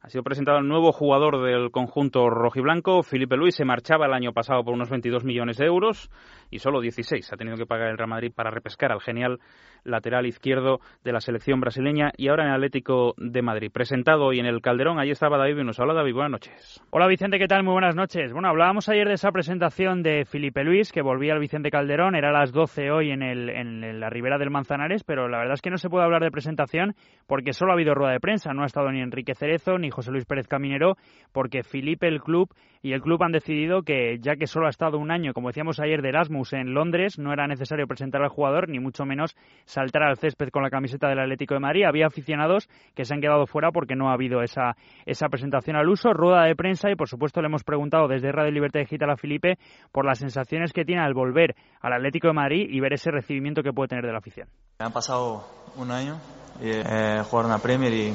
ha 0.00 0.10
sido 0.10 0.22
presentado 0.22 0.58
el 0.58 0.68
nuevo 0.68 0.92
jugador 0.92 1.42
del 1.42 1.70
conjunto 1.72 2.30
rojiblanco, 2.30 3.02
Felipe 3.02 3.36
Luis. 3.36 3.56
Se 3.56 3.64
marchaba 3.64 4.06
el 4.06 4.12
año 4.12 4.32
pasado 4.32 4.62
por 4.62 4.72
unos 4.72 4.90
22 4.90 5.24
millones 5.24 5.56
de 5.56 5.66
euros 5.66 6.08
y 6.50 6.60
solo 6.60 6.80
16 6.80 7.32
ha 7.32 7.36
tenido 7.36 7.56
que 7.56 7.66
pagar 7.66 7.88
el 7.88 7.98
Real 7.98 8.08
Madrid 8.08 8.32
para 8.34 8.50
repescar 8.50 8.92
al 8.92 9.00
genial 9.00 9.40
lateral 9.84 10.26
izquierdo 10.26 10.80
de 11.02 11.12
la 11.12 11.20
selección 11.20 11.60
brasileña 11.60 12.12
y 12.16 12.28
ahora 12.28 12.44
en 12.44 12.52
Atlético 12.52 13.14
de 13.16 13.42
Madrid. 13.42 13.70
Presentado 13.72 14.26
hoy 14.26 14.38
en 14.38 14.46
el 14.46 14.60
Calderón, 14.60 15.00
ahí 15.00 15.10
estaba 15.10 15.36
David 15.36 15.64
nos 15.64 15.80
Hola 15.80 15.94
David, 15.94 16.14
buenas 16.14 16.30
noches. 16.32 16.80
Hola 16.90 17.08
Vicente, 17.08 17.38
¿qué 17.38 17.48
tal? 17.48 17.64
Muy 17.64 17.72
buenas 17.72 17.96
noches. 17.96 18.32
Bueno, 18.32 18.48
hablábamos 18.48 18.88
ayer 18.88 19.08
de 19.08 19.14
esa 19.14 19.32
presentación 19.32 20.02
de 20.02 20.24
Felipe 20.24 20.62
Luis, 20.62 20.92
que 20.92 21.02
volvía 21.02 21.32
al 21.32 21.40
Vicente 21.40 21.70
Calderón, 21.70 22.14
era 22.14 22.28
a 22.28 22.32
las 22.32 22.52
12 22.52 22.90
hoy 22.90 23.10
en, 23.10 23.22
el, 23.22 23.50
en 23.50 23.98
la 23.98 24.10
ribera 24.10 24.38
del 24.38 24.50
Manzanares, 24.50 25.02
pero 25.02 25.28
la 25.28 25.38
verdad 25.38 25.54
es 25.54 25.62
que 25.62 25.70
no 25.70 25.76
se 25.76 25.88
puede 25.88 26.04
hablar 26.04 26.22
de 26.22 26.30
presentación 26.30 26.94
porque 27.26 27.52
solo 27.52 27.72
ha 27.72 27.74
habido 27.74 27.94
rueda 27.94 28.12
de 28.12 28.20
prensa, 28.20 28.52
no 28.52 28.62
ha 28.62 28.66
estado 28.66 28.92
ni 28.92 29.00
Enrique 29.00 29.34
Cerezo 29.34 29.76
ni 29.78 29.87
José 29.90 30.10
Luis 30.10 30.24
Pérez 30.24 30.48
Caminero, 30.48 30.96
porque 31.32 31.62
Felipe, 31.62 32.08
el 32.08 32.20
club 32.20 32.54
y 32.82 32.92
el 32.92 33.00
club 33.00 33.22
han 33.22 33.32
decidido 33.32 33.82
que 33.82 34.18
ya 34.20 34.36
que 34.36 34.46
solo 34.46 34.66
ha 34.66 34.70
estado 34.70 34.98
un 34.98 35.10
año, 35.10 35.32
como 35.32 35.48
decíamos 35.48 35.80
ayer, 35.80 36.02
de 36.02 36.10
Erasmus 36.10 36.52
en 36.52 36.74
Londres, 36.74 37.18
no 37.18 37.32
era 37.32 37.46
necesario 37.46 37.86
presentar 37.86 38.22
al 38.22 38.28
jugador, 38.28 38.68
ni 38.68 38.78
mucho 38.78 39.04
menos 39.04 39.36
saltar 39.64 40.04
al 40.04 40.16
césped 40.16 40.50
con 40.50 40.62
la 40.62 40.70
camiseta 40.70 41.08
del 41.08 41.18
Atlético 41.18 41.54
de 41.54 41.60
Madrid. 41.60 41.84
Había 41.84 42.06
aficionados 42.06 42.68
que 42.94 43.04
se 43.04 43.14
han 43.14 43.20
quedado 43.20 43.46
fuera 43.46 43.72
porque 43.72 43.96
no 43.96 44.10
ha 44.10 44.14
habido 44.14 44.42
esa, 44.42 44.76
esa 45.06 45.28
presentación 45.28 45.76
al 45.76 45.88
uso, 45.88 46.12
rueda 46.12 46.44
de 46.44 46.54
prensa 46.54 46.90
y 46.90 46.94
por 46.94 47.08
supuesto 47.08 47.40
le 47.40 47.46
hemos 47.46 47.64
preguntado 47.64 48.08
desde 48.08 48.32
Radio 48.32 48.52
Libertad 48.52 48.80
Digital 48.80 49.10
a 49.10 49.16
Felipe 49.16 49.58
por 49.92 50.04
las 50.04 50.18
sensaciones 50.18 50.72
que 50.72 50.84
tiene 50.84 51.02
al 51.02 51.14
volver 51.14 51.56
al 51.80 51.92
Atlético 51.92 52.28
de 52.28 52.34
Madrid 52.34 52.66
y 52.70 52.80
ver 52.80 52.92
ese 52.92 53.10
recibimiento 53.10 53.62
que 53.62 53.72
puede 53.72 53.88
tener 53.88 54.04
de 54.04 54.12
la 54.12 54.18
afición. 54.18 54.48
Han 54.78 54.92
pasado 54.92 55.44
un 55.76 55.90
año 55.90 56.18
y, 56.60 56.70
eh, 56.70 57.22
jugar 57.24 57.46
una 57.46 57.58
Premier 57.58 57.92
y, 57.92 58.14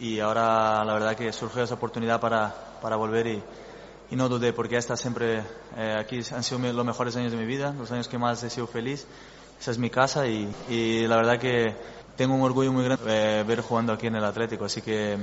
y 0.00 0.20
ahora 0.20 0.84
la 0.84 0.94
verdad 0.94 1.16
que 1.16 1.32
surgió 1.32 1.62
esa 1.62 1.74
oportunidad 1.74 2.20
para, 2.20 2.54
para 2.80 2.96
volver 2.96 3.26
y, 3.26 3.42
y 4.10 4.16
no 4.16 4.28
dudé 4.28 4.52
porque 4.52 4.76
esta 4.76 4.96
siempre 4.96 5.42
eh, 5.76 5.96
aquí 5.98 6.20
han 6.32 6.42
sido 6.42 6.72
los 6.72 6.84
mejores 6.84 7.16
años 7.16 7.32
de 7.32 7.38
mi 7.38 7.46
vida, 7.46 7.74
los 7.76 7.90
años 7.92 8.08
que 8.08 8.18
más 8.18 8.42
he 8.42 8.50
sido 8.50 8.66
feliz. 8.66 9.06
Esa 9.60 9.72
es 9.72 9.78
mi 9.78 9.90
casa 9.90 10.26
y, 10.26 10.48
y 10.68 11.06
la 11.06 11.16
verdad 11.16 11.38
que 11.38 11.74
tengo 12.16 12.34
un 12.34 12.42
orgullo 12.42 12.72
muy 12.72 12.84
grande 12.84 13.04
eh, 13.06 13.44
ver 13.44 13.60
jugando 13.60 13.92
aquí 13.92 14.06
en 14.06 14.16
el 14.16 14.24
Atlético, 14.24 14.64
así 14.64 14.82
que 14.82 15.18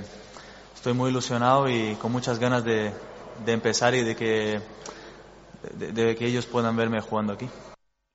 estoy 0.74 0.94
muy 0.94 1.10
ilusionado 1.10 1.70
y 1.70 1.96
con 1.96 2.12
muchas 2.12 2.38
ganas 2.38 2.64
de, 2.64 2.92
de 3.46 3.52
empezar 3.52 3.96
y 3.96 4.04
de 4.04 4.16
que, 4.16 4.62
de 5.74 6.16
que 6.16 6.26
ellos 6.26 6.46
puedan 6.46 6.76
verme 6.76 7.02
jugando 7.02 7.34
aquí. 7.34 7.50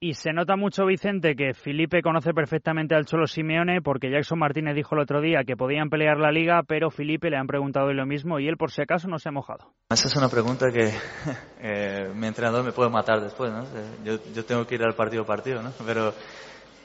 Y 0.03 0.15
se 0.15 0.33
nota 0.33 0.57
mucho, 0.57 0.87
Vicente, 0.87 1.37
que 1.37 1.53
Felipe 1.53 2.01
conoce 2.01 2.33
perfectamente 2.33 2.95
al 2.95 3.05
Cholo 3.05 3.27
Simeone, 3.27 3.83
porque 3.83 4.11
Jackson 4.11 4.39
Martínez 4.39 4.75
dijo 4.75 4.95
el 4.95 5.03
otro 5.03 5.21
día 5.21 5.45
que 5.47 5.59
podían 5.59 5.91
pelear 5.91 6.17
la 6.17 6.33
liga, 6.33 6.63
pero 6.67 6.91
Felipe 6.91 7.29
le 7.29 7.37
han 7.37 7.47
preguntado 7.47 7.89
hoy 7.89 7.95
lo 7.95 8.07
mismo 8.07 8.41
y 8.41 8.49
él, 8.49 8.57
por 8.57 8.71
si 8.71 8.81
acaso, 8.81 9.09
no 9.09 9.19
se 9.19 9.29
ha 9.29 9.33
mojado. 9.33 9.75
Esa 9.91 10.09
es 10.09 10.17
una 10.17 10.31
pregunta 10.31 10.71
que 10.73 10.91
eh, 11.61 12.11
mi 12.15 12.29
entrenador 12.29 12.65
me 12.65 12.73
puede 12.73 12.89
matar 12.89 13.21
después, 13.21 13.53
¿no? 13.53 13.67
Yo, 14.03 14.19
yo, 14.33 14.43
tengo 14.47 14.67
que 14.67 14.77
ir 14.77 14.83
al 14.83 14.95
partido 14.95 15.25
a 15.25 15.27
partido, 15.27 15.61
¿no? 15.61 15.71
Pero 15.85 16.15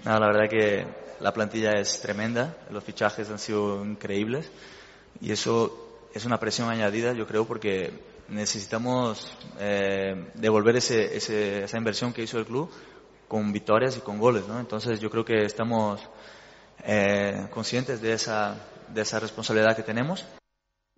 no, 0.03 0.19
la 0.19 0.27
verdad 0.27 0.49
que 0.49 0.85
la 1.21 1.31
plantilla 1.31 1.71
es 1.79 2.01
tremenda, 2.01 2.57
los 2.69 2.83
fichajes 2.83 3.29
han 3.29 3.39
sido 3.39 3.85
increíbles 3.85 4.51
y 5.21 5.31
eso 5.31 6.01
es 6.13 6.25
una 6.25 6.37
presión 6.37 6.69
añadida, 6.69 7.13
yo 7.13 7.25
creo, 7.25 7.45
porque 7.45 7.93
necesitamos 8.27 9.37
eh, 9.57 10.31
devolver 10.33 10.75
ese, 10.75 11.15
ese, 11.15 11.63
esa 11.63 11.77
inversión 11.77 12.11
que 12.11 12.23
hizo 12.23 12.39
el 12.39 12.45
club 12.45 12.69
con 13.27 13.51
victorias 13.51 13.97
y 13.97 14.01
con 14.01 14.19
goles, 14.19 14.47
¿no? 14.47 14.59
Entonces 14.59 14.99
yo 14.99 15.09
creo 15.09 15.25
que 15.25 15.45
estamos 15.45 16.01
eh, 16.83 17.47
conscientes 17.51 18.01
de 18.01 18.13
esa, 18.13 18.55
de 18.93 19.01
esa 19.01 19.19
responsabilidad 19.19 19.75
que 19.75 19.83
tenemos 19.83 20.25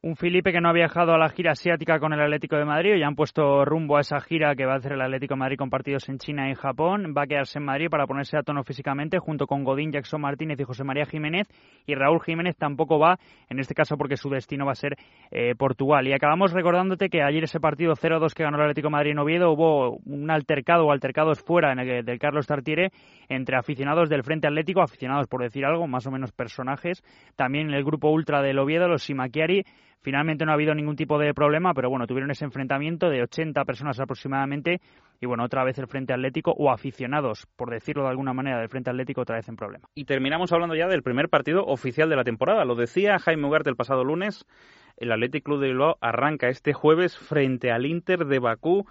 un 0.03 0.15
Felipe 0.15 0.51
que 0.51 0.61
no 0.61 0.69
ha 0.69 0.73
viajado 0.73 1.13
a 1.13 1.17
la 1.17 1.29
gira 1.29 1.53
asiática 1.53 1.99
con 1.99 2.13
el 2.13 2.21
Atlético 2.21 2.55
de 2.55 2.65
Madrid 2.65 2.95
y 2.95 3.03
han 3.03 3.15
puesto 3.15 3.65
rumbo 3.65 3.97
a 3.97 4.01
esa 4.01 4.19
gira 4.19 4.55
que 4.55 4.65
va 4.65 4.73
a 4.73 4.77
hacer 4.77 4.93
el 4.93 5.01
Atlético 5.01 5.33
de 5.33 5.39
Madrid 5.39 5.57
con 5.57 5.71
partidos 5.71 6.07
en 6.07 6.19
China 6.19 6.51
y 6.51 6.53
Japón. 6.53 7.15
Va 7.17 7.23
a 7.23 7.27
quedarse 7.27 7.57
en 7.57 7.65
Madrid 7.65 7.87
para 7.89 8.05
ponerse 8.05 8.37
a 8.37 8.43
tono 8.43 8.63
físicamente 8.63 9.17
junto 9.17 9.47
con 9.47 9.63
Godín, 9.63 9.91
Jackson 9.91 10.21
Martínez 10.21 10.59
y 10.59 10.63
José 10.63 10.83
María 10.83 11.05
Jiménez. 11.05 11.47
Y 11.87 11.95
Raúl 11.95 12.21
Jiménez 12.21 12.55
tampoco 12.57 12.99
va, 12.99 13.17
en 13.49 13.59
este 13.59 13.73
caso 13.73 13.97
porque 13.97 14.17
su 14.17 14.29
destino 14.29 14.67
va 14.67 14.73
a 14.73 14.75
ser 14.75 14.97
eh, 15.31 15.55
Portugal. 15.55 16.07
Y 16.07 16.13
acabamos 16.13 16.53
recordándote 16.53 17.09
que 17.09 17.23
ayer 17.23 17.43
ese 17.43 17.59
partido 17.59 17.93
0-2 17.93 18.33
que 18.33 18.43
ganó 18.43 18.57
el 18.57 18.63
Atlético 18.63 18.89
de 18.89 18.91
Madrid 18.91 19.11
en 19.11 19.19
Oviedo 19.19 19.51
hubo 19.51 19.97
un 20.05 20.29
altercado 20.29 20.85
o 20.85 20.91
altercados 20.91 21.41
fuera 21.41 21.71
en 21.71 21.79
el, 21.79 22.05
del 22.05 22.19
Carlos 22.19 22.45
Tartiere 22.45 22.91
entre 23.29 23.57
aficionados 23.57 24.09
del 24.09 24.23
Frente 24.23 24.47
Atlético, 24.47 24.81
aficionados 24.81 25.27
por 25.27 25.41
decir 25.41 25.65
algo, 25.65 25.87
más 25.87 26.05
o 26.05 26.11
menos 26.11 26.31
personajes. 26.33 27.03
También 27.35 27.69
en 27.69 27.73
el 27.73 27.83
grupo 27.83 28.11
ultra 28.11 28.43
del 28.43 28.59
Oviedo, 28.59 28.87
los 28.87 29.03
Simaquiari 29.03 29.63
Finalmente 30.01 30.45
no 30.45 30.51
ha 30.51 30.55
habido 30.55 30.73
ningún 30.73 30.95
tipo 30.95 31.17
de 31.17 31.33
problema, 31.33 31.73
pero 31.73 31.89
bueno, 31.89 32.07
tuvieron 32.07 32.31
ese 32.31 32.45
enfrentamiento 32.45 33.09
de 33.09 33.23
80 33.23 33.65
personas 33.65 33.99
aproximadamente 33.99 34.79
y 35.19 35.25
bueno, 35.25 35.43
otra 35.43 35.63
vez 35.63 35.77
el 35.79 35.87
Frente 35.87 36.13
Atlético 36.13 36.51
o 36.51 36.71
aficionados, 36.71 37.47
por 37.55 37.71
decirlo 37.71 38.03
de 38.03 38.09
alguna 38.09 38.33
manera, 38.33 38.59
del 38.59 38.69
Frente 38.69 38.89
Atlético 38.89 39.21
otra 39.21 39.37
vez 39.37 39.49
en 39.49 39.55
problema. 39.55 39.87
Y 39.95 40.05
terminamos 40.05 40.51
hablando 40.53 40.75
ya 40.75 40.87
del 40.87 41.03
primer 41.03 41.29
partido 41.29 41.65
oficial 41.65 42.09
de 42.09 42.15
la 42.15 42.23
temporada. 42.23 42.65
Lo 42.65 42.75
decía 42.75 43.17
Jaime 43.19 43.47
Ugarte 43.47 43.69
el 43.69 43.75
pasado 43.75 44.03
lunes, 44.03 44.45
el 44.97 45.11
Athletic 45.11 45.43
Club 45.43 45.61
de 45.61 45.67
Bilbao 45.67 45.97
arranca 46.01 46.49
este 46.49 46.73
jueves 46.73 47.17
frente 47.17 47.71
al 47.71 47.85
Inter 47.85 48.25
de 48.25 48.39
Bakú. 48.39 48.87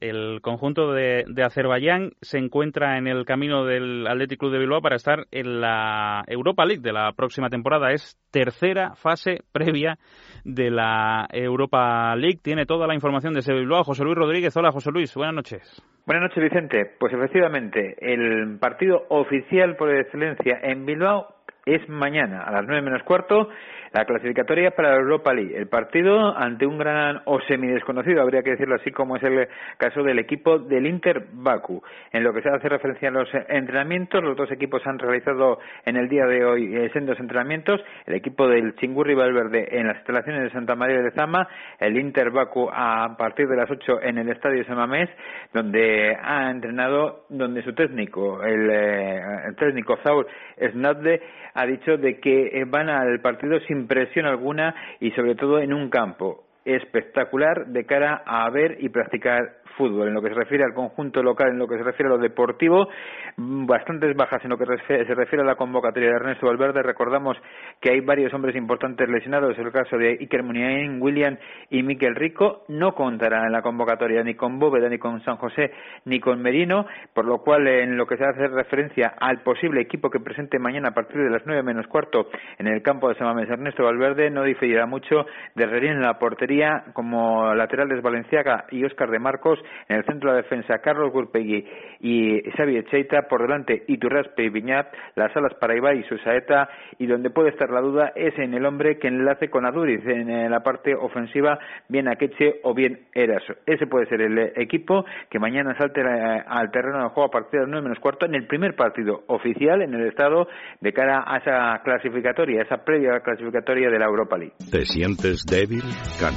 El 0.00 0.40
conjunto 0.40 0.92
de, 0.92 1.24
Azerbaiyán 1.44 2.12
se 2.22 2.38
encuentra 2.38 2.96
en 2.96 3.06
el 3.06 3.26
camino 3.26 3.66
del 3.66 4.06
Athletic 4.06 4.40
Club 4.40 4.52
de 4.52 4.58
Bilbao 4.58 4.80
para 4.80 4.96
estar 4.96 5.26
en 5.30 5.60
la 5.60 6.24
Europa 6.26 6.64
League 6.64 6.80
de 6.82 6.92
la 6.92 7.12
próxima 7.12 7.50
temporada. 7.50 7.92
Es 7.92 8.18
tercera 8.30 8.94
fase 8.94 9.40
previa 9.52 9.98
de 10.44 10.70
la 10.70 11.26
Europa 11.30 12.16
League. 12.16 12.40
Tiene 12.42 12.64
toda 12.64 12.86
la 12.86 12.94
información 12.94 13.34
de 13.34 13.40
ese 13.40 13.52
Bilbao. 13.52 13.84
José 13.84 14.02
Luis 14.04 14.16
Rodríguez. 14.16 14.56
Hola, 14.56 14.72
José 14.72 14.90
Luis. 14.90 15.14
Buenas 15.14 15.34
noches. 15.34 15.82
Buenas 16.06 16.30
noches, 16.30 16.42
Vicente. 16.42 16.90
Pues 16.98 17.12
efectivamente, 17.12 17.94
el 18.00 18.58
partido 18.58 19.04
oficial 19.10 19.76
por 19.76 19.94
excelencia 19.94 20.58
en 20.62 20.86
Bilbao 20.86 21.39
es 21.66 21.88
mañana 21.88 22.42
a 22.42 22.52
las 22.52 22.64
nueve 22.66 22.82
menos 22.82 23.02
cuarto 23.02 23.48
la 23.92 24.04
clasificatoria 24.04 24.70
para 24.70 24.90
la 24.90 24.96
Europa 24.96 25.34
League. 25.34 25.56
El 25.56 25.68
partido 25.68 26.36
ante 26.36 26.66
un 26.66 26.78
gran 26.78 27.22
o 27.24 27.40
semidesconocido, 27.40 28.22
habría 28.22 28.42
que 28.42 28.50
decirlo 28.50 28.76
así, 28.76 28.90
como 28.92 29.16
es 29.16 29.22
el 29.22 29.48
caso 29.78 30.02
del 30.02 30.18
equipo 30.18 30.58
del 30.58 30.86
Inter 30.86 31.26
Baku. 31.32 31.82
En 32.12 32.22
lo 32.22 32.32
que 32.32 32.42
se 32.42 32.50
hace 32.50 32.68
referencia 32.68 33.08
a 33.08 33.12
los 33.12 33.28
entrenamientos, 33.48 34.22
los 34.22 34.36
dos 34.36 34.50
equipos 34.52 34.86
han 34.86 34.98
realizado 34.98 35.58
en 35.84 35.96
el 35.96 36.08
día 36.08 36.26
de 36.26 36.44
hoy 36.44 36.76
eh, 36.76 36.90
sendos 36.92 37.18
entrenamientos. 37.18 37.80
El 38.06 38.14
equipo 38.14 38.46
del 38.46 38.76
Chingurri 38.76 39.14
Valverde 39.14 39.68
en 39.72 39.88
las 39.88 39.96
instalaciones 39.96 40.44
de 40.44 40.50
Santa 40.50 40.76
María 40.76 41.02
de 41.02 41.10
Zama, 41.12 41.48
el 41.78 41.98
Inter 41.98 42.30
Baku 42.30 42.70
a 42.72 43.16
partir 43.18 43.48
de 43.48 43.56
las 43.56 43.70
ocho 43.70 44.00
en 44.00 44.18
el 44.18 44.28
estadio 44.28 44.64
Samamés, 44.64 45.10
donde 45.52 46.16
ha 46.22 46.50
entrenado, 46.50 47.24
donde 47.28 47.62
su 47.62 47.74
técnico, 47.74 48.42
el, 48.44 48.70
eh, 48.70 49.20
técnico 49.58 49.96
Zaur 50.04 50.26
Snadde, 50.72 51.20
ha 51.60 51.66
dicho 51.66 51.96
de 51.96 52.18
que 52.18 52.60
eh, 52.60 52.64
van 52.64 52.88
al 52.88 53.20
partido 53.20 53.60
sin 53.60 53.86
presión 53.86 54.26
alguna 54.26 54.74
y 55.00 55.10
sobre 55.12 55.34
todo 55.34 55.60
en 55.60 55.72
un 55.72 55.90
campo 55.90 56.44
espectacular 56.74 57.66
de 57.66 57.84
cara 57.84 58.22
a 58.26 58.48
ver 58.50 58.76
y 58.80 58.88
practicar 58.88 59.60
fútbol. 59.76 60.08
En 60.08 60.14
lo 60.14 60.22
que 60.22 60.28
se 60.28 60.34
refiere 60.34 60.64
al 60.64 60.74
conjunto 60.74 61.22
local, 61.22 61.50
en 61.50 61.58
lo 61.58 61.66
que 61.66 61.76
se 61.76 61.82
refiere 61.82 62.12
a 62.12 62.16
lo 62.16 62.18
deportivo, 62.18 62.88
mm, 63.36 63.66
bastantes 63.66 64.14
bajas 64.16 64.42
en 64.44 64.50
lo 64.50 64.58
que 64.58 64.66
se 64.66 65.14
refiere 65.14 65.42
a 65.42 65.46
la 65.46 65.54
convocatoria 65.54 66.10
de 66.10 66.16
Ernesto 66.16 66.46
Valverde. 66.46 66.82
Recordamos 66.82 67.36
que 67.80 67.90
hay 67.90 68.00
varios 68.00 68.32
hombres 68.34 68.56
importantes 68.56 69.08
lesionados, 69.08 69.58
el 69.58 69.72
caso 69.72 69.96
de 69.96 70.18
Iker 70.20 70.42
Muniain, 70.42 71.00
William 71.00 71.36
y 71.70 71.82
Miquel 71.82 72.14
Rico. 72.14 72.64
No 72.68 72.94
contarán 72.94 73.46
en 73.46 73.52
la 73.52 73.62
convocatoria 73.62 74.22
ni 74.22 74.34
con 74.34 74.58
Bóveda, 74.58 74.88
ni 74.88 74.98
con 74.98 75.22
San 75.24 75.36
José, 75.36 75.72
ni 76.04 76.20
con 76.20 76.42
Merino, 76.42 76.86
por 77.14 77.24
lo 77.24 77.38
cual 77.38 77.66
en 77.66 77.96
lo 77.96 78.06
que 78.06 78.16
se 78.16 78.24
hace 78.24 78.48
referencia 78.48 79.14
al 79.18 79.42
posible 79.42 79.80
equipo 79.80 80.10
que 80.10 80.20
presente 80.20 80.58
mañana 80.58 80.88
a 80.88 80.94
partir 80.94 81.22
de 81.22 81.30
las 81.30 81.42
nueve 81.46 81.62
menos 81.62 81.86
cuarto 81.86 82.28
en 82.58 82.66
el 82.66 82.82
campo 82.82 83.08
de 83.08 83.14
Samames 83.14 83.48
Ernesto 83.48 83.84
Valverde 83.84 84.30
no 84.30 84.42
diferirá 84.42 84.86
mucho 84.86 85.26
de 85.54 85.66
Rerín 85.66 85.92
en 85.92 86.02
la 86.02 86.18
portería 86.18 86.59
como 86.92 87.54
laterales 87.54 88.02
Valenciaga 88.02 88.64
y 88.70 88.84
Óscar 88.84 89.10
de 89.10 89.18
Marcos 89.18 89.58
en 89.88 89.96
el 89.96 90.04
centro 90.04 90.30
de 90.30 90.36
la 90.36 90.42
defensa, 90.42 90.78
Carlos 90.78 91.12
Gurpegui 91.12 91.64
y 92.00 92.40
Xavi 92.56 92.84
Cheita. 92.84 93.28
Por 93.28 93.42
delante, 93.42 93.84
Iturraspe 93.86 94.44
y 94.44 94.48
Viñat. 94.48 94.88
Las 95.14 95.36
alas 95.36 95.54
para 95.60 95.76
Ibai 95.76 96.00
y 96.00 96.04
Susaeta. 96.04 96.68
Y 96.98 97.06
donde 97.06 97.30
puede 97.30 97.50
estar 97.50 97.70
la 97.70 97.80
duda 97.80 98.12
es 98.14 98.38
en 98.38 98.54
el 98.54 98.66
hombre 98.66 98.98
que 98.98 99.08
enlace 99.08 99.48
con 99.48 99.66
Aduriz 99.66 100.04
en 100.06 100.50
la 100.50 100.60
parte 100.60 100.94
ofensiva, 100.94 101.58
bien 101.88 102.08
Akeche 102.08 102.60
o 102.62 102.74
bien 102.74 103.06
Eraso. 103.14 103.54
Ese 103.66 103.86
puede 103.86 104.06
ser 104.06 104.20
el 104.20 104.38
equipo 104.56 105.04
que 105.30 105.38
mañana 105.38 105.76
salte 105.78 106.00
al 106.00 106.70
terreno 106.70 107.02
de 107.02 107.08
juego 107.10 107.28
a 107.28 107.30
partir 107.30 107.60
de 107.60 107.66
las 107.66 107.68
9 107.68 107.84
menos 107.84 107.98
cuarto 108.00 108.26
en 108.26 108.34
el 108.34 108.46
primer 108.46 108.74
partido 108.74 109.22
oficial 109.26 109.82
en 109.82 109.94
el 109.94 110.08
estado 110.08 110.48
de 110.80 110.92
cara 110.92 111.24
a 111.26 111.38
esa 111.38 111.80
clasificatoria, 111.82 112.62
esa 112.62 112.84
previa 112.84 113.20
clasificatoria 113.20 113.90
de 113.90 113.98
la 113.98 114.06
Europa 114.06 114.36
League. 114.36 114.54
¿Te 114.70 114.84
sientes 114.84 115.44
débil, 115.46 115.82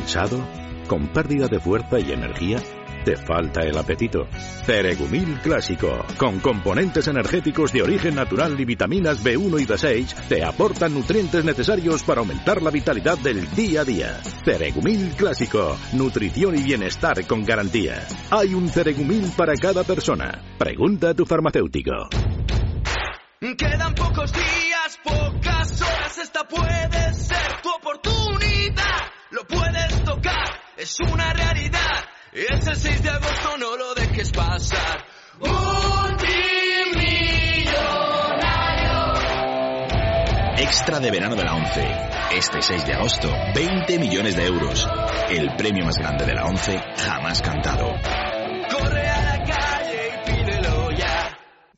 cansado, 0.03 0.45
con 0.87 1.07
pérdida 1.07 1.47
de 1.47 1.59
fuerza 1.59 1.97
y 1.97 2.11
energía? 2.11 2.57
¿Te 3.05 3.15
falta 3.15 3.61
el 3.61 3.77
apetito? 3.77 4.27
Ceregumil 4.65 5.39
Clásico, 5.41 6.05
con 6.17 6.39
componentes 6.39 7.07
energéticos 7.07 7.71
de 7.71 7.83
origen 7.83 8.15
natural 8.15 8.59
y 8.59 8.65
vitaminas 8.65 9.23
B1 9.23 9.61
y 9.61 9.65
B6, 9.65 10.27
te 10.27 10.43
aportan 10.43 10.93
nutrientes 10.93 11.45
necesarios 11.45 12.03
para 12.03 12.19
aumentar 12.19 12.61
la 12.61 12.69
vitalidad 12.69 13.17
del 13.17 13.49
día 13.55 13.81
a 13.81 13.85
día. 13.85 14.21
Ceregumil 14.43 15.13
Clásico, 15.15 15.77
nutrición 15.93 16.57
y 16.57 16.63
bienestar 16.63 17.25
con 17.25 17.45
garantía. 17.45 18.05
Hay 18.29 18.53
un 18.53 18.67
Ceregumil 18.67 19.31
para 19.37 19.55
cada 19.55 19.85
persona. 19.85 20.43
Pregunta 20.57 21.11
a 21.11 21.13
tu 21.13 21.25
farmacéutico. 21.25 22.09
Quedan 23.57 23.95
pocos 23.95 24.33
días, 24.33 24.99
pocas 25.03 25.81
horas, 25.81 26.17
esta 26.17 26.47
puede 26.47 27.13
ser 27.13 27.61
tu 27.61 27.69
oportunidad. 27.69 29.12
Lo 29.33 29.43
puedes 29.47 30.03
tocar, 30.03 30.61
es 30.77 30.99
una 31.11 31.33
realidad. 31.33 32.05
Es 32.31 32.67
el 32.67 32.75
6 32.75 33.01
de 33.01 33.09
agosto, 33.09 33.57
no 33.57 33.75
lo 33.75 33.95
dejes 33.95 34.31
pasar. 34.31 35.07
Multimillonario. 35.39 36.03
Extra 40.57 40.99
de 40.99 41.09
verano 41.09 41.35
de 41.35 41.43
la 41.45 41.55
11. 41.55 41.81
Este 42.37 42.61
6 42.61 42.85
de 42.85 42.93
agosto, 42.93 43.31
20 43.55 43.97
millones 43.97 44.35
de 44.35 44.45
euros. 44.45 44.87
El 45.31 45.55
premio 45.55 45.83
más 45.83 45.97
grande 45.97 46.27
de 46.27 46.35
la 46.35 46.45
11 46.45 46.79
jamás 47.03 47.41
cantado. 47.41 47.87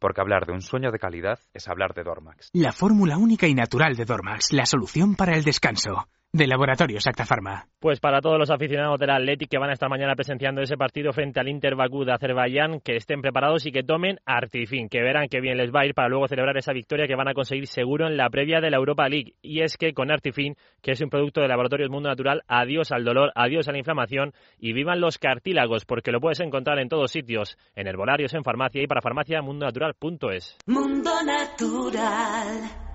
porque 0.00 0.20
hablar 0.20 0.46
de 0.46 0.52
un 0.52 0.62
sueño 0.62 0.90
de 0.90 0.98
calidad 0.98 1.38
es 1.54 1.68
hablar 1.68 1.94
de 1.94 2.02
Dormax. 2.02 2.50
La 2.52 2.72
fórmula 2.72 3.18
única 3.18 3.46
y 3.46 3.54
natural 3.54 3.94
de 3.94 4.04
Dormax, 4.04 4.52
la 4.52 4.66
solución 4.66 5.14
para 5.14 5.36
el 5.36 5.44
descanso 5.44 6.08
de 6.32 6.46
Laboratorios 6.46 7.06
Acta 7.06 7.24
Pharma. 7.24 7.66
Pues 7.80 7.98
para 7.98 8.20
todos 8.20 8.38
los 8.38 8.50
aficionados 8.50 8.98
del 9.00 9.10
Athletic 9.10 9.48
que 9.50 9.58
van 9.58 9.70
a 9.70 9.72
estar 9.72 9.88
mañana 9.88 10.14
presenciando 10.14 10.60
ese 10.60 10.76
partido 10.76 11.12
frente 11.12 11.40
al 11.40 11.48
Inter 11.48 11.74
Bakú 11.74 12.04
de 12.04 12.12
Azerbaiyán, 12.12 12.80
que 12.80 12.96
estén 12.96 13.20
preparados 13.20 13.66
y 13.66 13.72
que 13.72 13.82
tomen 13.82 14.20
Artifin, 14.24 14.88
que 14.88 15.02
verán 15.02 15.28
que 15.28 15.40
bien 15.40 15.56
les 15.56 15.74
va 15.74 15.80
a 15.80 15.86
ir 15.86 15.94
para 15.94 16.08
luego 16.08 16.28
celebrar 16.28 16.56
esa 16.56 16.72
victoria 16.72 17.08
que 17.08 17.16
van 17.16 17.28
a 17.28 17.34
conseguir 17.34 17.66
seguro 17.66 18.06
en 18.06 18.16
la 18.16 18.30
previa 18.30 18.60
de 18.60 18.70
la 18.70 18.76
Europa 18.76 19.08
League. 19.08 19.34
Y 19.42 19.62
es 19.62 19.76
que 19.76 19.92
con 19.92 20.12
Artifin, 20.12 20.56
que 20.82 20.92
es 20.92 21.00
un 21.00 21.10
producto 21.10 21.40
de 21.40 21.48
Laboratorios 21.48 21.90
Mundo 21.90 22.08
Natural, 22.08 22.42
adiós 22.46 22.92
al 22.92 23.04
dolor, 23.04 23.32
adiós 23.34 23.66
a 23.68 23.72
la 23.72 23.78
inflamación 23.78 24.32
y 24.58 24.72
vivan 24.72 25.00
los 25.00 25.18
cartílagos, 25.18 25.84
porque 25.84 26.12
lo 26.12 26.20
puedes 26.20 26.40
encontrar 26.40 26.78
en 26.78 26.88
todos 26.88 27.10
sitios, 27.10 27.56
en 27.74 27.88
herbolarios, 27.88 28.34
en 28.34 28.44
farmacia 28.44 28.82
y 28.82 28.86
para 28.86 29.00
farmaciamundonatural.es. 29.00 30.58
Mundo 30.66 31.10
Natural. 31.24 32.89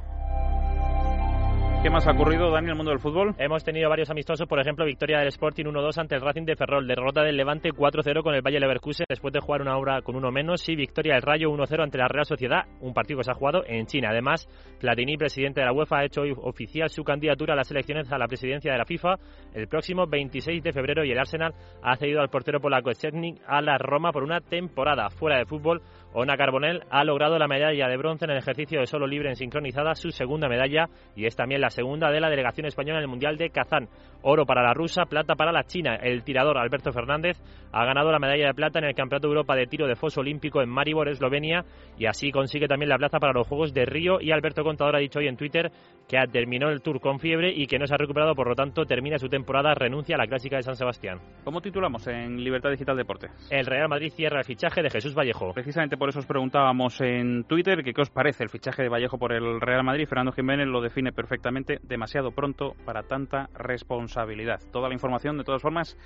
¿Qué 1.85 1.91
más 1.91 2.07
ha 2.07 2.13
ocurrido, 2.13 2.49
Dani, 2.49 2.65
en 2.65 2.71
el 2.71 2.75
mundo 2.77 2.89
del 2.89 2.99
fútbol? 2.99 3.35
Hemos 3.37 3.63
tenido 3.63 3.87
varios 3.91 4.09
amistosos, 4.09 4.47
por 4.47 4.59
ejemplo, 4.59 4.85
victoria 4.85 5.19
del 5.19 5.27
Sporting 5.27 5.65
1-2 5.65 5.99
ante 5.99 6.15
el 6.15 6.21
Racing 6.21 6.43
de 6.43 6.55
Ferrol, 6.55 6.87
derrota 6.87 7.21
del 7.21 7.37
Levante 7.37 7.69
4-0 7.69 8.23
con 8.23 8.33
el 8.33 8.41
Valle 8.41 8.59
Leverkusen 8.59 9.05
después 9.07 9.31
de 9.31 9.39
jugar 9.39 9.61
una 9.61 9.77
hora 9.77 10.01
con 10.01 10.15
uno 10.15 10.31
menos 10.31 10.67
y 10.67 10.75
victoria 10.75 11.13
del 11.13 11.21
Rayo 11.21 11.51
1-0 11.51 11.83
ante 11.83 11.99
la 11.99 12.07
Real 12.07 12.25
Sociedad, 12.25 12.63
un 12.81 12.95
partido 12.95 13.19
que 13.19 13.25
se 13.25 13.29
ha 13.29 13.35
jugado 13.35 13.61
en 13.67 13.85
China. 13.85 14.09
Además, 14.09 14.47
Platini, 14.79 15.15
presidente 15.15 15.61
de 15.61 15.67
la 15.67 15.73
UEFA, 15.73 15.99
ha 15.99 16.05
hecho 16.05 16.21
hoy 16.21 16.33
oficial 16.35 16.89
su 16.89 17.03
candidatura 17.03 17.53
a 17.53 17.57
las 17.57 17.69
elecciones 17.69 18.11
a 18.11 18.17
la 18.17 18.25
presidencia 18.25 18.71
de 18.71 18.79
la 18.79 18.85
FIFA 18.85 19.19
el 19.53 19.67
próximo 19.67 20.07
26 20.07 20.63
de 20.63 20.73
febrero 20.73 21.05
y 21.05 21.11
el 21.11 21.19
Arsenal 21.19 21.53
ha 21.83 21.95
cedido 21.97 22.19
al 22.19 22.29
portero 22.29 22.59
polaco 22.59 22.91
Szczęsny 22.91 23.41
a 23.45 23.61
la 23.61 23.77
Roma 23.77 24.11
por 24.11 24.23
una 24.23 24.41
temporada 24.41 25.11
fuera 25.11 25.37
de 25.37 25.45
fútbol. 25.45 25.83
Ona 26.17 26.37
Carbonell 26.37 26.81
ha 26.89 27.03
logrado 27.03 27.37
la 27.37 27.49
medalla 27.49 27.89
de 27.89 27.97
bronce 27.97 28.23
en 28.23 28.31
el 28.31 28.37
ejercicio 28.37 28.79
de 28.79 28.85
solo 28.85 29.05
libre 29.05 29.27
en 29.27 29.35
sincronizada, 29.35 29.95
su 29.95 30.11
segunda 30.11 30.47
medalla 30.47 30.87
y 31.13 31.25
es 31.25 31.35
también 31.35 31.59
la 31.59 31.69
segunda 31.69 32.09
de 32.09 32.21
la 32.21 32.29
delegación 32.29 32.65
española 32.65 32.99
en 32.99 33.03
el 33.03 33.09
Mundial 33.09 33.35
de 33.35 33.49
Kazán. 33.49 33.89
Oro 34.21 34.45
para 34.45 34.63
la 34.63 34.73
rusa, 34.73 35.07
plata 35.07 35.35
para 35.35 35.51
la 35.51 35.65
china. 35.65 35.97
El 35.97 36.23
tirador 36.23 36.57
Alberto 36.57 36.93
Fernández 36.93 37.37
ha 37.73 37.83
ganado 37.83 38.13
la 38.13 38.19
medalla 38.19 38.47
de 38.47 38.53
plata 38.53 38.79
en 38.79 38.85
el 38.85 38.95
Campeonato 38.95 39.27
de 39.27 39.33
Europa 39.33 39.57
de 39.57 39.67
Tiro 39.67 39.87
de 39.87 39.97
Foso 39.97 40.21
Olímpico 40.21 40.61
en 40.61 40.69
Maribor, 40.69 41.09
Eslovenia, 41.09 41.65
y 41.97 42.05
así 42.05 42.31
consigue 42.31 42.69
también 42.69 42.89
la 42.89 42.97
plaza 42.97 43.19
para 43.19 43.33
los 43.33 43.45
Juegos 43.45 43.73
de 43.73 43.85
Río. 43.85 44.21
Y 44.21 44.31
Alberto 44.31 44.63
Contador 44.63 44.95
ha 44.95 44.99
dicho 44.99 45.19
hoy 45.19 45.27
en 45.27 45.35
Twitter 45.35 45.69
que 46.07 46.17
terminó 46.31 46.69
el 46.69 46.81
Tour 46.81 47.01
con 47.01 47.19
fiebre 47.19 47.51
y 47.53 47.67
que 47.67 47.77
no 47.77 47.87
se 47.87 47.93
ha 47.93 47.97
recuperado, 47.97 48.35
por 48.35 48.47
lo 48.47 48.55
tanto 48.55 48.85
termina 48.85 49.17
su 49.17 49.27
temporada, 49.27 49.73
renuncia 49.73 50.15
a 50.15 50.19
la 50.19 50.27
Clásica 50.27 50.55
de 50.55 50.63
San 50.63 50.77
Sebastián. 50.77 51.19
¿Cómo 51.43 51.59
titulamos 51.59 52.07
en 52.07 52.41
Libertad 52.41 52.71
Digital 52.71 52.95
Deporte? 52.95 53.27
El 53.51 53.65
Real 53.65 53.89
Madrid 53.89 54.13
cierra 54.15 54.39
el 54.39 54.45
fichaje 54.45 54.81
de 54.81 54.89
Jesús 54.89 55.13
Vallejo. 55.13 55.51
Precisamente 55.53 55.97
por 56.05 56.11
eso 56.11 56.19
os 56.19 56.27
preguntábamos 56.27 57.01
en 57.01 57.45
Twitter 57.45 57.83
que 57.83 57.91
qué 57.91 57.99
os 57.99 58.11
parece 58.11 58.43
el 58.43 58.51
fichaje 58.51 58.83
de 58.83 58.89
Vallejo 58.89 59.17
por 59.17 59.33
el 59.33 59.59
Real 59.59 59.83
Madrid. 59.83 60.05
Fernando 60.07 60.31
Jiménez 60.33 60.67
lo 60.67 60.79
define 60.79 61.11
perfectamente, 61.11 61.79
demasiado 61.81 62.29
pronto 62.29 62.75
para 62.85 63.01
tanta 63.01 63.49
responsabilidad. 63.55 64.59
Toda 64.71 64.87
la 64.87 64.93
información, 64.93 65.35
de 65.39 65.43
todas 65.43 65.63
formas, 65.63 65.97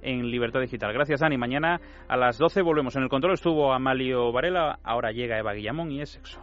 en 0.00 0.30
Libertad 0.30 0.60
Digital. 0.60 0.92
Gracias, 0.92 1.18
Dani. 1.18 1.36
Mañana 1.38 1.80
a 2.06 2.16
las 2.16 2.38
12 2.38 2.62
volvemos. 2.62 2.94
En 2.94 3.02
el 3.02 3.08
control 3.08 3.34
estuvo 3.34 3.72
Amalio 3.72 4.30
Varela, 4.30 4.78
ahora 4.84 5.10
llega 5.10 5.40
Eva 5.40 5.54
Guillamón 5.54 5.90
y 5.90 6.02
es 6.02 6.10
sexo. 6.10 6.40